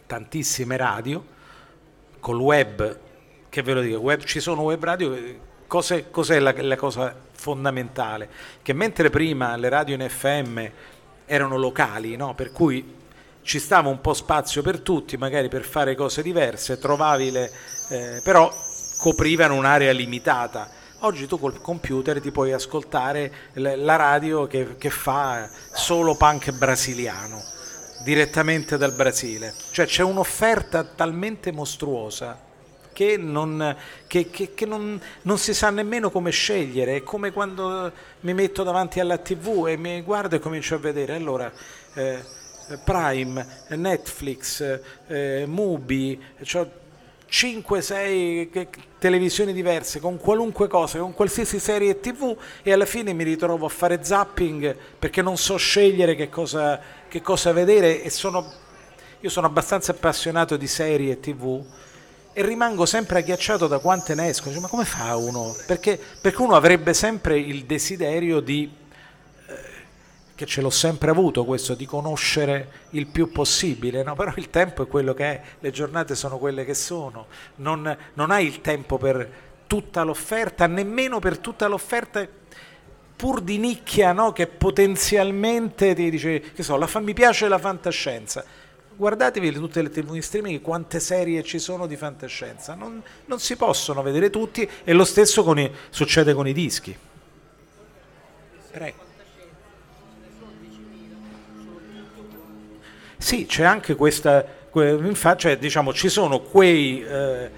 tantissime 0.07 0.77
radio 0.77 1.25
col 2.21 2.39
web, 2.39 2.99
che 3.49 3.63
ve 3.63 3.73
lo 3.73 3.81
dico, 3.81 3.99
web, 3.99 4.23
ci 4.23 4.41
sono 4.41 4.63
web 4.63 4.83
radio, 4.83 5.17
cos'è, 5.67 6.11
cos'è 6.11 6.39
la, 6.39 6.55
la 6.57 6.77
cosa 6.77 7.15
fondamentale? 7.33 8.29
Che 8.63 8.73
mentre 8.73 9.11
prima 9.11 9.57
le 9.57 9.69
radio 9.69 9.95
in 9.95 10.09
FM 10.09 10.67
erano 11.27 11.57
locali, 11.57 12.17
no? 12.17 12.35
per 12.35 12.53
cui 12.53 12.99
ci 13.43 13.59
stava 13.59 13.89
un 13.89 14.01
po' 14.01 14.15
spazio 14.15 14.63
per 14.63 14.81
tutti, 14.81 15.17
magari 15.17 15.49
per 15.49 15.65
fare 15.65 15.95
cose 15.95 16.23
diverse, 16.23 16.79
trovavi 16.79 17.31
le, 17.31 17.51
eh, 17.89 18.21
però 18.23 18.53
coprivano 18.99 19.55
un'area 19.55 19.93
limitata. 19.93 20.69
Oggi 21.01 21.27
tu 21.27 21.39
col 21.39 21.61
computer 21.63 22.21
ti 22.21 22.31
puoi 22.31 22.53
ascoltare 22.53 23.33
la 23.55 23.97
radio 23.97 24.47
che, 24.47 24.77
che 24.77 24.91
fa 24.91 25.49
solo 25.73 26.15
punk 26.15 26.53
brasiliano, 26.53 27.43
direttamente 28.05 28.77
dal 28.77 28.93
Brasile. 28.93 29.55
Cioè 29.71 29.87
c'è 29.87 30.03
un'offerta 30.03 30.85
talmente 30.85 31.53
mostruosa 31.53 32.39
che, 32.93 33.17
non, 33.17 33.75
che, 34.07 34.29
che, 34.29 34.53
che 34.53 34.67
non, 34.67 35.01
non, 35.23 35.39
si 35.39 35.55
sa 35.55 35.71
nemmeno 35.71 36.11
come 36.11 36.31
scegliere. 36.31 36.97
È 36.97 37.03
come 37.03 37.33
quando 37.33 37.91
mi 38.21 38.35
metto 38.35 38.63
davanti 38.63 39.01
alla 39.01 39.17
tv 39.17 39.69
e 39.69 39.79
mi 39.79 40.03
guardo 40.03 40.37
e 40.37 40.39
comincio 40.39 40.75
a 40.75 40.79
vedere. 40.79 41.15
Allora, 41.15 41.51
eh, 41.95 42.23
Prime, 42.79 43.47
Netflix, 43.69 44.81
eh, 45.07 45.45
Mubi, 45.47 46.21
cioè 46.43 46.69
5-6 47.31 48.69
televisioni 48.99 49.53
diverse 49.53 50.01
con 50.01 50.19
qualunque 50.19 50.67
cosa, 50.67 50.99
con 50.99 51.15
qualsiasi 51.15 51.61
serie 51.61 52.01
tv 52.01 52.37
e 52.63 52.73
alla 52.73 52.85
fine 52.85 53.13
mi 53.13 53.23
ritrovo 53.23 53.67
a 53.67 53.69
fare 53.69 54.03
zapping 54.03 54.77
perché 54.99 55.23
non 55.23 55.37
so 55.37 55.57
scegliere 55.57 56.17
che 56.17 56.29
cosa, 56.29 56.81
che 57.09 57.23
cosa 57.23 57.53
vedere 57.53 58.03
e 58.03 58.11
sono, 58.11 58.53
io 59.21 59.29
sono 59.31 59.47
abbastanza 59.47 59.93
appassionato 59.93 60.57
di 60.57 60.67
serie 60.67 61.21
tv 61.21 61.65
e 62.33 62.45
rimango 62.45 62.85
sempre 62.85 63.21
agghiacciato 63.21 63.67
da 63.67 63.79
quante 63.79 64.15
ne 64.15 64.29
escono. 64.29 64.53
Cioè, 64.53 64.63
ma 64.63 64.69
come 64.69 64.85
fa 64.85 65.17
uno? 65.17 65.55
Perché, 65.67 65.99
perché 66.21 66.43
uno 66.43 66.55
avrebbe 66.55 66.95
sempre 66.95 67.39
il 67.39 67.65
desiderio 67.65 68.41
di 68.41 68.71
che 70.41 70.47
ce 70.47 70.63
l'ho 70.63 70.71
sempre 70.71 71.11
avuto 71.11 71.45
questo 71.45 71.75
di 71.75 71.85
conoscere 71.85 72.87
il 72.93 73.09
più 73.09 73.31
possibile, 73.31 74.03
no? 74.03 74.15
però 74.15 74.33
il 74.37 74.49
tempo 74.49 74.83
è 74.83 74.87
quello 74.87 75.13
che 75.13 75.25
è, 75.25 75.43
le 75.59 75.71
giornate 75.71 76.15
sono 76.15 76.39
quelle 76.39 76.65
che 76.65 76.73
sono, 76.73 77.27
non, 77.57 77.95
non 78.15 78.31
hai 78.31 78.47
il 78.47 78.63
tempo 78.63 78.97
per 78.97 79.31
tutta 79.67 80.03
l'offerta, 80.03 80.67
nemmeno 80.67 81.19
per 81.19 81.37
tutta 81.37 81.67
l'offerta 81.67 82.27
pur 83.17 83.43
di 83.43 83.59
nicchia 83.59 84.13
no? 84.13 84.33
che 84.33 84.47
potenzialmente 84.47 85.95
ti 85.95 86.09
dice, 86.09 86.41
che 86.41 86.63
so, 86.63 86.81
fa, 86.87 87.01
mi 87.01 87.13
piace 87.13 87.47
la 87.47 87.59
fantascienza. 87.59 88.43
Guardatevi 88.97 89.53
tutte 89.53 89.83
le 89.83 89.91
tv 89.91 90.15
in 90.15 90.23
streaming, 90.23 90.63
quante 90.63 91.01
serie 91.01 91.43
ci 91.43 91.59
sono 91.59 91.87
di 91.87 91.97
fantascienza, 91.97 92.73
non, 92.75 93.03
non 93.27 93.39
si 93.41 93.57
possono 93.57 94.01
vedere 94.01 94.31
tutti 94.31 94.67
e 94.85 94.93
lo 94.95 95.05
stesso 95.05 95.45
con 95.45 95.59
i, 95.59 95.71
succede 95.91 96.33
con 96.33 96.49
i 96.49 96.55
dischi. 96.55 96.97
Prego. 98.71 99.10
Sì, 103.21 103.45
c'è 103.45 103.65
anche 103.65 103.97
questa, 103.97 104.43
infatti, 104.73 105.41
cioè, 105.41 105.59
diciamo, 105.59 105.93
ci 105.93 106.09
sono 106.09 106.41
quei, 106.41 107.05
eh, 107.05 107.51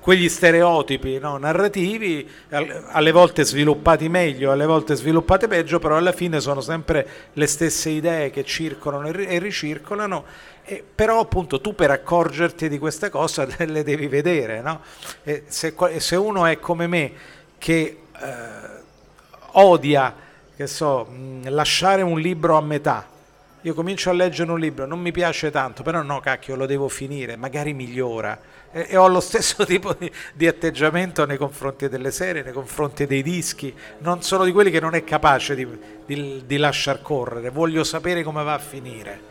quegli 0.00 0.30
stereotipi 0.30 1.18
no, 1.18 1.36
narrativi, 1.36 2.26
alle 2.48 3.12
volte 3.12 3.44
sviluppati 3.44 4.08
meglio, 4.08 4.50
alle 4.50 4.64
volte 4.64 4.94
sviluppati 4.94 5.46
peggio, 5.46 5.78
però 5.78 5.98
alla 5.98 6.12
fine 6.12 6.40
sono 6.40 6.62
sempre 6.62 7.06
le 7.34 7.46
stesse 7.46 7.90
idee 7.90 8.30
che 8.30 8.44
circolano 8.44 9.08
e 9.08 9.38
ricircolano, 9.38 10.24
e, 10.64 10.82
però 10.94 11.20
appunto 11.20 11.60
tu 11.60 11.74
per 11.74 11.90
accorgerti 11.90 12.70
di 12.70 12.78
questa 12.78 13.10
cosa 13.10 13.46
le 13.62 13.84
devi 13.84 14.08
vedere, 14.08 14.62
no? 14.62 14.80
se, 15.48 15.74
se, 15.98 16.16
uno 16.16 16.46
è 16.46 16.58
come 16.58 16.86
me 16.86 17.12
che 17.58 17.98
eh, 18.18 18.38
odia, 19.52 20.14
che 20.56 20.66
so, 20.66 21.06
lasciare 21.42 22.00
un 22.00 22.18
libro 22.18 22.56
a 22.56 22.62
metà, 22.62 23.18
io 23.62 23.74
comincio 23.74 24.08
a 24.08 24.14
leggere 24.14 24.50
un 24.50 24.58
libro, 24.58 24.86
non 24.86 25.00
mi 25.00 25.12
piace 25.12 25.50
tanto, 25.50 25.82
però 25.82 26.00
no, 26.02 26.20
cacchio, 26.20 26.56
lo 26.56 26.64
devo 26.64 26.88
finire, 26.88 27.36
magari 27.36 27.74
migliora. 27.74 28.38
E, 28.72 28.86
e 28.88 28.96
ho 28.96 29.06
lo 29.06 29.20
stesso 29.20 29.64
tipo 29.66 29.94
di, 29.98 30.10
di, 30.32 30.46
atteggiamento 30.46 31.26
nei 31.26 31.36
confronti 31.36 31.88
delle 31.88 32.10
serie, 32.10 32.42
nei 32.42 32.52
confronti 32.52 33.06
dei 33.06 33.22
dischi. 33.22 33.74
Non 33.98 34.22
sono 34.22 34.44
di 34.44 34.52
quelli 34.52 34.70
che 34.70 34.80
non 34.80 34.94
è 34.94 35.04
capace 35.04 35.54
di, 35.54 35.66
di, 36.06 36.42
di 36.46 36.56
lasciar 36.56 37.02
correre, 37.02 37.50
voglio 37.50 37.84
sapere 37.84 38.22
come 38.22 38.42
va 38.42 38.54
a 38.54 38.58
finire. 38.58 39.28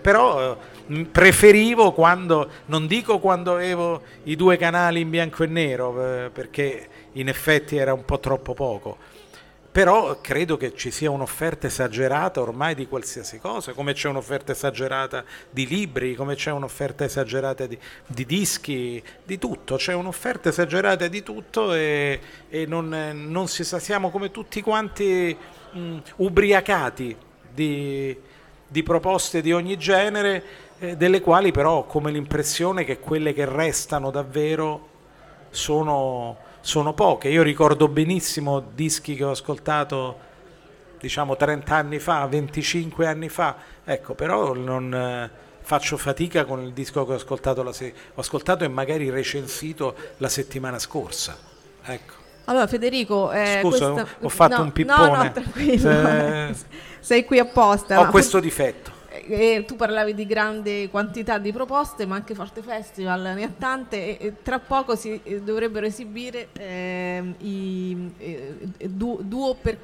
Però 0.00 0.58
eh, 0.86 1.04
preferivo 1.06 1.92
quando, 1.92 2.48
non 2.66 2.86
dico 2.86 3.18
quando 3.18 3.54
avevo 3.54 4.02
i 4.24 4.36
due 4.36 4.56
canali 4.56 5.00
in 5.00 5.10
bianco 5.10 5.44
e 5.44 5.46
nero, 5.46 6.24
eh, 6.26 6.30
perché 6.30 6.88
in 7.12 7.28
effetti 7.28 7.76
era 7.76 7.92
un 7.92 8.04
po' 8.04 8.20
troppo 8.20 8.54
poco 8.54 9.11
però 9.72 10.20
credo 10.20 10.58
che 10.58 10.74
ci 10.76 10.90
sia 10.90 11.10
un'offerta 11.10 11.66
esagerata 11.66 12.42
ormai 12.42 12.74
di 12.74 12.86
qualsiasi 12.86 13.38
cosa, 13.38 13.72
come 13.72 13.94
c'è 13.94 14.10
un'offerta 14.10 14.52
esagerata 14.52 15.24
di 15.48 15.66
libri, 15.66 16.14
come 16.14 16.34
c'è 16.34 16.50
un'offerta 16.50 17.04
esagerata 17.04 17.66
di, 17.66 17.78
di 18.06 18.26
dischi, 18.26 19.02
di 19.24 19.38
tutto, 19.38 19.76
c'è 19.76 19.94
un'offerta 19.94 20.50
esagerata 20.50 21.08
di 21.08 21.22
tutto 21.22 21.72
e, 21.72 22.20
e 22.50 22.66
non, 22.66 22.94
non, 23.14 23.48
si 23.48 23.64
sa, 23.64 23.78
siamo 23.78 24.10
come 24.10 24.30
tutti 24.30 24.60
quanti 24.60 25.34
mh, 25.70 25.96
ubriacati 26.16 27.16
di, 27.50 28.14
di 28.68 28.82
proposte 28.82 29.40
di 29.40 29.54
ogni 29.54 29.78
genere, 29.78 30.44
eh, 30.80 30.96
delle 30.98 31.22
quali 31.22 31.50
però 31.50 31.78
ho 31.78 31.86
come 31.86 32.10
l'impressione 32.10 32.84
che 32.84 32.98
quelle 32.98 33.32
che 33.32 33.46
restano 33.46 34.10
davvero 34.10 34.88
sono, 35.48 36.36
sono 36.62 36.94
poche. 36.94 37.28
Io 37.28 37.42
ricordo 37.42 37.88
benissimo 37.88 38.62
dischi 38.74 39.14
che 39.14 39.24
ho 39.24 39.30
ascoltato 39.30 40.30
diciamo 40.98 41.36
30 41.36 41.74
anni 41.74 41.98
fa, 41.98 42.24
25 42.26 43.06
anni 43.06 43.28
fa, 43.28 43.56
ecco, 43.84 44.14
però 44.14 44.54
non 44.54 44.94
eh, 44.94 45.30
faccio 45.60 45.96
fatica 45.96 46.44
con 46.44 46.62
il 46.62 46.72
disco 46.72 47.04
che 47.04 47.12
ho 47.12 47.16
ascoltato, 47.16 47.64
la 47.64 47.72
se- 47.72 47.92
ho 48.14 48.20
ascoltato 48.20 48.62
e 48.62 48.68
magari 48.68 49.10
recensito 49.10 49.94
la 50.18 50.28
settimana 50.28 50.78
scorsa. 50.78 51.36
Ecco. 51.84 52.14
Allora 52.44 52.68
Federico, 52.68 53.32
eh, 53.32 53.58
Scusa, 53.62 53.90
questa- 53.90 54.16
ho 54.20 54.28
fatto 54.28 54.56
no, 54.58 54.62
un 54.62 54.72
pippone. 54.72 55.06
No, 55.16 55.22
no, 55.24 55.32
tranquillo. 55.32 55.90
Eh, 55.90 56.54
Sei 57.00 57.24
qui 57.24 57.40
apposta. 57.40 57.98
ho 57.98 58.06
questo 58.06 58.38
difetto. 58.38 58.91
Eh, 59.24 59.64
tu 59.66 59.76
parlavi 59.76 60.14
di 60.14 60.26
grande 60.26 60.88
quantità 60.90 61.38
di 61.38 61.52
proposte, 61.52 62.06
ma 62.06 62.16
anche 62.16 62.34
Forte 62.34 62.60
Festival 62.60 63.20
ne 63.36 63.44
ha 63.44 63.50
tante 63.56 64.18
e, 64.18 64.26
e 64.26 64.42
tra 64.42 64.58
poco 64.58 64.96
si 64.96 65.20
eh, 65.22 65.40
dovrebbero 65.40 65.86
esibire 65.86 66.48
ehm, 66.54 67.34
i 67.38 68.10
eh, 68.18 68.56
du- 68.88 69.20
duo, 69.22 69.54
per- 69.54 69.78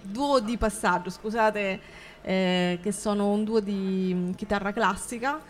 duo 0.00 0.38
di 0.38 0.56
passaggio, 0.56 1.10
scusate, 1.10 1.80
eh, 2.22 2.78
che 2.80 2.92
sono 2.92 3.30
un 3.32 3.42
duo 3.42 3.58
di 3.58 4.12
mm, 4.14 4.30
chitarra 4.34 4.72
classica 4.72 5.40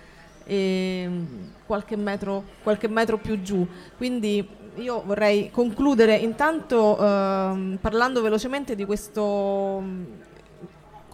e 0.45 1.05
mm, 1.07 1.25
qualche 1.67 1.97
metro, 1.97 2.45
qualche 2.63 2.89
metro 2.89 3.19
più 3.19 3.43
giù. 3.43 3.67
Quindi 3.99 4.47
io 4.77 5.03
vorrei 5.05 5.51
concludere 5.51 6.17
intanto 6.17 6.99
ehm, 6.99 7.79
parlando 7.81 8.23
velocemente 8.23 8.75
di 8.75 8.87
questo 8.87 9.81
mm, 9.83 10.05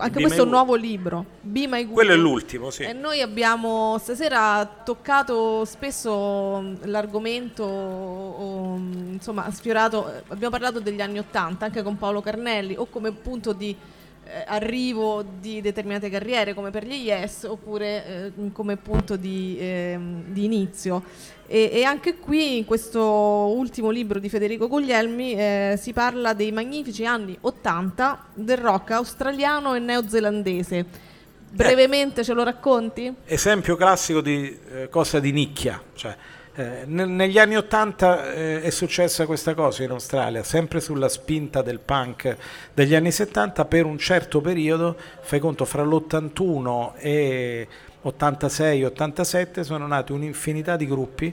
anche 0.00 0.18
Be 0.18 0.22
questo 0.22 0.44
My 0.44 0.50
nuovo 0.50 0.74
libro, 0.74 1.24
Be 1.40 1.66
My 1.66 1.82
Guru. 1.82 1.94
Quello 1.94 2.12
è 2.12 2.16
l'ultimo, 2.16 2.70
sì. 2.70 2.82
E 2.82 2.92
noi 2.92 3.20
abbiamo 3.20 3.98
stasera 3.98 4.64
toccato 4.84 5.64
spesso 5.64 6.60
mh, 6.60 6.88
l'argomento, 6.88 7.62
o, 7.62 8.76
mh, 8.76 9.12
insomma, 9.12 9.50
sfiorato, 9.50 10.22
abbiamo 10.28 10.50
parlato 10.50 10.80
degli 10.80 11.00
anni 11.00 11.18
Ottanta 11.18 11.66
anche 11.66 11.82
con 11.82 11.96
Paolo 11.96 12.20
Carnelli, 12.20 12.74
o 12.76 12.86
come 12.86 13.12
punto 13.12 13.52
di 13.52 13.76
eh, 14.32 14.44
arrivo 14.46 15.24
di 15.40 15.60
determinate 15.60 16.08
carriere, 16.08 16.54
come 16.54 16.70
per 16.70 16.86
gli 16.86 16.94
Yes, 16.94 17.42
oppure 17.42 18.32
eh, 18.36 18.52
come 18.52 18.76
punto 18.76 19.16
di, 19.16 19.56
ehm, 19.58 20.24
di 20.26 20.44
inizio. 20.44 21.02
E, 21.46 21.70
e 21.72 21.82
anche 21.82 22.18
qui, 22.18 22.58
in 22.58 22.64
questo 22.64 23.02
ultimo 23.02 23.90
libro 23.90 24.20
di 24.20 24.28
Federico 24.28 24.68
Guglielmi, 24.68 25.34
eh, 25.34 25.78
si 25.80 25.92
parla 25.92 26.32
dei 26.32 26.52
magnifici 26.52 27.04
anni 27.04 27.36
80 27.40 28.26
del 28.34 28.58
rock 28.58 28.92
australiano 28.92 29.74
e 29.74 29.80
neozelandese. 29.80 30.86
Brevemente 31.50 32.22
ce 32.22 32.32
lo 32.32 32.44
racconti? 32.44 33.12
Esempio 33.24 33.74
classico 33.74 34.20
di 34.20 34.56
eh, 34.72 34.88
cosa 34.88 35.18
di 35.18 35.32
nicchia. 35.32 35.82
Cioè, 35.92 36.16
eh, 36.60 36.84
ne- 36.84 37.06
negli 37.06 37.38
anni 37.38 37.56
Ottanta 37.56 38.34
eh, 38.34 38.60
è 38.60 38.68
successa 38.70 39.24
questa 39.24 39.54
cosa 39.54 39.82
in 39.82 39.90
Australia, 39.92 40.42
sempre 40.42 40.80
sulla 40.80 41.08
spinta 41.08 41.62
del 41.62 41.78
punk 41.78 42.36
degli 42.74 42.94
anni 42.94 43.10
70, 43.10 43.64
per 43.64 43.86
un 43.86 43.96
certo 43.96 44.42
periodo, 44.42 44.94
fai 45.22 45.38
conto, 45.38 45.64
fra 45.64 45.82
l'81 45.82 46.92
e 46.98 47.66
86-87 48.04 49.62
sono 49.62 49.86
nati 49.86 50.12
un'infinità 50.12 50.76
di 50.76 50.86
gruppi, 50.86 51.32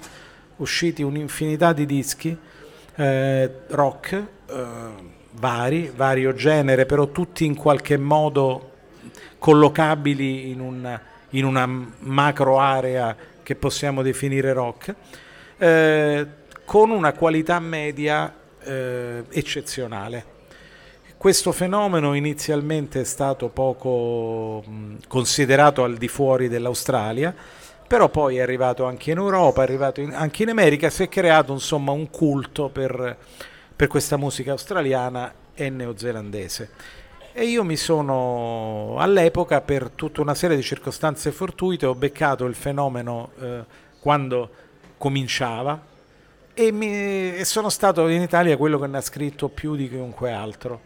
usciti 0.57 1.03
un'infinità 1.03 1.73
di 1.73 1.85
dischi, 1.85 2.37
eh, 2.95 3.51
rock, 3.67 4.13
eh, 4.13 4.65
vari, 5.31 5.91
vario 5.93 6.33
genere, 6.33 6.85
però 6.85 7.07
tutti 7.07 7.43
in 7.43 7.55
qualche 7.55 7.97
modo 7.97 8.71
collocabili 9.39 10.49
in, 10.51 10.61
un- 10.61 10.99
in 11.31 11.43
una 11.43 11.65
macro 11.99 12.59
area 12.59 13.15
che 13.47 13.55
possiamo 13.55 14.01
definire 14.01 14.51
rock, 14.51 14.93
eh, 15.57 16.27
con 16.65 16.89
una 16.89 17.13
qualità 17.13 17.61
media 17.61 18.35
eh, 18.61 19.23
eccezionale. 19.29 20.25
Questo 21.15 21.53
fenomeno 21.53 22.13
inizialmente 22.13 22.99
è 22.99 23.03
stato 23.05 23.47
poco 23.47 24.65
considerato 25.07 25.85
al 25.85 25.95
di 25.95 26.09
fuori 26.09 26.49
dell'Australia, 26.49 27.33
però 27.87 28.09
poi 28.09 28.35
è 28.35 28.41
arrivato 28.41 28.83
anche 28.83 29.11
in 29.11 29.17
Europa, 29.17 29.61
è 29.61 29.63
arrivato 29.63 30.01
in- 30.01 30.13
anche 30.13 30.43
in 30.43 30.49
America, 30.49 30.89
si 30.89 31.03
è 31.03 31.07
creato 31.07 31.53
insomma 31.53 31.93
un 31.93 32.09
culto 32.09 32.67
per, 32.67 33.15
per 33.73 33.87
questa 33.87 34.17
musica 34.17 34.51
australiana 34.51 35.33
e 35.53 35.69
neozelandese. 35.69 36.69
E 37.39 37.43
io 37.45 37.63
mi 37.63 37.75
sono 37.75 38.95
all'epoca, 38.97 39.61
per 39.61 39.91
tutta 39.91 40.21
una 40.21 40.33
serie 40.33 40.55
di 40.55 40.63
circostanze 40.63 41.31
fortuite, 41.31 41.85
ho 41.85 41.93
beccato 41.93 42.45
il 42.45 42.55
fenomeno 42.55 43.29
eh, 43.39 43.63
quando 43.99 44.49
cominciava 44.97 45.79
e, 46.55 46.71
mi- 46.71 47.35
e 47.35 47.45
sono 47.45 47.69
stato 47.69 48.07
in 48.07 48.23
Italia 48.23 48.57
quello 48.57 48.79
che 48.79 48.87
ne 48.87 48.97
ha 48.97 49.01
scritto 49.01 49.49
più 49.49 49.75
di 49.75 49.87
chiunque 49.87 50.31
altro. 50.31 50.81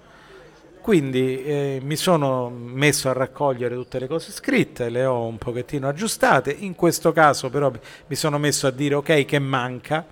Quindi 0.81 1.41
eh, 1.41 1.79
mi 1.81 1.95
sono 1.95 2.49
messo 2.49 3.07
a 3.07 3.13
raccogliere 3.13 3.73
tutte 3.75 3.97
le 3.99 4.07
cose 4.07 4.33
scritte, 4.33 4.89
le 4.89 5.05
ho 5.05 5.25
un 5.25 5.37
pochettino 5.37 5.87
aggiustate, 5.87 6.51
in 6.51 6.75
questo 6.75 7.13
caso 7.13 7.49
però 7.49 7.71
mi 8.07 8.15
sono 8.17 8.37
messo 8.37 8.67
a 8.67 8.71
dire 8.71 8.95
ok 8.95 9.23
che 9.23 9.39
manca 9.39 10.05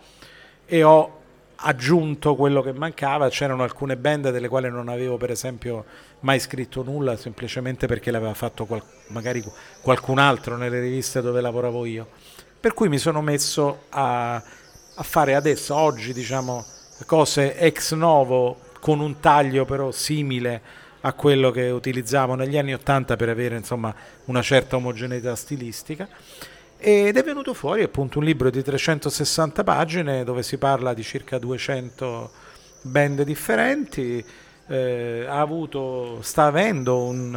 e 0.65 0.83
ho 0.83 1.18
aggiunto 1.61 2.35
quello 2.35 2.61
che 2.61 2.73
mancava, 2.73 3.29
c'erano 3.29 3.63
alcune 3.63 3.97
band 3.97 4.29
delle 4.31 4.47
quali 4.47 4.69
non 4.69 4.87
avevo 4.87 5.17
per 5.17 5.31
esempio 5.31 5.85
mai 6.21 6.39
scritto 6.39 6.83
nulla 6.83 7.17
semplicemente 7.17 7.87
perché 7.87 8.11
l'aveva 8.11 8.33
fatto 8.33 8.65
qual- 8.65 8.83
magari 9.07 9.43
qualcun 9.81 10.19
altro 10.19 10.57
nelle 10.57 10.79
riviste 10.79 11.21
dove 11.21 11.41
lavoravo 11.41 11.85
io. 11.85 12.07
Per 12.59 12.73
cui 12.73 12.89
mi 12.89 12.97
sono 12.97 13.21
messo 13.21 13.83
a, 13.89 14.35
a 14.35 15.03
fare 15.03 15.35
adesso, 15.35 15.75
oggi 15.75 16.13
diciamo, 16.13 16.65
cose 17.05 17.57
ex 17.57 17.93
novo 17.93 18.57
con 18.79 18.99
un 18.99 19.19
taglio 19.19 19.65
però 19.65 19.91
simile 19.91 20.61
a 21.01 21.13
quello 21.13 21.51
che 21.51 21.69
utilizzavo 21.69 22.35
negli 22.35 22.57
anni 22.57 22.73
80 22.73 23.15
per 23.15 23.29
avere 23.29 23.55
insomma 23.55 23.93
una 24.25 24.41
certa 24.41 24.75
omogeneità 24.75 25.35
stilistica 25.35 26.07
ed 26.81 27.17
è 27.17 27.23
venuto 27.23 27.53
fuori 27.53 27.83
appunto 27.83 28.19
un 28.19 28.25
libro 28.25 28.49
di 28.49 28.63
360 28.63 29.65
pagine 29.65 30.23
dove 30.23 30.43
si 30.43 30.57
parla 30.57 30.93
di 30.93 31.03
circa 31.03 31.37
200 31.37 32.31
band 32.83 33.23
differenti 33.23 34.23
eh, 34.67 35.25
avuto, 35.27 36.19
sta 36.21 36.45
avendo 36.45 37.03
un, 37.03 37.35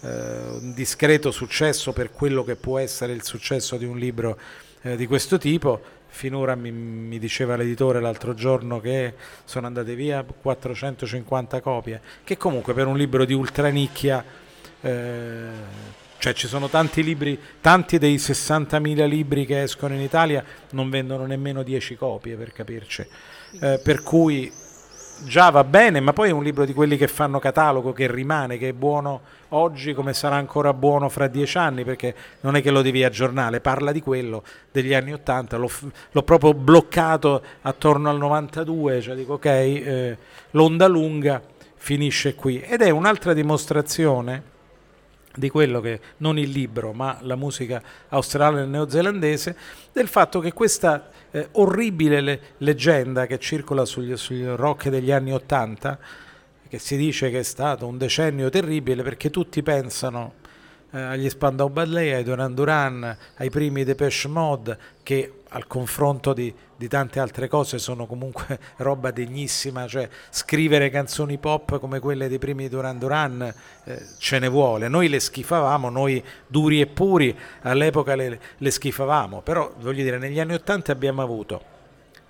eh, 0.00 0.08
un 0.08 0.72
discreto 0.74 1.30
successo 1.30 1.92
per 1.92 2.12
quello 2.12 2.44
che 2.44 2.56
può 2.56 2.78
essere 2.78 3.12
il 3.12 3.24
successo 3.24 3.76
di 3.76 3.84
un 3.84 3.98
libro 3.98 4.38
eh, 4.82 4.96
di 4.96 5.06
questo 5.06 5.36
tipo. 5.36 5.96
Finora 6.06 6.54
mi, 6.54 6.70
mi 6.70 7.18
diceva 7.18 7.56
l'editore 7.56 8.00
l'altro 8.00 8.32
giorno 8.32 8.80
che 8.80 9.12
sono 9.44 9.66
andate 9.66 9.94
via 9.94 10.24
450 10.24 11.60
copie 11.60 12.00
che 12.24 12.38
comunque 12.38 12.72
per 12.72 12.86
un 12.86 12.96
libro 12.96 13.26
di 13.26 13.34
ultranicchia 13.34 14.24
eh, 14.80 15.50
cioè 16.18 16.34
ci 16.34 16.48
sono 16.48 16.68
tanti 16.68 17.02
libri, 17.02 17.38
tanti 17.60 17.98
dei 17.98 18.16
60.000 18.16 19.06
libri 19.06 19.46
che 19.46 19.62
escono 19.62 19.94
in 19.94 20.00
Italia 20.00 20.44
non 20.70 20.90
vendono 20.90 21.26
nemmeno 21.26 21.62
10 21.62 21.96
copie 21.96 22.36
per 22.36 22.52
capirci. 22.52 23.06
Eh, 23.60 23.80
per 23.82 24.02
cui 24.02 24.52
già 25.24 25.50
va 25.50 25.64
bene, 25.64 26.00
ma 26.00 26.12
poi 26.12 26.28
è 26.28 26.32
un 26.32 26.42
libro 26.42 26.64
di 26.64 26.74
quelli 26.74 26.96
che 26.96 27.06
fanno 27.06 27.38
catalogo, 27.38 27.92
che 27.92 28.10
rimane, 28.10 28.58
che 28.58 28.70
è 28.70 28.72
buono 28.72 29.20
oggi 29.50 29.94
come 29.94 30.12
sarà 30.12 30.36
ancora 30.36 30.72
buono 30.72 31.08
fra 31.08 31.28
dieci 31.28 31.56
anni, 31.56 31.84
perché 31.84 32.14
non 32.40 32.56
è 32.56 32.62
che 32.62 32.70
lo 32.70 32.82
devi 32.82 33.04
aggiornare, 33.04 33.60
parla 33.60 33.92
di 33.92 34.00
quello 34.00 34.42
degli 34.72 34.94
anni 34.94 35.12
80, 35.12 35.56
l'ho, 35.56 35.70
l'ho 36.10 36.22
proprio 36.22 36.52
bloccato 36.52 37.42
attorno 37.62 38.10
al 38.10 38.18
92, 38.18 39.00
cioè 39.00 39.14
dico 39.14 39.34
ok, 39.34 39.44
eh, 39.46 40.16
l'onda 40.50 40.88
lunga 40.88 41.40
finisce 41.76 42.34
qui. 42.34 42.60
Ed 42.60 42.82
è 42.82 42.90
un'altra 42.90 43.32
dimostrazione 43.32 44.56
di 45.38 45.48
quello 45.48 45.80
che 45.80 46.00
non 46.18 46.38
il 46.38 46.50
libro, 46.50 46.92
ma 46.92 47.18
la 47.22 47.36
musica 47.36 47.82
australiana 48.08 48.64
e 48.64 48.66
neozelandese, 48.66 49.56
del 49.92 50.08
fatto 50.08 50.40
che 50.40 50.52
questa 50.52 51.10
eh, 51.30 51.48
orribile 51.52 52.20
le- 52.20 52.40
leggenda 52.58 53.26
che 53.26 53.38
circola 53.38 53.84
sugli, 53.84 54.16
sugli 54.16 54.44
rock 54.44 54.88
degli 54.88 55.10
anni 55.10 55.32
Ottanta, 55.32 55.98
che 56.68 56.78
si 56.78 56.96
dice 56.96 57.30
che 57.30 57.38
è 57.38 57.44
stato 57.44 57.86
un 57.86 57.96
decennio 57.96 58.50
terribile 58.50 59.02
perché 59.02 59.30
tutti 59.30 59.62
pensano 59.62 60.34
eh, 60.90 61.00
agli 61.00 61.28
Spandau 61.28 61.68
Ballet, 61.68 62.14
ai 62.14 62.24
Duran 62.24 62.54
Duran, 62.54 63.16
ai 63.36 63.50
primi 63.50 63.84
Depeche 63.84 64.28
Mode, 64.28 64.78
che 65.02 65.32
al 65.48 65.66
confronto 65.66 66.32
di, 66.32 66.52
di 66.78 66.86
tante 66.86 67.18
altre 67.18 67.48
cose 67.48 67.78
sono 67.78 68.06
comunque 68.06 68.58
roba 68.78 69.10
degnissima, 69.10 69.88
cioè 69.88 70.08
scrivere 70.30 70.90
canzoni 70.90 71.36
pop 71.36 71.80
come 71.80 71.98
quelle 71.98 72.28
dei 72.28 72.38
primi 72.38 72.68
Duran 72.68 72.98
Duran 72.98 73.54
eh, 73.84 74.06
ce 74.18 74.38
ne 74.38 74.48
vuole. 74.48 74.86
Noi 74.86 75.08
le 75.08 75.18
schifavamo, 75.18 75.90
noi 75.90 76.24
duri 76.46 76.80
e 76.80 76.86
puri 76.86 77.36
all'epoca 77.62 78.14
le, 78.14 78.40
le 78.56 78.70
schifavamo, 78.70 79.40
però 79.40 79.74
voglio 79.80 80.04
dire 80.04 80.18
negli 80.18 80.38
anni 80.38 80.54
Ottanta 80.54 80.92
abbiamo 80.92 81.20
avuto 81.20 81.76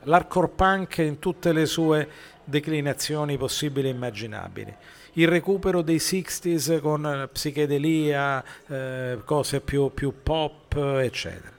l'hardcore 0.05 0.49
punk 0.49 0.99
in 0.99 1.18
tutte 1.18 1.53
le 1.53 1.66
sue 1.66 2.09
declinazioni 2.44 3.36
possibili 3.36 3.88
e 3.88 3.90
immaginabili, 3.90 4.74
il 5.14 5.28
recupero 5.28 5.82
dei 5.82 5.99
60s 5.99 6.80
con 6.80 7.05
eh, 7.05 7.28
psichedelia, 7.28 8.42
eh, 8.66 9.18
cose 9.24 9.61
più, 9.61 9.92
più, 9.92 10.14
pop, 10.22 10.74
eccetera. 10.76 11.57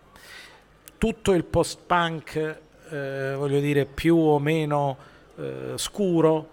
Tutto 0.97 1.33
il 1.33 1.43
post-punk, 1.43 2.59
eh, 2.89 3.33
voglio 3.35 3.59
dire, 3.59 3.85
più 3.85 4.17
o 4.17 4.39
meno 4.39 4.97
eh, 5.37 5.73
scuro. 5.75 6.49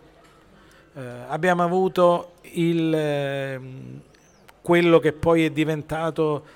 Eh, 0.94 1.02
abbiamo 1.28 1.62
avuto 1.62 2.32
il, 2.52 2.94
ehm, 2.94 4.00
quello 4.62 4.98
che 4.98 5.12
poi 5.12 5.44
è 5.44 5.50
diventato 5.50 6.54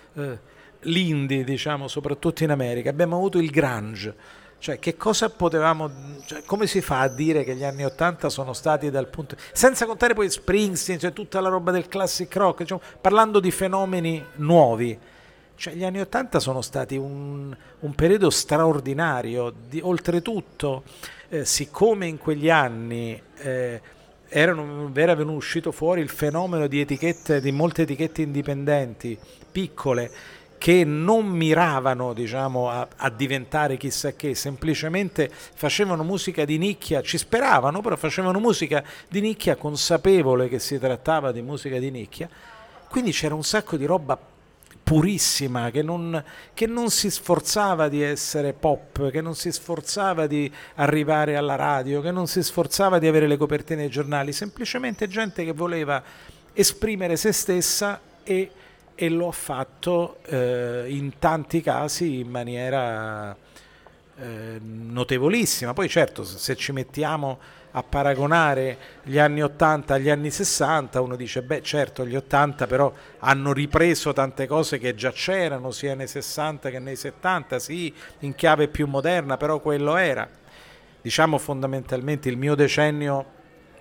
l'indie, 0.81 1.45
diciamo, 1.45 1.89
soprattutto 1.89 2.43
in 2.45 2.51
America. 2.51 2.91
Abbiamo 2.91 3.17
avuto 3.17 3.39
il 3.39 3.51
grunge 3.51 4.15
cioè, 4.61 4.79
che 4.79 4.95
cosa 4.99 5.31
potevamo, 5.31 5.91
cioè, 6.27 6.43
come 6.45 6.67
si 6.67 6.83
fa 6.83 7.01
a 7.01 7.09
dire 7.09 7.45
che 7.45 7.55
gli 7.55 7.65
anni 7.65 7.83
Ottanta 7.83 8.29
sono 8.29 8.53
stati 8.53 8.91
dal 8.91 9.09
punto, 9.09 9.35
senza 9.53 9.87
contare 9.87 10.13
poi 10.13 10.29
Springsteen, 10.29 10.99
cioè 10.99 11.15
tutta 11.15 11.41
la 11.41 11.49
roba 11.49 11.71
del 11.71 11.89
classic 11.89 12.37
rock, 12.37 12.59
diciamo, 12.59 12.83
parlando 13.01 13.41
di 13.41 13.51
fenomeni 13.51 14.23
nuovi, 14.35 14.97
cioè 15.61 15.75
gli 15.75 15.85
anni 15.85 16.01
Ottanta 16.01 16.41
sono 16.41 16.63
stati 16.63 16.97
un, 16.97 17.55
un 17.81 17.95
periodo 17.95 18.31
straordinario, 18.31 19.53
di, 19.69 19.79
oltretutto, 19.83 20.85
eh, 21.29 21.45
siccome 21.45 22.07
in 22.07 22.17
quegli 22.17 22.49
anni 22.49 23.21
eh, 23.37 23.79
erano, 24.31 24.91
era 24.95 25.13
uscito 25.25 25.71
fuori 25.71 26.01
il 26.01 26.09
fenomeno 26.09 26.67
di 26.67 26.81
etichette, 26.81 27.43
di 27.43 27.53
molte 27.53 27.83
etichette 27.83 28.23
indipendenti, 28.23 29.19
piccole, 29.53 30.11
che 30.57 30.83
non 30.85 31.27
miravano 31.27 32.15
diciamo, 32.15 32.71
a, 32.71 32.89
a, 32.97 33.11
diventare 33.11 33.77
chissà 33.77 34.13
che, 34.15 34.35
semplicemente 34.35 35.31
facevano 35.31 36.03
musica 36.03 36.47
di 36.47 36.57
nicchia, 36.57 37.03
ci 37.03 37.19
speravano, 37.19 37.83
però 37.83 37.97
facevano 37.97 38.41
musica 38.41 38.83
di 39.11 39.21
nicchia 39.21 39.57
consapevole 39.57 40.49
che 40.49 40.59
si 40.59 40.79
trattava 40.79 41.33
di 41.33 41.43
musica 41.43 41.79
di 41.79 41.91
nicchia, 41.91 42.31
quindi 42.89 43.13
c'era 43.13 43.35
un 43.35 43.45
sacco 43.45 43.77
di 43.77 43.85
roba 43.85 44.19
purissima, 44.91 45.71
che 45.71 45.83
non, 45.83 46.21
che 46.53 46.67
non 46.67 46.91
si 46.91 47.13
sforzava 47.13 47.89
di 47.89 48.03
essere 48.03 48.53
pop, 48.53 49.09
che 49.13 49.21
non 49.21 49.37
si 49.37 49.53
sforzava 49.53 50.27
di 50.27 50.51
arrivare 50.75 51.37
alla 51.37 51.55
radio, 51.55 52.01
che 52.01 52.11
non 52.11 52.27
si 52.27 52.43
sforzava 52.43 52.99
di 52.99 53.07
avere 53.07 53.29
le 53.29 53.37
copertine 53.37 53.83
dei 53.83 53.89
giornali, 53.89 54.33
semplicemente 54.33 55.07
gente 55.07 55.45
che 55.45 55.53
voleva 55.53 56.03
esprimere 56.53 57.15
se 57.15 57.31
stessa 57.31 58.01
e 58.25 58.51
e 58.97 59.09
lo 59.09 59.29
ha 59.29 59.33
fatto 59.33 60.19
eh, 60.27 60.87
in 60.89 61.19
tanti 61.19 61.63
casi 61.63 62.19
in 62.19 62.29
maniera 62.29 63.35
eh, 64.19 64.61
notevolissima. 64.61 65.73
Poi 65.73 65.89
certo, 65.89 66.23
se 66.23 66.55
ci 66.55 66.73
mettiamo 66.73 67.39
a 67.73 67.83
paragonare 67.83 68.79
gli 69.03 69.19
anni 69.19 69.43
80 69.43 69.95
agli 69.95 70.11
anni 70.11 70.31
60, 70.31 71.01
uno 71.01 71.17
dice, 71.17 71.43
beh 71.43 71.63
certo, 71.63 72.05
gli 72.05 72.17
80 72.17 72.67
però 72.67 72.93
hanno 73.19 73.53
ripreso 73.53 74.13
tante 74.13 74.47
cose 74.47 74.79
che 74.79 74.95
già 74.95 75.13
c'erano, 75.13 75.71
sia 75.71 75.95
nei 75.95 76.09
60 76.09 76.71
che 76.71 76.79
nei 76.79 76.97
70, 76.97 77.59
sì, 77.59 77.95
in 78.21 78.35
chiave 78.35 78.69
più 78.69 78.87
moderna, 78.87 79.37
però 79.37 79.61
quello 79.61 79.97
era. 79.97 80.29
Diciamo 81.03 81.39
fondamentalmente 81.39 82.29
il 82.29 82.37
mio 82.37 82.55
decennio 82.55 83.39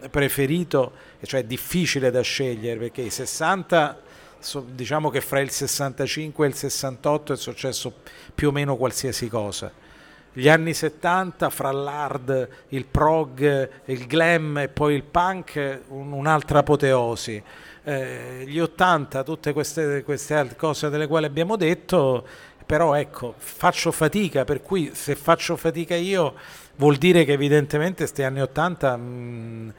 preferito, 0.10 0.94
cioè 1.24 1.44
difficile 1.44 2.12
da 2.12 2.22
scegliere, 2.22 2.80
perché 2.80 3.02
i 3.02 3.10
60 3.10 4.02
so, 4.40 4.62
diciamo 4.62 5.10
che 5.10 5.22
fra 5.22 5.40
il 5.40 5.50
65 5.50 6.46
e 6.46 6.50
il 6.50 6.56
68 6.56 7.34
è 7.34 7.38
successo 7.38 7.94
più 8.34 8.50
o 8.50 8.52
meno 8.52 8.78
qualsiasi 8.78 9.28
cosa. 9.28 9.72
Gli 10.32 10.48
anni 10.48 10.74
70 10.74 11.50
fra 11.50 11.72
l'hard, 11.72 12.48
il 12.70 12.86
prog, 12.86 13.70
il 13.86 14.06
glam 14.06 14.60
e 14.60 14.68
poi 14.68 14.96
il 14.96 15.04
punk 15.04 15.82
un, 15.88 16.12
un'altra 16.12 16.60
apoteosi. 16.60 17.42
Eh, 17.84 18.44
gli 18.46 18.60
80, 18.60 19.24
tutte 19.24 19.54
queste, 19.54 20.04
queste 20.04 20.56
cose 20.56 20.90
delle 20.90 21.08
quali 21.08 21.26
abbiamo 21.26 21.56
detto, 21.56 22.26
però 22.66 22.94
ecco, 22.94 23.34
faccio 23.38 23.92
fatica, 23.92 24.46
per 24.46 24.62
cui 24.62 24.92
se 24.94 25.16
faccio 25.16 25.56
fatica 25.56 25.96
io 25.96 26.36
vuol 26.76 26.98
dire 26.98 27.26
che 27.26 27.34
evidentemente 27.34 28.04
questi 28.04 28.24
anni 28.24 28.42
80... 28.42 28.98
Mh, 28.98 29.74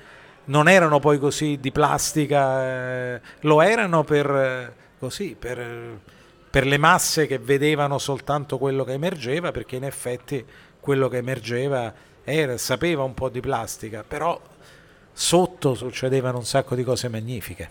non 0.50 0.68
erano 0.68 0.98
poi 0.98 1.18
così 1.18 1.58
di 1.60 1.70
plastica, 1.70 3.14
eh, 3.14 3.20
lo 3.40 3.62
erano 3.62 4.02
per, 4.04 4.28
eh, 4.28 4.72
così, 4.98 5.36
per, 5.38 5.98
per 6.50 6.66
le 6.66 6.78
masse 6.78 7.26
che 7.26 7.38
vedevano 7.38 7.98
soltanto 7.98 8.58
quello 8.58 8.82
che 8.82 8.92
emergeva, 8.92 9.52
perché 9.52 9.76
in 9.76 9.84
effetti 9.84 10.44
quello 10.80 11.08
che 11.08 11.18
emergeva 11.18 11.92
era, 12.24 12.58
sapeva 12.58 13.04
un 13.04 13.14
po' 13.14 13.28
di 13.28 13.40
plastica, 13.40 14.04
però 14.06 14.40
sotto 15.12 15.74
succedevano 15.74 16.38
un 16.38 16.44
sacco 16.44 16.74
di 16.74 16.82
cose 16.82 17.08
magnifiche. 17.08 17.70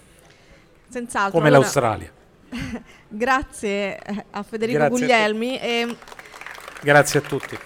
Senz'altro. 0.87 1.31
Come 1.31 1.47
allora, 1.47 1.61
l'Australia. 1.63 2.11
grazie 3.07 3.99
a 4.31 4.43
Federico 4.43 4.77
grazie 4.79 4.97
Guglielmi. 4.97 5.59
A 5.59 5.63
e... 5.63 5.97
Grazie 6.81 7.19
a 7.19 7.21
tutti. 7.21 7.57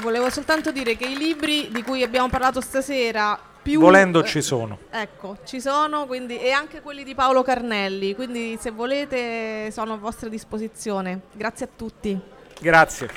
Volevo 0.00 0.30
soltanto 0.30 0.70
dire 0.70 0.96
che 0.96 1.06
i 1.06 1.16
libri 1.16 1.68
di 1.72 1.82
cui 1.82 2.02
abbiamo 2.02 2.28
parlato 2.28 2.60
stasera 2.60 3.38
più... 3.62 3.80
Volendo 3.80 4.22
ci 4.24 4.42
sono. 4.42 4.78
Ecco, 4.90 5.38
ci 5.44 5.60
sono, 5.60 6.06
quindi, 6.06 6.38
e 6.38 6.50
anche 6.50 6.80
quelli 6.80 7.04
di 7.04 7.14
Paolo 7.14 7.42
Carnelli, 7.42 8.14
quindi 8.14 8.56
se 8.58 8.70
volete 8.70 9.70
sono 9.70 9.94
a 9.94 9.96
vostra 9.96 10.28
disposizione. 10.28 11.20
Grazie 11.32 11.66
a 11.66 11.68
tutti. 11.74 12.20
Grazie. 12.60 13.08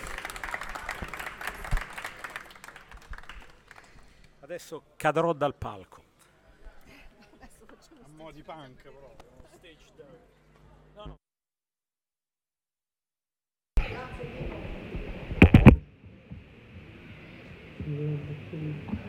Adesso 4.41 4.83
cadrò 4.97 5.33
dal 5.33 5.55
palco. 5.55 6.01
A 7.39 7.47
mo' 8.15 8.31
di 8.31 8.43
punk 8.43 8.81
proprio. 8.81 9.31
Stage 9.57 9.77
no, 10.95 11.05
no. 11.05 11.15
Grazie. 18.53 19.02